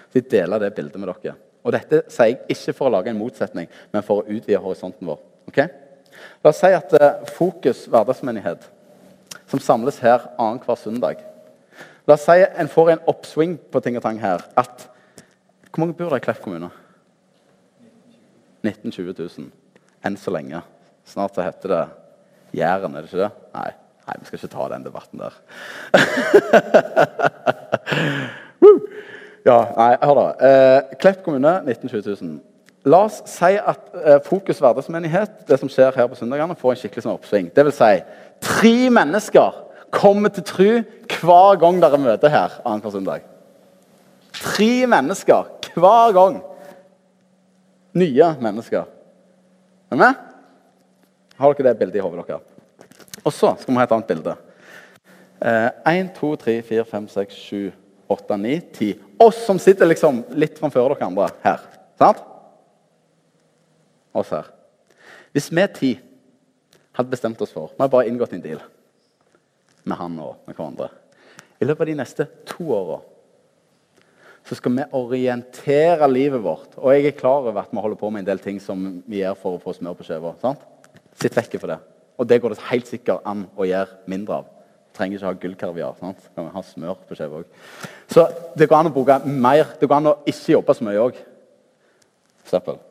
Så 0.09 0.21
jeg 0.21 0.31
deler 0.33 0.63
det 0.63 0.73
bildet 0.77 1.01
med 1.01 1.11
dere. 1.11 1.35
Og 1.63 1.75
Dette 1.75 2.03
sier 2.11 2.33
jeg 2.33 2.57
ikke 2.57 2.75
for 2.77 2.89
å 2.89 2.95
lage 2.97 3.13
en 3.13 3.21
motsetning, 3.21 3.69
men 3.93 4.05
for 4.05 4.23
å 4.23 4.27
utvide 4.27 4.61
horisonten 4.61 5.09
vår. 5.09 5.21
Ok? 5.51 5.61
La 6.45 6.51
oss 6.51 6.63
si 6.63 6.73
at 6.75 6.95
uh, 6.99 7.27
Fokus 7.37 7.85
hverdagsmenighet, 7.91 8.65
som 9.51 9.61
samles 9.61 10.01
her 10.03 10.31
annenhver 10.39 10.81
søndag 10.81 11.21
La 12.09 12.17
oss 12.17 12.25
si 12.27 12.43
en 12.43 12.71
får 12.71 12.91
en 12.93 13.05
oppsving 13.13 13.59
på 13.71 13.81
ting 13.83 13.97
og 13.99 14.03
tang 14.03 14.19
her. 14.21 14.41
at 14.57 14.89
Hvor 15.71 15.85
mange 15.85 15.95
bor 15.95 16.11
det 16.11 16.23
i 16.23 16.25
Klepp 16.27 16.43
kommune? 16.43 16.71
19 18.63 18.91
000-20 18.91 19.39
000 19.39 19.51
enn 20.07 20.17
så 20.19 20.31
lenge. 20.35 20.61
Snart 21.07 21.35
så 21.35 21.43
heter 21.47 21.69
det 21.73 21.85
Jæren, 22.59 22.95
er 22.95 23.01
det 23.03 23.11
ikke 23.11 23.23
det? 23.23 23.33
Nei, 23.55 23.71
nei 24.07 24.17
vi 24.19 24.25
skal 24.29 24.39
ikke 24.39 24.53
ta 24.53 24.69
den 24.75 24.85
debatten 24.85 25.19
der. 25.23 25.35
ja, 29.49 29.59
nei, 29.79 29.93
hør 30.03 30.17
da. 30.19 30.27
Eh, 30.49 30.81
Klepp 31.01 31.21
kommune, 31.25 31.53
19 31.65 31.89
20 31.89 32.17
000. 32.21 32.41
La 32.85 33.05
oss 33.07 33.21
si 33.31 33.55
at 33.55 33.93
eh, 33.95 34.19
Fokus 34.27 34.59
hverdagsmenighet 34.59 35.45
det 35.47 35.59
som 35.61 35.71
skjer 35.71 35.95
her 35.95 36.09
på 36.11 36.19
søndagene, 36.19 36.57
får 36.59 36.75
en 36.75 36.81
skikkelig 36.81 37.05
sånn 37.05 37.15
oppsving. 37.15 37.51
Det 37.55 37.65
vil 37.69 37.75
si, 37.77 37.93
tre 38.43 38.77
mennesker 38.91 39.61
kommer 39.95 40.33
til 40.35 40.47
tru 40.49 40.71
hver 41.21 41.61
gang 41.63 41.79
dere 41.83 42.01
møter 42.01 42.33
her 42.33 42.57
annenhver 42.65 42.95
søndag. 42.95 43.29
Tre 44.35 44.73
mennesker 44.91 45.53
hver 45.77 46.15
gang. 46.17 46.41
Nye 47.95 48.33
mennesker. 48.41 48.89
Er 49.93 49.95
du 49.95 50.01
med? 50.01 50.19
Har 51.39 51.55
dere 51.55 51.71
det 51.71 51.79
bildet 51.79 52.01
i 52.01 52.03
hodet 52.03 52.27
deres? 52.27 52.49
Og 53.23 53.31
så 53.31 53.53
skal 53.61 53.75
vi 53.75 53.79
ha 53.79 53.87
et 53.87 53.95
annet 53.95 54.11
bilde. 54.11 54.35
Eh, 55.43 55.71
1, 56.01 56.11
2, 56.17 56.35
3, 56.43 56.59
4, 56.67 56.85
5, 56.89 57.09
6, 57.15 57.39
7, 57.47 57.73
8, 58.09 58.37
9, 58.43 58.61
10. 58.75 58.93
Oss 59.23 59.47
som 59.47 59.59
sitter 59.63 59.87
liksom 59.87 60.25
litt 60.35 60.59
framfor 60.59 60.97
dere 60.97 61.07
andre 61.07 61.31
her. 61.45 61.63
Sant? 62.01 62.32
Oss 64.15 64.33
her. 64.35 64.49
Hvis 65.33 65.51
vi 65.51 65.67
ti 65.75 65.93
hadde 66.93 67.11
bestemt 67.11 67.41
oss 67.41 67.53
for 67.53 67.73
Vi 67.73 67.81
har 67.81 67.89
bare 67.89 68.09
inngått 68.09 68.35
en 68.37 68.45
deal 68.45 68.61
med 69.85 69.97
han 69.99 70.19
og 70.23 70.45
med 70.47 70.55
hverandre. 70.55 70.91
I 71.61 71.67
løpet 71.67 71.81
av 71.81 71.91
de 71.91 71.99
neste 71.99 72.27
to 72.47 72.69
åra 72.75 73.01
så 74.43 74.57
skal 74.59 74.75
vi 74.75 74.85
orientere 74.99 76.09
livet 76.11 76.43
vårt. 76.43 76.75
Og 76.77 76.91
jeg 76.91 77.07
er 77.07 77.19
klar 77.19 77.45
over 77.47 77.61
at 77.61 77.71
vi 77.71 77.83
holder 77.83 77.99
på 78.01 78.11
med 78.11 78.25
en 78.25 78.31
del 78.33 78.41
ting 78.43 78.59
som 78.63 79.03
vi 79.07 79.21
gjør 79.21 79.37
for 79.39 79.57
å 79.57 79.63
få 79.63 79.75
smør 79.77 79.95
på 79.99 80.07
skiva. 80.07 80.35
Sitt 81.21 81.37
vekk 81.39 81.61
for 81.61 81.71
det. 81.71 81.79
Og 82.19 82.27
det 82.29 82.41
går 82.43 82.55
det 82.55 82.67
helt 82.71 82.91
sikkert 82.91 83.23
an 83.29 83.47
å 83.55 83.69
gjøre 83.69 84.03
mindre 84.11 84.41
av. 84.41 84.51
Trenger 84.93 85.21
ikke 85.21 85.31
ha 85.31 85.39
gullkaviar. 85.45 85.95
sant? 86.01 86.27
Kan 86.35 86.51
ha 86.53 86.65
smør 86.67 86.99
på 87.07 87.17
skiva 87.17 87.41
òg. 87.41 87.55
Så 88.11 88.27
det 88.59 88.69
går 88.69 88.81
an 88.81 88.91
å 88.91 88.95
bruke 88.99 89.21
mer. 89.25 89.77
Det 89.79 89.89
går 89.89 90.01
an 90.01 90.13
å 90.13 90.19
ikke 90.27 90.59
jobbe 90.59 90.75
så 90.75 90.91
mye 90.91 91.07
òg. 91.07 91.23
Eksempel. 92.43 92.83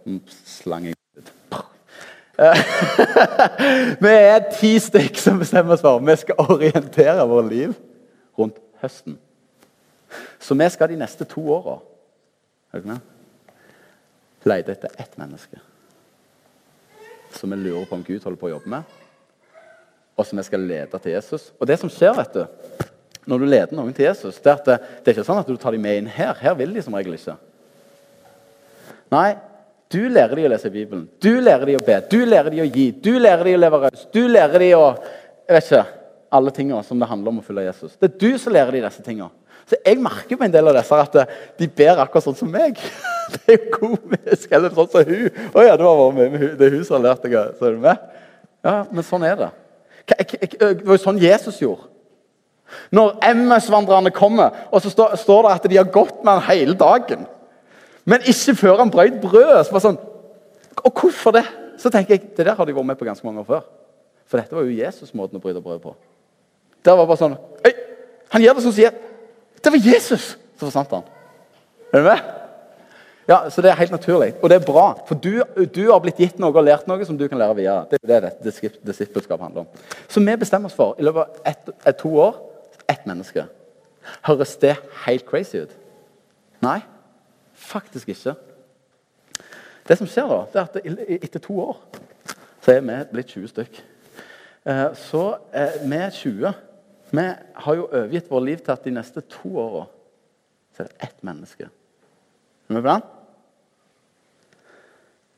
Slang 0.47 0.88
jeg 0.88 0.95
ut. 0.95 1.00
Vi 4.05 4.11
er 4.11 4.47
ti 4.55 4.73
stykk 4.81 5.19
som 5.21 5.41
bestemmer 5.41 5.75
oss 5.75 5.83
for 5.85 6.01
vi 6.01 6.15
skal 6.17 6.39
orientere 6.41 7.25
vårt 7.29 7.49
liv 7.51 7.75
rundt 8.39 8.57
høsten. 8.81 9.17
Så 10.41 10.57
vi 10.57 10.69
skal 10.73 10.89
de 10.89 11.01
neste 11.03 11.27
to 11.29 11.43
åra 11.53 11.77
lete 14.43 14.73
etter 14.73 14.95
ett 14.97 15.17
menneske 15.19 15.59
som 17.35 17.51
vi 17.51 17.57
lurer 17.57 17.85
på 17.85 17.95
om 17.95 18.03
Gud 18.03 18.23
holder 18.23 18.39
på 18.39 18.47
å 18.49 18.53
jobbe 18.55 18.71
med, 18.73 18.95
og 20.19 20.27
som 20.27 20.39
vi 20.39 20.43
skal 20.45 20.65
lede 20.67 20.99
til 20.99 21.13
Jesus. 21.13 21.51
Og 21.59 21.67
det 21.69 21.77
som 21.79 21.91
skjer, 21.91 22.11
vet 22.17 22.35
du, 22.35 22.81
når 23.29 23.39
du 23.39 23.45
leder 23.47 23.77
noen 23.77 23.93
til 23.95 24.09
Jesus, 24.09 24.39
det 24.43 24.51
er 24.51 24.59
at 24.59 24.67
det 24.67 25.07
er 25.07 25.15
ikke 25.15 25.27
sånn 25.27 25.39
at 25.41 25.49
du 25.49 25.55
tar 25.59 25.75
dem 25.75 25.85
med 25.85 26.01
inn 26.01 26.09
her. 26.11 26.33
Her 26.41 26.57
vil 26.59 26.73
de 26.75 26.83
som 26.83 26.95
regel 26.97 27.15
ikke. 27.15 27.37
Nei, 29.13 29.29
du 29.91 30.01
lærer 30.09 30.35
dem 30.37 30.47
å 30.47 30.51
lese 30.53 30.71
Bibelen. 30.73 31.07
Du 31.21 31.33
lærer 31.43 31.67
dem 31.69 31.81
å 31.81 31.85
be. 31.85 31.97
Du 32.11 32.19
lærer 32.25 32.53
dem 32.53 32.63
å 32.63 32.69
gi. 32.69 32.91
Du 32.91 33.11
lærer 33.19 33.47
dem 33.47 33.57
å 33.57 33.61
leve 33.65 33.81
raust. 33.85 34.07
Du 34.13 34.21
lærer 34.27 34.63
dem 34.63 34.79
å 34.79 34.85
jeg 35.51 35.57
vet 35.57 35.67
ikke, 35.67 35.85
alle 36.31 36.51
tingene 36.55 36.83
som 36.87 36.99
det 37.01 37.07
handler 37.09 37.33
om 37.33 37.39
å 37.41 37.43
følge 37.43 37.65
Jesus. 37.65 37.95
Det 37.99 38.07
er 38.07 38.19
du 38.21 38.37
som 38.39 38.53
lærer 38.55 38.71
dem 38.71 38.85
disse 38.85 39.03
tingene. 39.03 39.33
Så 39.67 39.75
jeg 39.83 39.99
merker 39.99 40.39
på 40.39 40.45
en 40.45 40.53
del 40.53 40.69
av 40.71 40.77
disse 40.77 40.99
at 41.03 41.17
de 41.59 41.67
ber 41.75 41.99
akkurat 41.99 42.23
sånn 42.23 42.37
som 42.39 42.51
meg. 42.51 42.79
Det 43.31 43.53
er 43.53 43.57
jo 43.57 43.73
komisk. 43.75 44.47
Eller 44.51 44.73
sånn 44.75 44.89
som 44.91 45.07
hun. 45.07 45.41
Å 45.55 45.63
ja, 45.63 45.75
det 45.79 45.85
var 45.87 46.15
med, 46.15 46.33
med 46.33 46.41
Det 46.59 46.65
er 46.67 46.73
hun 46.75 46.81
som 46.83 46.97
har 46.97 47.03
lært 47.05 47.23
deg 47.23 47.35
Så 47.55 47.67
er 47.67 47.75
du 47.77 47.83
med? 47.83 48.01
Ja, 48.65 48.73
men 48.91 49.05
sånn 49.07 49.23
er 49.27 49.37
det. 49.39 49.49
Det 50.09 50.81
var 50.83 50.97
jo 50.97 50.99
sånn 50.99 51.21
Jesus 51.21 51.61
gjorde. 51.61 51.87
Når 52.95 53.13
MS-vandrerne 53.31 54.11
kommer, 54.15 54.57
og 54.71 54.83
så 54.83 54.91
står, 54.91 55.15
det 55.47 55.53
at 55.53 55.69
de 55.71 55.79
har 55.79 55.91
gått 55.91 56.23
med 56.23 56.39
han 56.39 56.47
hele 56.49 56.75
dagen. 56.79 57.23
Men 58.05 58.25
ikke 58.25 58.55
før 58.55 58.81
han 58.81 58.91
brøt 58.91 59.19
brødet. 59.21 59.65
Så 59.67 59.83
sånn, 59.83 59.99
og 60.81 60.91
hvorfor 60.97 61.35
det? 61.35 61.45
Så 61.81 61.89
tenker 61.89 62.15
jeg, 62.15 62.37
Det 62.37 62.45
der 62.45 62.55
har 62.55 62.65
de 62.65 62.75
vært 62.75 62.85
med 62.85 62.97
på 62.97 63.05
ganske 63.05 63.25
mange 63.25 63.41
år 63.41 63.47
før. 63.47 63.61
For 64.25 64.39
dette 64.39 64.55
var 64.55 64.63
jo 64.63 64.77
Jesus-måten 64.77 65.37
å 65.37 65.43
bryte 65.43 65.61
brød 65.61 65.81
på. 65.83 65.95
Der 66.85 66.97
var 66.97 67.05
bare 67.05 67.19
sånn 67.19 67.37
Øy, 67.37 67.73
Han 68.33 68.41
gjør 68.41 68.53
det 68.57 68.63
som 68.63 68.73
sier 68.73 68.93
Det 69.61 69.73
var 69.73 69.83
Jesus! 69.85 70.37
Så 70.57 70.65
forsvant 70.65 70.93
han. 70.93 71.03
Er 71.93 72.01
du 72.01 72.07
med? 72.07 72.21
Ja, 73.29 73.49
så 73.49 73.61
Det 73.61 73.69
er 73.71 73.79
helt 73.79 73.91
naturlig, 73.91 74.33
og 74.41 74.49
det 74.49 74.55
er 74.55 74.65
bra. 74.65 74.85
For 75.07 75.15
du, 75.15 75.43
du, 75.75 75.83
har 75.91 75.99
blitt 76.03 76.19
gitt 76.19 76.39
noe 76.41 76.51
og 76.51 76.65
lært 76.65 76.87
noe 76.89 77.05
som 77.05 77.17
du 77.17 77.27
kan 77.29 77.39
lære 77.39 77.55
videre. 77.55 77.85
Det 77.89 77.99
er 78.01 78.07
det 78.09 78.31
dette 78.41 78.71
disippelskap 78.85 79.41
handler 79.41 79.63
om. 79.63 79.83
Så 80.09 80.19
vi 80.19 80.35
bestemmer 80.35 80.69
oss 80.69 80.77
for 80.77 80.97
i 80.99 81.05
løpet 81.05 81.21
av 81.21 81.51
ett, 81.53 81.69
et, 81.85 81.97
to 81.97 82.11
år 82.19 82.39
ett 82.89 83.05
menneske. 83.07 83.45
Høres 84.27 84.55
det 84.61 84.75
helt 85.05 85.25
crazy 85.29 85.63
ut? 85.63 85.75
Nei, 86.65 86.81
faktisk 87.62 88.12
ikke. 88.14 88.36
Det 89.88 89.97
som 89.97 90.09
skjer 90.09 90.30
da, 90.30 90.41
det 90.51 90.62
er 90.62 90.68
at 90.68 91.24
etter 91.26 91.41
to 91.43 91.57
år 91.64 91.80
så 92.62 92.76
er 92.76 92.84
vi 92.86 92.97
blitt 93.12 93.34
20 93.34 93.49
stykk. 93.49 93.80
Eh, 94.70 94.84
så 94.97 95.24
eh, 95.57 95.80
vi 95.82 95.97
er 95.97 96.14
20. 96.14 96.51
Vi 97.12 97.26
har 97.66 97.78
jo 97.80 97.88
overgitt 97.88 98.30
vårt 98.30 98.45
liv 98.45 98.62
til 98.62 98.76
at 98.76 98.86
de 98.86 98.93
neste 98.93 99.24
to 99.26 99.55
åra 99.57 99.88
så 100.72 100.84
er 100.84 100.91
det 100.91 101.07
ett 101.09 101.26
menneske. 101.26 101.68
Er 102.70 102.78
vi 102.78 102.82
på 102.82 102.88
den? 102.88 103.09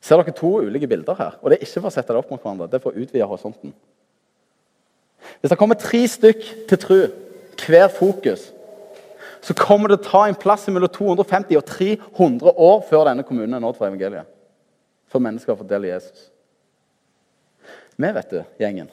Ser 0.04 0.20
dere 0.20 0.36
to 0.36 0.50
ulike 0.60 0.86
bilder 0.86 1.16
her? 1.16 1.38
Og 1.40 1.50
Det 1.50 1.56
er 1.56 1.64
ikke 1.64 1.80
for 1.80 1.88
å 1.88 1.94
sette 1.94 2.12
det 2.12 2.20
opp 2.20 2.30
mot 2.30 2.42
hverandre, 2.42 2.68
det 2.68 2.78
er 2.78 2.84
for 2.84 2.92
å 2.92 3.00
utvide 3.00 3.26
horisonten. 3.26 3.72
Hvis 5.40 5.50
det 5.50 5.58
kommer 5.58 5.80
tre 5.80 6.02
stykk 6.08 6.44
til 6.68 6.78
tru, 6.80 6.98
hver 7.64 7.88
fokus, 7.88 8.50
så 9.44 9.52
kommer 9.56 9.92
det 9.92 9.98
til 10.00 10.08
å 10.08 10.10
ta 10.10 10.22
en 10.28 10.38
plass 10.40 10.64
mellom 10.72 10.88
250 10.88 11.58
og 11.58 11.66
300 11.68 12.52
år 12.66 12.78
før 12.88 13.10
denne 13.10 13.26
kommunen 13.28 13.58
er 13.58 13.60
nådd 13.60 13.76
for 13.76 13.90
evangeliet. 13.90 14.30
For 15.12 15.20
mennesker 15.22 15.52
har 15.52 15.58
fått 15.60 15.72
del 15.72 15.84
i 15.84 15.90
Jesus. 15.90 16.30
Vi, 17.94 18.08
vet 18.08 18.32
du, 18.32 18.40
gjengen, 18.58 18.88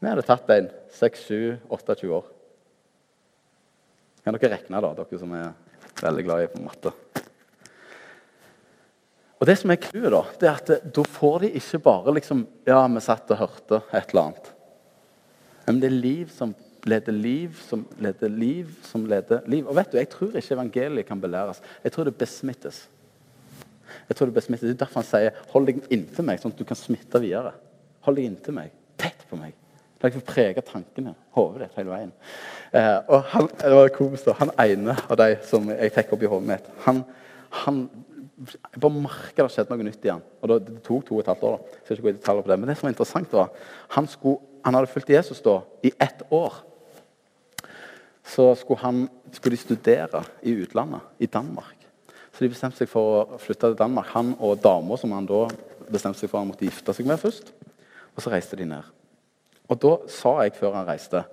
vi 0.00 0.08
hadde 0.08 0.24
tatt 0.26 0.48
en 0.54 0.70
6-7-28 0.96 2.08
år. 2.16 2.24
Kan 4.24 4.36
dere 4.36 4.56
regne, 4.56 4.80
da, 4.80 4.94
dere 4.96 5.20
som 5.20 5.36
er 5.36 5.52
veldig 6.00 6.24
glad 6.24 6.46
i 6.46 6.64
matte? 6.64 6.94
Og 9.40 9.48
Det 9.48 9.56
som 9.56 9.72
er 9.72 9.80
clouet, 9.80 10.10
da, 10.12 10.24
det 10.40 10.48
er 10.48 10.58
at 10.58 10.88
da 10.96 11.04
får 11.04 11.38
de 11.44 11.52
ikke 11.60 11.84
bare 11.84 12.16
liksom 12.16 12.42
Ja, 12.68 12.82
vi 12.88 13.04
satt 13.04 13.30
og 13.32 13.40
hørte 13.44 13.84
et 13.92 14.10
eller 14.10 14.26
annet. 14.26 14.50
Men 15.68 15.80
det 15.80 15.88
er 15.88 16.02
liv 16.02 16.32
som 16.34 16.52
leder 16.86 17.12
liv, 17.12 17.56
som 17.68 17.84
leder 17.98 18.28
liv, 18.28 18.70
som 18.86 19.04
leder 19.06 19.40
liv. 19.46 19.66
Og 19.68 19.76
vet 19.76 19.92
du, 19.92 19.98
Jeg 19.98 20.08
tror 20.08 20.36
ikke 20.36 20.54
evangeliet 20.54 21.06
kan 21.06 21.20
belæres. 21.20 21.62
Jeg 21.84 21.92
tror 21.92 22.04
det 22.04 22.16
besmittes. 22.16 22.88
Jeg 24.08 24.16
tror 24.16 24.26
Det 24.26 24.34
besmittes. 24.34 24.68
Det 24.68 24.74
er 24.74 24.84
derfor 24.84 25.00
han 25.00 25.04
sier 25.04 25.30
'hold 25.52 25.66
deg 25.66 25.82
inntil 25.90 26.24
meg', 26.24 26.40
sånn 26.40 26.52
at 26.52 26.58
du 26.58 26.64
kan 26.64 26.76
smitte 26.76 27.20
videre. 27.20 27.52
Hold 28.00 28.16
deg 28.16 28.24
inntil 28.24 28.54
meg. 28.54 28.70
Tett 28.98 29.26
på 29.30 29.36
meg. 29.36 29.52
La 30.00 30.08
meg 30.08 30.14
få 30.14 30.32
prege 30.32 30.62
tankene, 30.64 31.14
hodet 31.36 31.60
ditt, 31.60 31.76
hele 31.76 31.90
veien. 31.90 32.12
Eh, 32.72 33.00
og 33.08 33.22
han, 33.22 33.48
det 33.60 33.72
var 33.74 33.88
komisk 33.88 34.30
han 34.38 34.50
ene 34.58 34.96
av 35.10 35.16
de 35.16 35.36
som 35.42 35.68
jeg 35.68 35.92
fikk 35.92 36.12
opp 36.12 36.22
i 36.22 36.26
hodet 36.26 36.48
mitt, 36.48 36.70
han, 36.86 37.04
han 37.50 37.90
jeg 38.40 38.80
bare 38.80 39.02
merka 39.02 39.44
det 39.44 39.52
skjedde 39.52 39.76
noe 39.76 39.84
nytt 39.84 40.06
igjen. 40.06 40.22
Og 40.40 40.48
det 40.48 40.78
tok 40.86 41.04
to 41.04 41.18
og 41.18 41.20
et 41.20 41.28
halvt 41.28 41.42
år. 41.44 41.56
da. 41.58 41.76
Jeg 41.76 41.84
skal 41.84 41.96
ikke 41.96 42.06
gå 42.06 42.08
i 42.12 42.16
detaljer 42.16 42.42
på 42.46 42.50
det. 42.52 42.58
Men 42.60 42.70
det 42.70 42.76
som 42.78 42.86
var 42.86 42.94
interessant 42.94 43.32
var, 43.36 43.50
han, 43.96 44.08
skulle, 44.08 44.40
han 44.64 44.78
hadde 44.78 44.92
fulgt 44.94 45.12
Jesus 45.12 45.42
da 45.44 45.56
i 45.84 45.92
ett 46.00 46.22
år. 46.32 46.56
Så 48.30 48.52
skulle, 48.54 48.80
han, 48.84 49.08
skulle 49.34 49.56
de 49.56 49.62
studere 49.62 50.22
i 50.46 50.54
utlandet, 50.62 51.02
i 51.18 51.26
Danmark. 51.26 51.76
Så 52.30 52.44
de 52.44 52.52
bestemte 52.52 52.78
seg 52.78 52.90
for 52.90 53.16
å 53.34 53.40
flytte 53.42 53.72
til 53.72 53.80
Danmark. 53.80 54.12
Han 54.14 54.36
og 54.38 54.60
dama 54.62 54.98
som 55.00 55.12
han 55.16 55.26
da 55.26 55.48
bestemte 55.90 56.20
seg 56.20 56.30
for 56.30 56.38
han 56.38 56.52
måtte 56.52 56.68
gifte 56.68 56.94
seg 56.94 57.08
med 57.10 57.18
først. 57.20 57.50
Og 58.14 58.22
så 58.22 58.30
reiste 58.32 58.58
de 58.60 58.68
ned. 58.70 58.86
Og 59.70 59.78
da 59.82 59.96
sa 60.10 60.36
jeg 60.44 60.54
før 60.58 60.78
han 60.78 60.88
reiste 60.88 61.24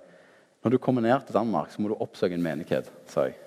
når 0.66 0.74
du 0.74 0.82
kommer 0.82 1.06
ned 1.06 1.22
til 1.24 1.38
Danmark, 1.38 1.70
så 1.72 1.82
må 1.82 1.92
du 1.92 2.02
oppsøke 2.02 2.36
en 2.36 2.44
menighet. 2.44 2.90
sa 3.08 3.28
jeg. 3.28 3.38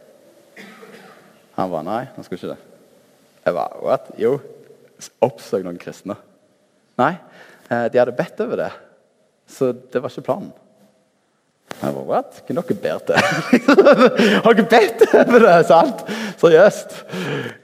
Han 1.58 1.70
var 1.70 1.82
nei, 1.84 2.04
han 2.14 2.24
skulle 2.24 2.38
ikke 2.38 2.54
det. 2.54 2.62
Jeg 3.44 3.56
var, 3.56 3.74
what? 3.82 4.06
Jo, 4.20 4.38
oppsøk 5.20 5.66
noen 5.66 5.80
kristne. 5.80 6.16
Nei, 7.00 7.12
eh, 7.68 7.86
de 7.92 8.00
hadde 8.00 8.14
bedt 8.16 8.40
over 8.40 8.62
det, 8.62 8.70
så 9.50 9.72
det 9.72 10.00
var 10.00 10.12
ikke 10.12 10.28
planen. 10.30 10.52
Jeg 11.80 11.94
bare, 11.96 12.06
what? 12.08 12.40
Kunne 12.46 12.62
dere 12.68 12.80
bedt 12.84 13.08
det? 13.08 13.20
Har 14.44 14.56
dere 14.56 14.66
bedt 14.68 15.04
over 15.16 15.44
det? 15.46 15.54
Sant? 15.68 16.02
Seriøst? 16.40 16.96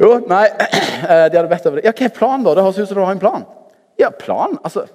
Jo, 0.00 0.12
nei, 0.30 0.46
eh, 1.12 1.26
de 1.28 1.36
hadde 1.36 1.50
bedt 1.50 1.68
over 1.68 1.80
det. 1.80 1.88
Ja, 1.88 1.92
Hva 1.92 2.08
er 2.08 2.14
planen, 2.16 2.46
da? 2.46 2.54
Det 2.56 2.64
høres 2.64 2.78
ut 2.80 2.88
som 2.88 3.00
du 3.00 3.04
har 3.04 3.12
en 3.12 3.20
plan. 3.22 3.44
Ja, 4.00 4.08
plan? 4.12 4.56
Altså, 4.64 4.86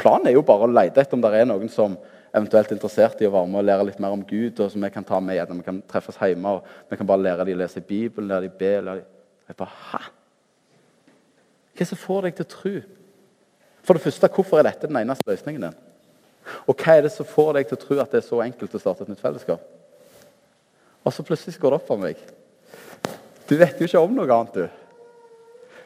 Planen 0.00 0.30
er 0.30 0.36
jo 0.36 0.44
bare 0.46 0.64
å 0.64 0.72
lete 0.72 1.02
etter 1.02 1.18
om 1.18 1.20
det 1.20 1.32
er 1.36 1.48
noen 1.48 1.68
som 1.72 1.96
eventuelt 2.32 2.70
er 2.70 2.76
interessert 2.78 3.20
i 3.20 3.26
å 3.28 3.32
være 3.34 3.50
med 3.50 3.60
og 3.60 3.66
lære 3.68 3.86
litt 3.90 3.98
mer 4.02 4.14
om 4.14 4.22
Gud, 4.24 4.60
og 4.62 4.70
som 4.72 4.84
vi 4.86 4.90
kan 4.94 5.04
ta 5.04 5.18
med 5.20 5.36
igjen. 5.36 5.58
Vi 5.60 5.66
kan 5.66 5.80
treffes 5.90 6.16
hjemme 6.22 6.54
og 6.56 6.70
vi 6.88 6.96
kan 6.96 7.08
bare 7.08 7.24
lære 7.26 7.44
dem 7.44 7.58
å 7.58 7.60
lese 7.60 7.82
Bibelen, 7.84 8.30
lære 8.30 8.46
dem 8.46 8.56
be. 8.60 8.72
Lære 8.86 9.02
dem 9.02 9.50
jeg 9.50 9.58
bare, 9.58 9.76
Hæ? 9.90 10.00
Hva 11.70 11.84
er 11.84 11.84
det 11.84 11.88
som 11.90 12.00
får 12.00 12.26
deg 12.26 12.38
til 12.38 12.46
å 12.46 12.52
tro? 12.54 12.74
For 13.84 13.96
det 13.96 14.04
første, 14.04 14.30
Hvorfor 14.36 14.60
er 14.60 14.68
dette 14.68 14.88
den 14.88 15.00
eneste 15.00 15.26
løsningen 15.28 15.66
din? 15.68 15.78
Og 16.66 16.74
hva 16.74 16.96
er 16.96 17.06
det 17.06 17.12
som 17.14 17.28
får 17.28 17.56
deg 17.56 17.68
til 17.68 17.78
å 17.78 17.82
tro 17.84 17.98
at 18.02 18.12
det 18.12 18.22
er 18.22 18.26
så 18.26 18.40
enkelt 18.44 18.74
å 18.74 18.82
starte 18.82 19.04
et 19.04 19.12
nytt 19.12 19.22
fellesskap? 19.22 19.62
Og 21.04 21.14
så 21.14 21.24
plutselig 21.24 21.60
går 21.60 21.72
det 21.74 21.80
opp 21.80 21.88
for 21.88 22.00
meg. 22.00 22.18
Du 23.48 23.56
vet 23.58 23.80
jo 23.80 23.88
ikke 23.88 24.02
om 24.02 24.14
noe 24.14 24.30
annet, 24.30 24.56
du. 24.56 24.80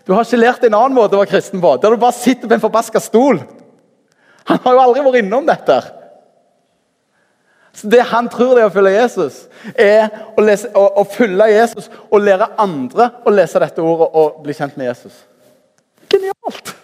Du 0.04 0.12
har 0.12 0.26
ikke 0.26 0.40
lært 0.40 0.64
en 0.66 0.76
annen 0.76 0.96
måte 0.96 1.16
å 1.16 1.22
være 1.22 1.32
kristen 1.32 1.62
på, 1.62 1.76
der 1.80 1.94
du 1.94 2.00
bare 2.00 2.16
sitter 2.16 2.50
på 2.50 2.56
en 2.56 2.64
forbaska 2.64 3.00
stol. 3.00 3.40
Han 4.50 4.60
har 4.66 4.76
jo 4.76 4.82
aldri 4.82 5.04
vært 5.06 5.22
innom 5.22 5.46
dette. 5.48 5.78
Så 7.74 7.88
Det 7.90 8.02
han 8.10 8.28
tror 8.30 8.54
det 8.54 8.62
er 8.62 8.68
å 8.68 8.74
følge 8.74 8.92
Jesus, 8.94 9.38
er 9.72 10.04
å, 10.36 10.44
lese, 10.44 10.68
å, 10.76 10.84
å 11.00 11.06
følge 11.08 11.48
Jesus 11.50 11.88
og 12.10 12.22
lære 12.22 12.52
andre 12.60 13.08
å 13.24 13.32
lese 13.34 13.62
dette 13.62 13.82
ordet 13.82 14.10
og 14.12 14.42
bli 14.44 14.54
kjent 14.54 14.76
med 14.78 14.92
Jesus. 14.92 15.16
Genialt! 16.12 16.74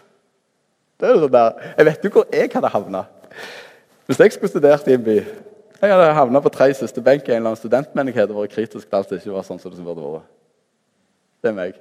Det 1.00 1.08
er 1.08 1.20
sånn 1.20 1.32
der. 1.32 1.60
Jeg 1.76 1.86
vet 1.88 2.04
jo 2.04 2.14
hvor 2.16 2.26
jeg 2.34 2.50
hadde 2.52 2.72
havna 2.72 3.04
hvis 4.06 4.20
jeg 4.20 4.34
skulle 4.34 4.50
studert 4.52 4.88
i 4.88 4.96
en 4.96 5.04
by. 5.04 5.18
Jeg 5.80 5.92
hadde 5.94 6.08
havna 6.16 6.42
på 6.44 6.52
tre 6.52 6.68
siste 6.76 7.02
benk 7.04 7.28
i 7.28 7.32
en 7.32 7.40
eller 7.40 7.52
annen 7.52 7.60
studentmenighet 7.60 8.32
og 8.32 8.42
vært 8.42 8.56
kritisk 8.56 8.88
til 8.88 8.98
alt 8.98 9.12
det 9.12 9.20
ikke 9.20 9.36
var 9.36 9.46
sånn 9.46 9.60
som 9.62 9.72
det 9.72 9.84
burde 9.84 10.02
vært. 10.16 10.26
Det 11.40 11.52
er 11.52 11.56
meg. 11.56 11.78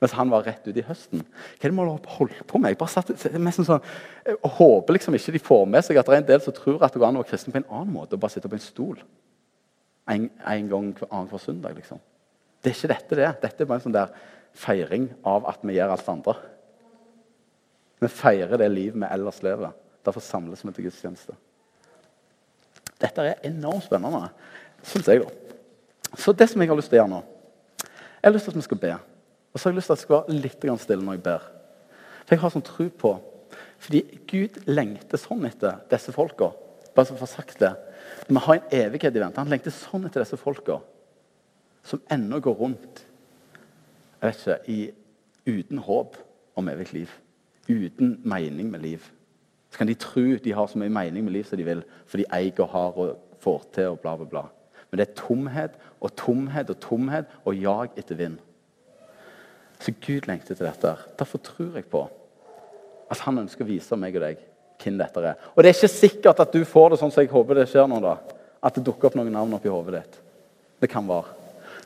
Mens 0.00 0.14
han 0.16 0.30
var 0.32 0.44
rett 0.44 0.64
ute 0.66 0.80
i 0.80 0.84
høsten. 0.84 1.22
Hva 1.24 1.68
er 1.68 1.72
det 1.72 1.76
man 1.76 1.90
holdt 1.90 2.40
på 2.48 2.60
med? 2.60 2.72
Jeg 2.72 2.80
bare 2.80 2.92
satt, 2.92 3.12
sånn, 3.16 3.84
jeg 4.26 4.52
håper 4.58 4.96
liksom 4.96 5.16
ikke 5.16 5.36
de 5.36 5.42
får 5.42 5.68
med 5.72 5.86
seg 5.86 6.00
at 6.00 6.08
det 6.08 6.16
er 6.16 6.22
en 6.22 6.28
del 6.32 6.42
som 6.44 6.56
tror 6.56 6.82
at 6.84 6.92
det 6.92 7.00
går 7.00 7.08
an 7.08 7.20
å 7.20 7.22
være 7.22 7.30
kristen 7.32 7.54
på 7.54 7.60
en 7.60 7.70
annen 7.70 7.94
måte 7.94 8.16
og 8.16 8.24
bare 8.24 8.34
sitte 8.34 8.50
på 8.50 8.58
en 8.58 8.64
stol 8.64 8.98
en, 10.06 10.28
en 10.30 10.68
gang 10.70 10.90
annenhver 11.10 11.42
søndag. 11.42 11.76
liksom. 11.76 12.00
Det 12.62 12.72
er 12.72 12.76
ikke 12.76 12.92
dette 12.92 13.18
det. 13.18 13.30
Dette 13.42 13.64
er 13.64 13.70
bare 13.70 13.80
en 13.80 13.86
sånn 13.86 13.96
der 13.96 14.12
feiring 14.56 15.08
av 15.26 15.48
at 15.50 15.64
vi 15.66 15.76
gjør 15.76 15.94
alt 15.94 16.12
andre. 16.12 16.36
Vi 18.02 18.12
feirer 18.12 18.60
det 18.60 18.70
livet 18.72 19.00
vi 19.00 19.10
ellers 19.10 19.42
lever. 19.44 19.74
Derfor 20.06 20.22
samles 20.22 20.62
vi 20.64 20.72
til 20.72 20.86
gudstjeneste. 20.86 21.34
Dette 23.02 23.24
er 23.26 23.42
enormt 23.44 23.84
spennende, 23.84 24.30
syns 24.86 25.08
jeg. 25.10 25.24
da. 25.24 25.56
Så 26.16 26.32
det 26.32 26.48
som 26.48 26.62
jeg 26.62 26.70
har 26.70 26.78
lyst 26.78 26.88
til 26.88 26.96
å 26.96 27.02
gjøre 27.02 27.12
nå 27.12 27.22
Jeg 27.98 28.28
har 28.28 28.32
lyst 28.32 28.46
til 28.46 28.54
at 28.54 28.56
vi 28.56 28.66
skal 28.66 28.78
be. 28.80 28.92
Og 29.52 29.58
så 29.58 29.66
har 29.66 29.72
jeg 29.72 29.76
lyst 29.80 29.90
til 29.90 29.94
at 29.94 29.98
jeg 29.98 30.06
skal 30.06 30.22
være 30.22 30.38
litt 30.44 30.82
stille 30.82 31.04
når 31.04 31.18
jeg 31.18 31.24
ber. 31.26 31.48
For 32.24 32.34
jeg 32.34 32.40
har 32.42 32.54
sånn 32.54 32.66
tro 32.66 32.86
på 32.88 33.12
Fordi 33.78 34.02
Gud 34.30 34.62
lengter 34.66 35.20
sånn 35.20 35.44
etter 35.46 35.82
disse 35.90 36.12
folka. 36.12 36.50
Bare 36.94 37.06
så 37.06 37.16
for 37.18 37.28
sagt 37.28 37.58
det. 37.60 37.74
Vi 38.28 38.34
har 38.34 38.54
en 38.54 38.70
evighet 38.72 39.16
i 39.16 39.20
vente. 39.20 39.40
Han 39.40 39.52
lengter 39.52 39.74
sånn 39.74 40.06
etter 40.08 40.24
disse 40.24 40.38
folka 40.40 40.80
som 41.86 42.00
ennå 42.10 42.40
går 42.42 42.56
rundt 42.58 43.02
jeg 44.16 44.32
vet 44.32 44.40
ikke, 44.40 44.56
i, 44.72 44.78
uten 45.60 45.78
håp 45.78 46.16
om 46.58 46.68
evig 46.72 46.88
liv. 46.92 47.12
Uten 47.68 48.16
mening 48.24 48.70
med 48.72 48.82
liv. 48.82 49.04
Så 49.76 49.82
kan 49.82 49.90
de 49.90 49.94
tro 50.00 50.22
de 50.40 50.52
har 50.56 50.68
så 50.72 50.78
mye 50.80 50.88
mening 50.88 51.26
med 51.26 51.34
livet 51.34 51.50
som 51.50 51.58
de 51.60 51.64
vil, 51.66 51.82
for 52.08 52.16
de 52.16 52.24
eier 52.32 52.60
og 52.64 52.70
har 52.72 52.94
og 52.96 53.40
får 53.44 53.64
til 53.76 53.90
og 53.90 53.98
bla, 54.00 54.14
bla, 54.16 54.24
bla. 54.30 54.42
Men 54.88 54.96
det 54.96 55.04
er 55.04 55.18
tomhet 55.18 55.74
og 56.00 56.14
tomhet 56.16 56.70
og 56.72 56.78
tomhet 56.80 57.34
og 57.44 57.58
jag 57.60 57.90
etter 58.00 58.16
vind. 58.16 58.38
Så 59.76 59.92
Gud 60.00 60.24
lengter 60.30 60.54
til 60.54 60.64
dette. 60.64 60.94
Derfor 61.18 61.44
tror 61.44 61.76
jeg 61.76 61.84
på 61.92 62.06
at 63.12 63.20
han 63.26 63.42
ønsker 63.42 63.66
å 63.66 63.68
vise 63.68 64.00
meg 64.00 64.16
og 64.16 64.24
deg 64.24 64.40
hvem 64.80 64.96
dette 64.96 65.26
er. 65.28 65.44
Og 65.52 65.60
det 65.60 65.68
er 65.68 65.76
ikke 65.76 65.92
sikkert 65.92 66.40
at 66.40 66.56
du 66.56 66.64
får 66.64 66.94
det 66.94 67.02
sånn 67.02 67.12
som 67.12 67.26
jeg 67.26 67.34
håper 67.36 67.60
det 67.60 67.68
skjer 67.68 67.92
nå. 67.92 68.00
da. 68.00 68.16
At 68.64 68.80
det 68.80 68.86
dukker 68.88 69.10
opp 69.10 69.20
noen 69.20 69.28
navn 69.36 69.60
oppi 69.60 69.68
hodet 69.68 70.00
ditt. 70.00 70.18
Det 70.80 70.88
kan 70.88 71.04
være. 71.04 71.36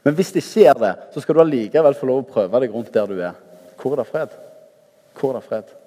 Men 0.07 0.15
hvis 0.15 0.31
det 0.31 0.47
ikke 0.47 0.63
gjør 0.69 0.85
det, 0.87 0.95
så 1.11 1.27
skal 1.27 1.35
du 1.35 1.43
allikevel 1.43 1.99
få 1.99 2.07
lov 2.07 2.23
å 2.23 2.31
prøve 2.39 2.63
deg 2.63 2.71
rundt 2.71 2.95
der 2.95 3.11
du 3.11 3.19
er. 3.19 3.47
Hvor 3.83 3.99
er 3.99 4.05
det 4.05 4.11
fred? 4.15 4.43
Hvor 5.19 5.35
er 5.35 5.43
det 5.43 5.49
fred? 5.51 5.79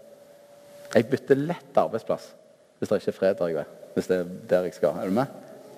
Jeg 0.94 1.10
bytter 1.10 1.40
lett 1.40 1.78
arbeidsplass 1.78 2.32
hvis 2.80 2.92
det 2.92 3.00
ikke 3.00 3.12
er 3.14 3.16
fred 3.16 3.36
der 3.40 3.48
jeg 3.48 3.58
er. 3.62 3.68
Hvis 3.96 4.08
det 4.10 4.18
er 4.20 4.32
der 4.50 4.66
jeg 4.68 4.74
skal. 4.76 4.98
Er 5.00 5.08
du 5.08 5.16
med? 5.16 5.26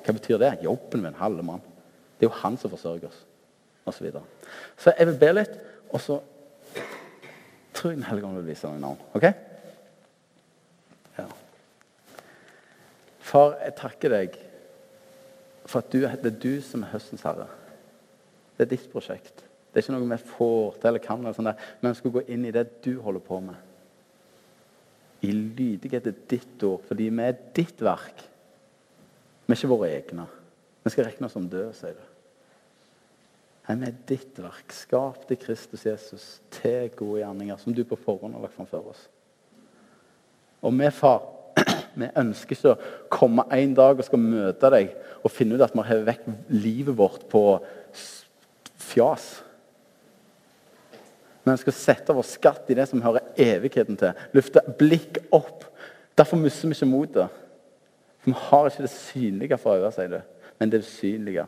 Hva 0.05 0.13
betyr 0.15 0.39
det? 0.41 0.51
Jobben 0.63 1.03
min, 1.03 1.17
halve 1.19 1.43
mann. 1.45 1.61
Det 2.17 2.25
er 2.25 2.31
jo 2.31 2.39
han 2.41 2.57
som 2.57 2.71
forsørger 2.71 3.07
oss. 3.07 3.19
Og 3.85 3.93
så, 3.93 4.03
videre. 4.03 4.23
så 4.77 4.93
jeg 4.97 5.07
vil 5.07 5.19
be 5.21 5.29
litt. 5.35 5.59
Og 5.93 6.01
så 6.01 6.19
tror 7.73 7.91
jeg 7.91 7.97
Den 7.97 8.07
hellige 8.07 8.25
ånd 8.25 8.39
vil 8.39 8.47
vise 8.47 8.67
noen 8.67 8.81
navn. 8.81 9.03
Ok? 9.13 9.27
Ja. 11.19 11.27
Far, 13.19 13.57
jeg 13.61 13.75
takker 13.77 14.15
deg 14.15 14.39
for 15.65 15.81
at 15.81 15.91
du, 15.93 15.99
det 16.01 16.31
er 16.31 16.41
du 16.41 16.61
som 16.65 16.85
er 16.85 16.93
høstens 16.93 17.25
herre. 17.25 17.47
Det 18.57 18.65
er 18.65 18.73
ditt 18.73 18.89
prosjekt. 18.91 19.45
Det 19.69 19.81
er 19.81 19.85
ikke 19.85 19.97
noe 19.97 20.09
vi 20.09 20.21
får 20.31 20.77
til 20.79 20.89
eller 20.89 21.03
kan, 21.03 21.21
eller 21.21 21.35
sånt 21.35 21.51
der, 21.51 21.71
men 21.81 21.91
vi 21.91 21.99
skal 21.99 22.13
gå 22.15 22.21
inn 22.31 22.45
i 22.47 22.53
det 22.55 22.67
du 22.85 22.93
holder 23.03 23.23
på 23.25 23.41
med. 23.43 23.57
I 25.25 25.33
lydighet 25.33 26.05
til 26.05 26.17
ditt 26.29 26.65
ord, 26.67 26.83
fordi 26.85 27.09
vi 27.09 27.23
er 27.25 27.37
ditt 27.57 27.81
verk. 27.83 28.25
Vi 29.45 29.53
er 29.53 29.59
ikke 29.59 29.71
våre 29.71 29.89
egne. 29.89 30.27
Vi 30.85 30.93
skal 30.93 31.07
regne 31.07 31.27
oss 31.27 31.33
som 31.33 31.47
døde, 31.49 31.73
sier 31.77 31.95
du. 31.97 32.03
Vi 33.65 33.87
er 33.87 33.95
ditt 34.09 34.37
verk, 34.37 34.73
skapt 34.73 35.31
i 35.33 35.39
Kristus 35.41 35.85
Jesus 35.87 36.25
til 36.53 36.91
gode 36.97 37.23
gjerninger, 37.23 37.57
som 37.57 37.73
du 37.73 37.81
på 37.87 37.97
forhånd 37.97 38.37
har 38.37 38.45
lagt 38.45 38.57
framfor 38.57 38.91
oss. 38.91 39.07
Og 40.65 40.73
vi, 40.77 40.89
far, 40.93 41.25
vi 41.99 42.11
ønsker 42.21 42.57
ikke 42.57 42.75
å 42.75 42.91
komme 43.13 43.47
en 43.53 43.73
dag 43.77 43.97
og 43.97 44.05
skal 44.05 44.21
møte 44.21 44.71
deg 44.73 44.93
og 45.23 45.33
finne 45.33 45.57
ut 45.57 45.65
at 45.65 45.73
vi 45.73 45.87
har 45.87 46.05
vekk 46.05 46.29
livet 46.53 46.97
vårt 46.97 47.25
på 47.31 47.43
fjas. 48.85 49.27
Men 51.45 51.53
vi 51.53 51.61
skal 51.61 51.77
sette 51.77 52.13
vår 52.17 52.25
skatt 52.25 52.69
i 52.73 52.77
det 52.77 52.87
som 52.89 53.03
hører 53.05 53.27
evigheten 53.37 53.99
til. 54.01 54.17
Løfte 54.33 54.63
blikk 54.79 55.21
opp. 55.35 55.67
Derfor 56.17 56.39
mister 56.41 56.71
vi 56.71 56.77
ikke 56.77 56.89
motet. 56.89 57.41
For 58.23 58.31
vi 58.31 58.39
har 58.47 58.69
ikke 58.71 58.87
det 58.87 58.95
synlige 58.95 59.59
for 59.61 59.77
øye, 59.77 59.91
sier 59.93 60.09
du, 60.09 60.19
men 60.57 60.71
det 60.71 60.81
usynlige 60.81 61.45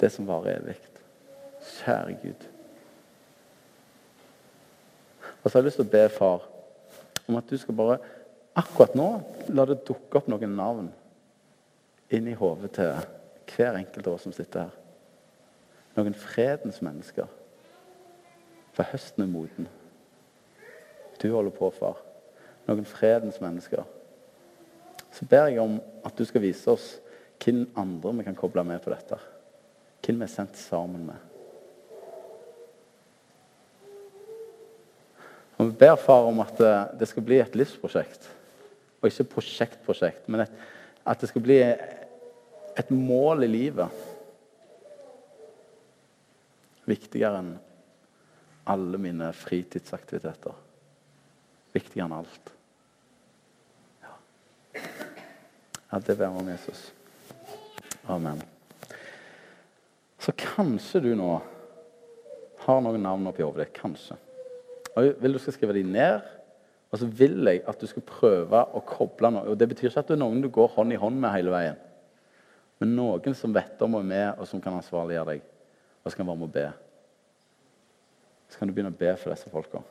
det 0.00 0.10
som 0.12 0.26
varer 0.28 0.58
evig. 0.58 0.76
Kjære 1.78 2.16
Gud. 2.22 2.46
Og 5.42 5.50
så 5.50 5.58
har 5.58 5.62
jeg 5.62 5.68
lyst 5.68 5.78
til 5.80 5.86
å 5.86 5.92
be 5.94 6.04
far 6.10 6.46
om 7.26 7.38
at 7.38 7.50
du 7.50 7.56
skal 7.58 7.78
bare 7.78 7.98
akkurat 8.56 8.96
nå 8.98 9.08
la 9.54 9.66
det 9.68 9.84
dukke 9.86 10.18
opp 10.18 10.28
noen 10.30 10.56
navn 10.58 10.90
inn 12.10 12.28
i 12.30 12.36
hodet 12.38 12.72
til 12.76 12.92
hver 13.54 13.78
enkelt 13.78 14.06
av 14.06 14.16
oss 14.16 14.26
som 14.26 14.34
sitter 14.34 14.66
her. 14.66 14.74
Noen 15.96 16.16
fredens 16.18 16.82
mennesker. 16.84 17.28
For 18.76 18.84
høsten 18.92 19.24
er 19.24 19.30
moden. 19.32 19.68
Du 21.22 21.30
holder 21.32 21.54
på, 21.56 21.70
far. 21.72 22.02
Noen 22.66 22.84
fredens 22.88 23.38
mennesker. 23.40 23.86
Så 25.14 25.24
ber 25.28 25.48
jeg 25.48 25.62
om 25.62 25.78
at 26.04 26.18
du 26.18 26.26
skal 26.28 26.44
vise 26.44 26.68
oss 26.68 26.96
hvem 27.40 27.64
andre 27.78 28.12
vi 28.18 28.26
kan 28.26 28.36
koble 28.36 28.64
med 28.68 28.82
på 28.84 28.92
dette. 28.92 29.16
Hvem 30.04 30.20
vi 30.20 30.26
er 30.26 30.32
sendt 30.32 30.60
sammen 30.60 31.06
med. 31.08 31.22
Og 35.56 35.70
Vi 35.70 35.78
ber 35.80 35.96
far 35.96 36.28
om 36.28 36.42
at 36.44 36.60
det 37.00 37.08
skal 37.08 37.24
bli 37.24 37.40
et 37.40 37.56
livsprosjekt. 37.56 38.28
Og 39.00 39.08
ikke 39.08 39.30
prosjektprosjekt, 39.38 40.28
men 40.28 40.44
et, 40.44 40.52
at 41.06 41.20
det 41.20 41.30
skal 41.30 41.44
bli 41.44 41.56
et 41.64 42.90
mål 42.92 43.46
i 43.46 43.48
livet. 43.48 44.04
Viktigere 46.84 47.40
enn 47.40 47.54
alle 48.66 48.98
mine 48.98 49.30
fritidsaktiviteter. 49.36 50.54
Viktigere 51.74 52.08
enn 52.08 52.16
alt. 52.16 52.52
Ja, 54.02 54.14
ja 55.92 56.00
det 56.02 56.16
ber 56.18 56.32
vi 56.34 56.42
om 56.42 56.50
Jesus. 56.50 56.86
Amen. 58.10 58.40
Så 60.18 60.34
kanskje 60.34 61.04
du 61.04 61.12
nå 61.18 61.36
har 62.66 62.80
noen 62.82 63.04
navn 63.04 63.28
oppi 63.30 63.44
hodet. 63.46 63.68
Kanskje. 63.76 64.16
Og 64.96 65.04
jeg 65.04 65.18
vil 65.22 65.36
du 65.36 65.42
skal 65.42 65.54
skrive 65.54 65.76
dem 65.76 65.92
ned. 65.94 66.24
Og 66.90 67.00
så 67.02 67.08
vil 67.18 67.42
jeg 67.46 67.62
at 67.68 67.80
du 67.82 67.86
skal 67.90 68.04
prøve 68.06 68.62
å 68.74 68.82
koble 68.86 69.30
noe. 69.34 69.52
Og 69.52 69.58
Det 69.58 69.68
betyr 69.70 69.90
ikke 69.90 70.02
at 70.02 70.10
det 70.10 70.16
er 70.16 70.22
noen 70.22 70.42
du 70.42 70.48
går 70.50 70.72
hånd 70.74 70.94
i 70.94 70.98
hånd 70.98 71.18
med 71.22 71.34
hele 71.34 71.54
veien. 71.54 71.78
Men 72.80 72.96
noen 72.98 73.36
som 73.36 73.54
vet 73.54 73.80
om 73.84 73.98
og 73.98 74.04
er 74.04 74.10
med, 74.10 74.26
og 74.40 74.48
som 74.48 74.62
kan 74.62 74.76
ansvarliggjøre 74.78 75.36
deg. 75.36 75.46
Og 76.02 76.10
som 76.10 76.20
kan 76.20 76.28
være 76.28 76.40
med 76.42 76.48
og 76.48 76.54
be. 76.56 76.66
Så 78.50 78.58
kan 78.58 78.68
du 78.68 78.74
begynne 78.74 78.94
å 78.94 78.98
be 78.98 79.12
for 79.20 79.34
disse 79.34 79.50
folka. 79.52 79.82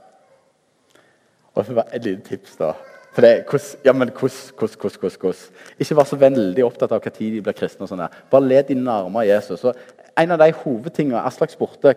Og 1.54 1.62
jeg 1.62 1.70
får 1.70 1.80
bare 1.80 1.96
et 1.96 2.06
lite 2.08 2.28
tips, 2.30 2.58
da. 2.60 2.74
For 3.16 3.24
det, 3.24 3.46
hos, 3.48 3.70
ja, 3.86 3.94
men 3.96 4.12
hvordan, 4.12 4.56
hvordan, 4.60 5.00
hvordan, 5.00 5.36
Ikke 5.80 5.96
vær 5.96 6.08
så 6.10 6.18
veldig 6.20 6.66
opptatt 6.66 6.92
av 6.92 7.06
når 7.06 7.14
de 7.18 7.42
blir 7.42 7.56
kristne. 7.56 7.84
og 7.84 7.90
sånn 7.90 8.04
der. 8.04 8.18
Bare 8.32 8.44
led 8.44 8.68
de 8.68 8.76
nærmere 8.76 9.30
Jesus. 9.30 9.64
Og 9.64 9.76
en 10.18 10.32
av 10.32 10.40
de 10.40 10.52
hovedtingene 10.52 11.24
Aslak 11.24 11.52
spurte 11.52 11.96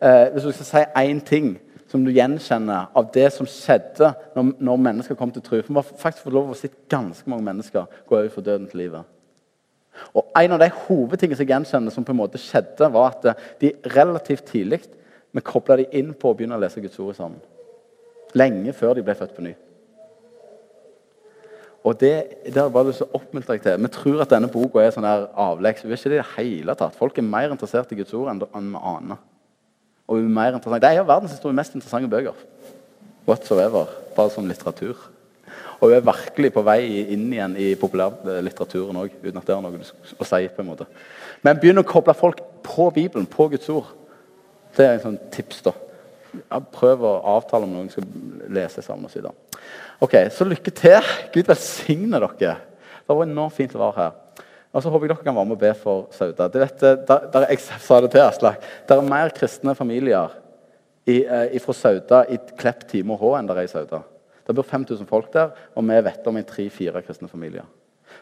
eh, 0.00 0.32
Hvis 0.32 0.44
du 0.44 0.52
skal 0.52 0.68
si 0.68 0.84
én 1.04 1.20
ting 1.20 1.58
som 1.88 2.04
du 2.04 2.10
gjenkjenner 2.10 2.88
av 2.96 3.10
det 3.12 3.28
som 3.32 3.46
skjedde 3.46 4.08
når, 4.34 4.54
når 4.58 4.80
mennesker 4.88 5.18
kom 5.18 5.30
til 5.30 5.44
tro. 5.44 5.60
For 5.60 5.72
Vi 5.72 5.78
har 5.78 6.00
faktisk 6.00 6.24
fått 6.24 6.34
lov 6.34 6.50
å 6.50 6.56
se 6.58 6.72
ganske 6.90 7.28
mange 7.30 7.44
mennesker 7.44 7.84
gå 8.08 8.16
over 8.16 8.32
fra 8.32 8.42
døden 8.48 8.66
til 8.70 8.86
livet. 8.86 9.04
Og 10.16 10.24
En 10.40 10.56
av 10.56 10.64
de 10.64 10.70
hovedtingene 10.88 11.36
som 11.36 11.44
jeg 11.44 11.52
gjenkjenner 11.52 11.94
som 11.94 12.04
på 12.04 12.16
en 12.16 12.18
måte 12.18 12.40
skjedde, 12.40 12.88
var 12.90 13.12
at 13.12 13.44
de 13.60 13.74
relativt 13.94 14.48
tidlig 14.48 14.80
vi 15.34 15.42
kobla 15.44 15.76
de 15.80 15.88
inn 15.98 16.14
på 16.14 16.30
å 16.30 16.36
begynne 16.36 16.56
å 16.56 16.62
lese 16.62 16.82
Guds 16.82 16.98
ord 17.02 17.18
sammen. 17.18 17.42
Lenge 18.34 18.74
før 18.74 18.96
de 18.96 19.04
ble 19.06 19.14
født 19.18 19.34
på 19.36 19.44
ny. 19.46 19.54
Og 21.84 21.98
det, 22.00 22.14
der 22.54 22.70
var 22.72 22.86
det 22.86 22.94
så 22.96 23.04
oppmuntra 23.12 23.58
jeg 23.58 23.66
til. 23.66 23.82
Vi 23.82 23.92
tror 23.92 24.22
at 24.24 24.32
denne 24.32 24.48
boka 24.48 24.80
er 24.80 24.94
sånn 24.94 25.04
avleks. 25.04 25.84
Vi 25.84 25.92
er 25.92 26.00
ikke 26.00 26.12
det 26.14 26.16
i 26.16 26.22
det 26.22 26.32
hele 26.38 26.76
tatt. 26.80 26.96
Folk 26.96 27.18
er 27.20 27.26
mer 27.28 27.52
interessert 27.52 27.92
i 27.92 27.98
Guds 27.98 28.14
ord 28.16 28.30
enn 28.32 28.40
vi 28.72 28.80
aner 28.80 29.20
og 30.04 30.18
er 30.20 30.28
mer 30.28 30.52
interessant. 30.52 30.82
Det 30.82 30.90
er 30.90 31.00
jo 31.00 31.08
verdenshistoriens 31.08 31.56
mest 31.56 31.76
interessante 31.76 32.10
bøker. 32.12 32.40
Whatsoever. 33.26 33.88
Bare 34.16 34.30
som 34.30 34.48
litteratur. 34.48 34.98
Og 35.80 35.88
hun 35.88 35.96
er 35.96 36.04
virkelig 36.04 36.52
på 36.52 36.62
vei 36.64 36.80
inn 37.14 37.26
igjen 37.32 37.56
i 37.60 37.72
populærlitteraturen 37.78 39.00
òg, 39.00 39.16
uten 39.22 39.40
at 39.40 39.48
det 39.48 39.54
har 39.54 39.64
noe 39.64 39.80
å 39.80 40.28
si. 40.28 40.48
på 40.48 40.62
en 40.62 40.68
måte. 40.68 40.86
Men 41.42 41.60
begynn 41.60 41.80
å 41.80 41.86
koble 41.88 42.14
folk 42.14 42.40
på 42.62 42.90
Bibelen, 42.94 43.26
på 43.26 43.48
Guds 43.52 43.68
ord. 43.72 43.90
Det 44.74 44.86
er 44.86 44.96
en 44.96 45.04
sånn 45.04 45.18
tips. 45.34 45.62
da. 45.66 45.72
Prøv 46.74 47.04
å 47.06 47.14
avtale 47.36 47.68
om 47.68 47.74
noen 47.76 47.90
skal 47.92 48.06
lese 48.50 48.82
sammen. 48.82 49.06
og 49.06 49.10
så 49.10 49.32
Ok, 50.00 50.14
Så 50.30 50.44
lykke 50.44 50.70
til. 50.70 51.00
Gud 51.32 51.46
velsigne 51.46 52.20
dere. 52.20 52.56
Det 53.06 53.14
var 53.14 53.26
enormt 53.26 53.54
fint 53.54 53.74
å 53.74 53.78
være 53.78 53.96
her. 53.96 54.12
Og 54.74 54.82
så 54.82 54.90
håper 54.90 55.06
jeg 55.06 55.14
dere 55.14 55.24
kan 55.24 55.36
være 55.36 55.46
med 55.46 55.54
og 55.54 55.60
be 55.60 55.74
for 55.74 56.08
Sauda. 56.10 56.48
Du 56.48 56.58
vet, 56.58 56.80
der, 56.80 57.28
der, 57.30 57.46
jeg 57.48 57.58
sa 57.86 58.00
det 58.00 58.10
til 58.10 58.24
Aslak. 58.24 58.64
Det 58.88 58.96
er 58.96 59.06
mer 59.06 59.30
kristne 59.30 59.74
familier 59.78 60.34
i, 61.06 61.22
eh, 61.24 61.60
fra 61.62 61.72
Sauda 61.72 62.24
i 62.26 62.40
Klepp, 62.58 62.88
Time 62.90 63.14
og 63.14 63.22
H 63.22 63.36
enn 63.38 63.46
det 63.50 63.56
er 63.56 63.68
i 63.68 63.70
Sauda. 63.70 64.02
Det 64.44 64.56
bor 64.56 64.66
5000 64.66 65.06
folk 65.08 65.30
der, 65.32 65.54
og 65.76 65.86
vi 65.88 66.00
vet 66.04 66.26
om 66.28 66.40
tre-fire 66.44 67.00
kristne 67.04 67.30
familier. 67.30 67.64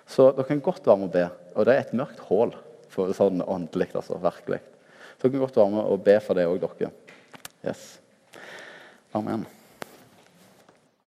Så 0.06 0.28
dere 0.36 0.46
kan 0.50 0.60
godt 0.62 0.86
være 0.86 1.00
med 1.00 1.08
og 1.08 1.16
be. 1.16 1.24
Og 1.56 1.66
det 1.66 1.74
er 1.74 1.86
et 1.86 1.96
mørkt 1.96 2.20
hull 2.28 2.52
sånn 2.92 3.40
åndelig. 3.40 3.88
altså, 3.96 4.20
virkelig. 4.20 4.60
Dere 5.22 5.30
kan 5.30 5.40
godt 5.40 5.56
være 5.56 5.70
med 5.70 5.80
og 5.86 6.04
be 6.04 6.20
for 6.20 6.34
det 6.34 6.46
òg, 6.50 6.58
dere. 6.58 6.90
Yes. 7.62 8.00
Amen. 9.14 9.46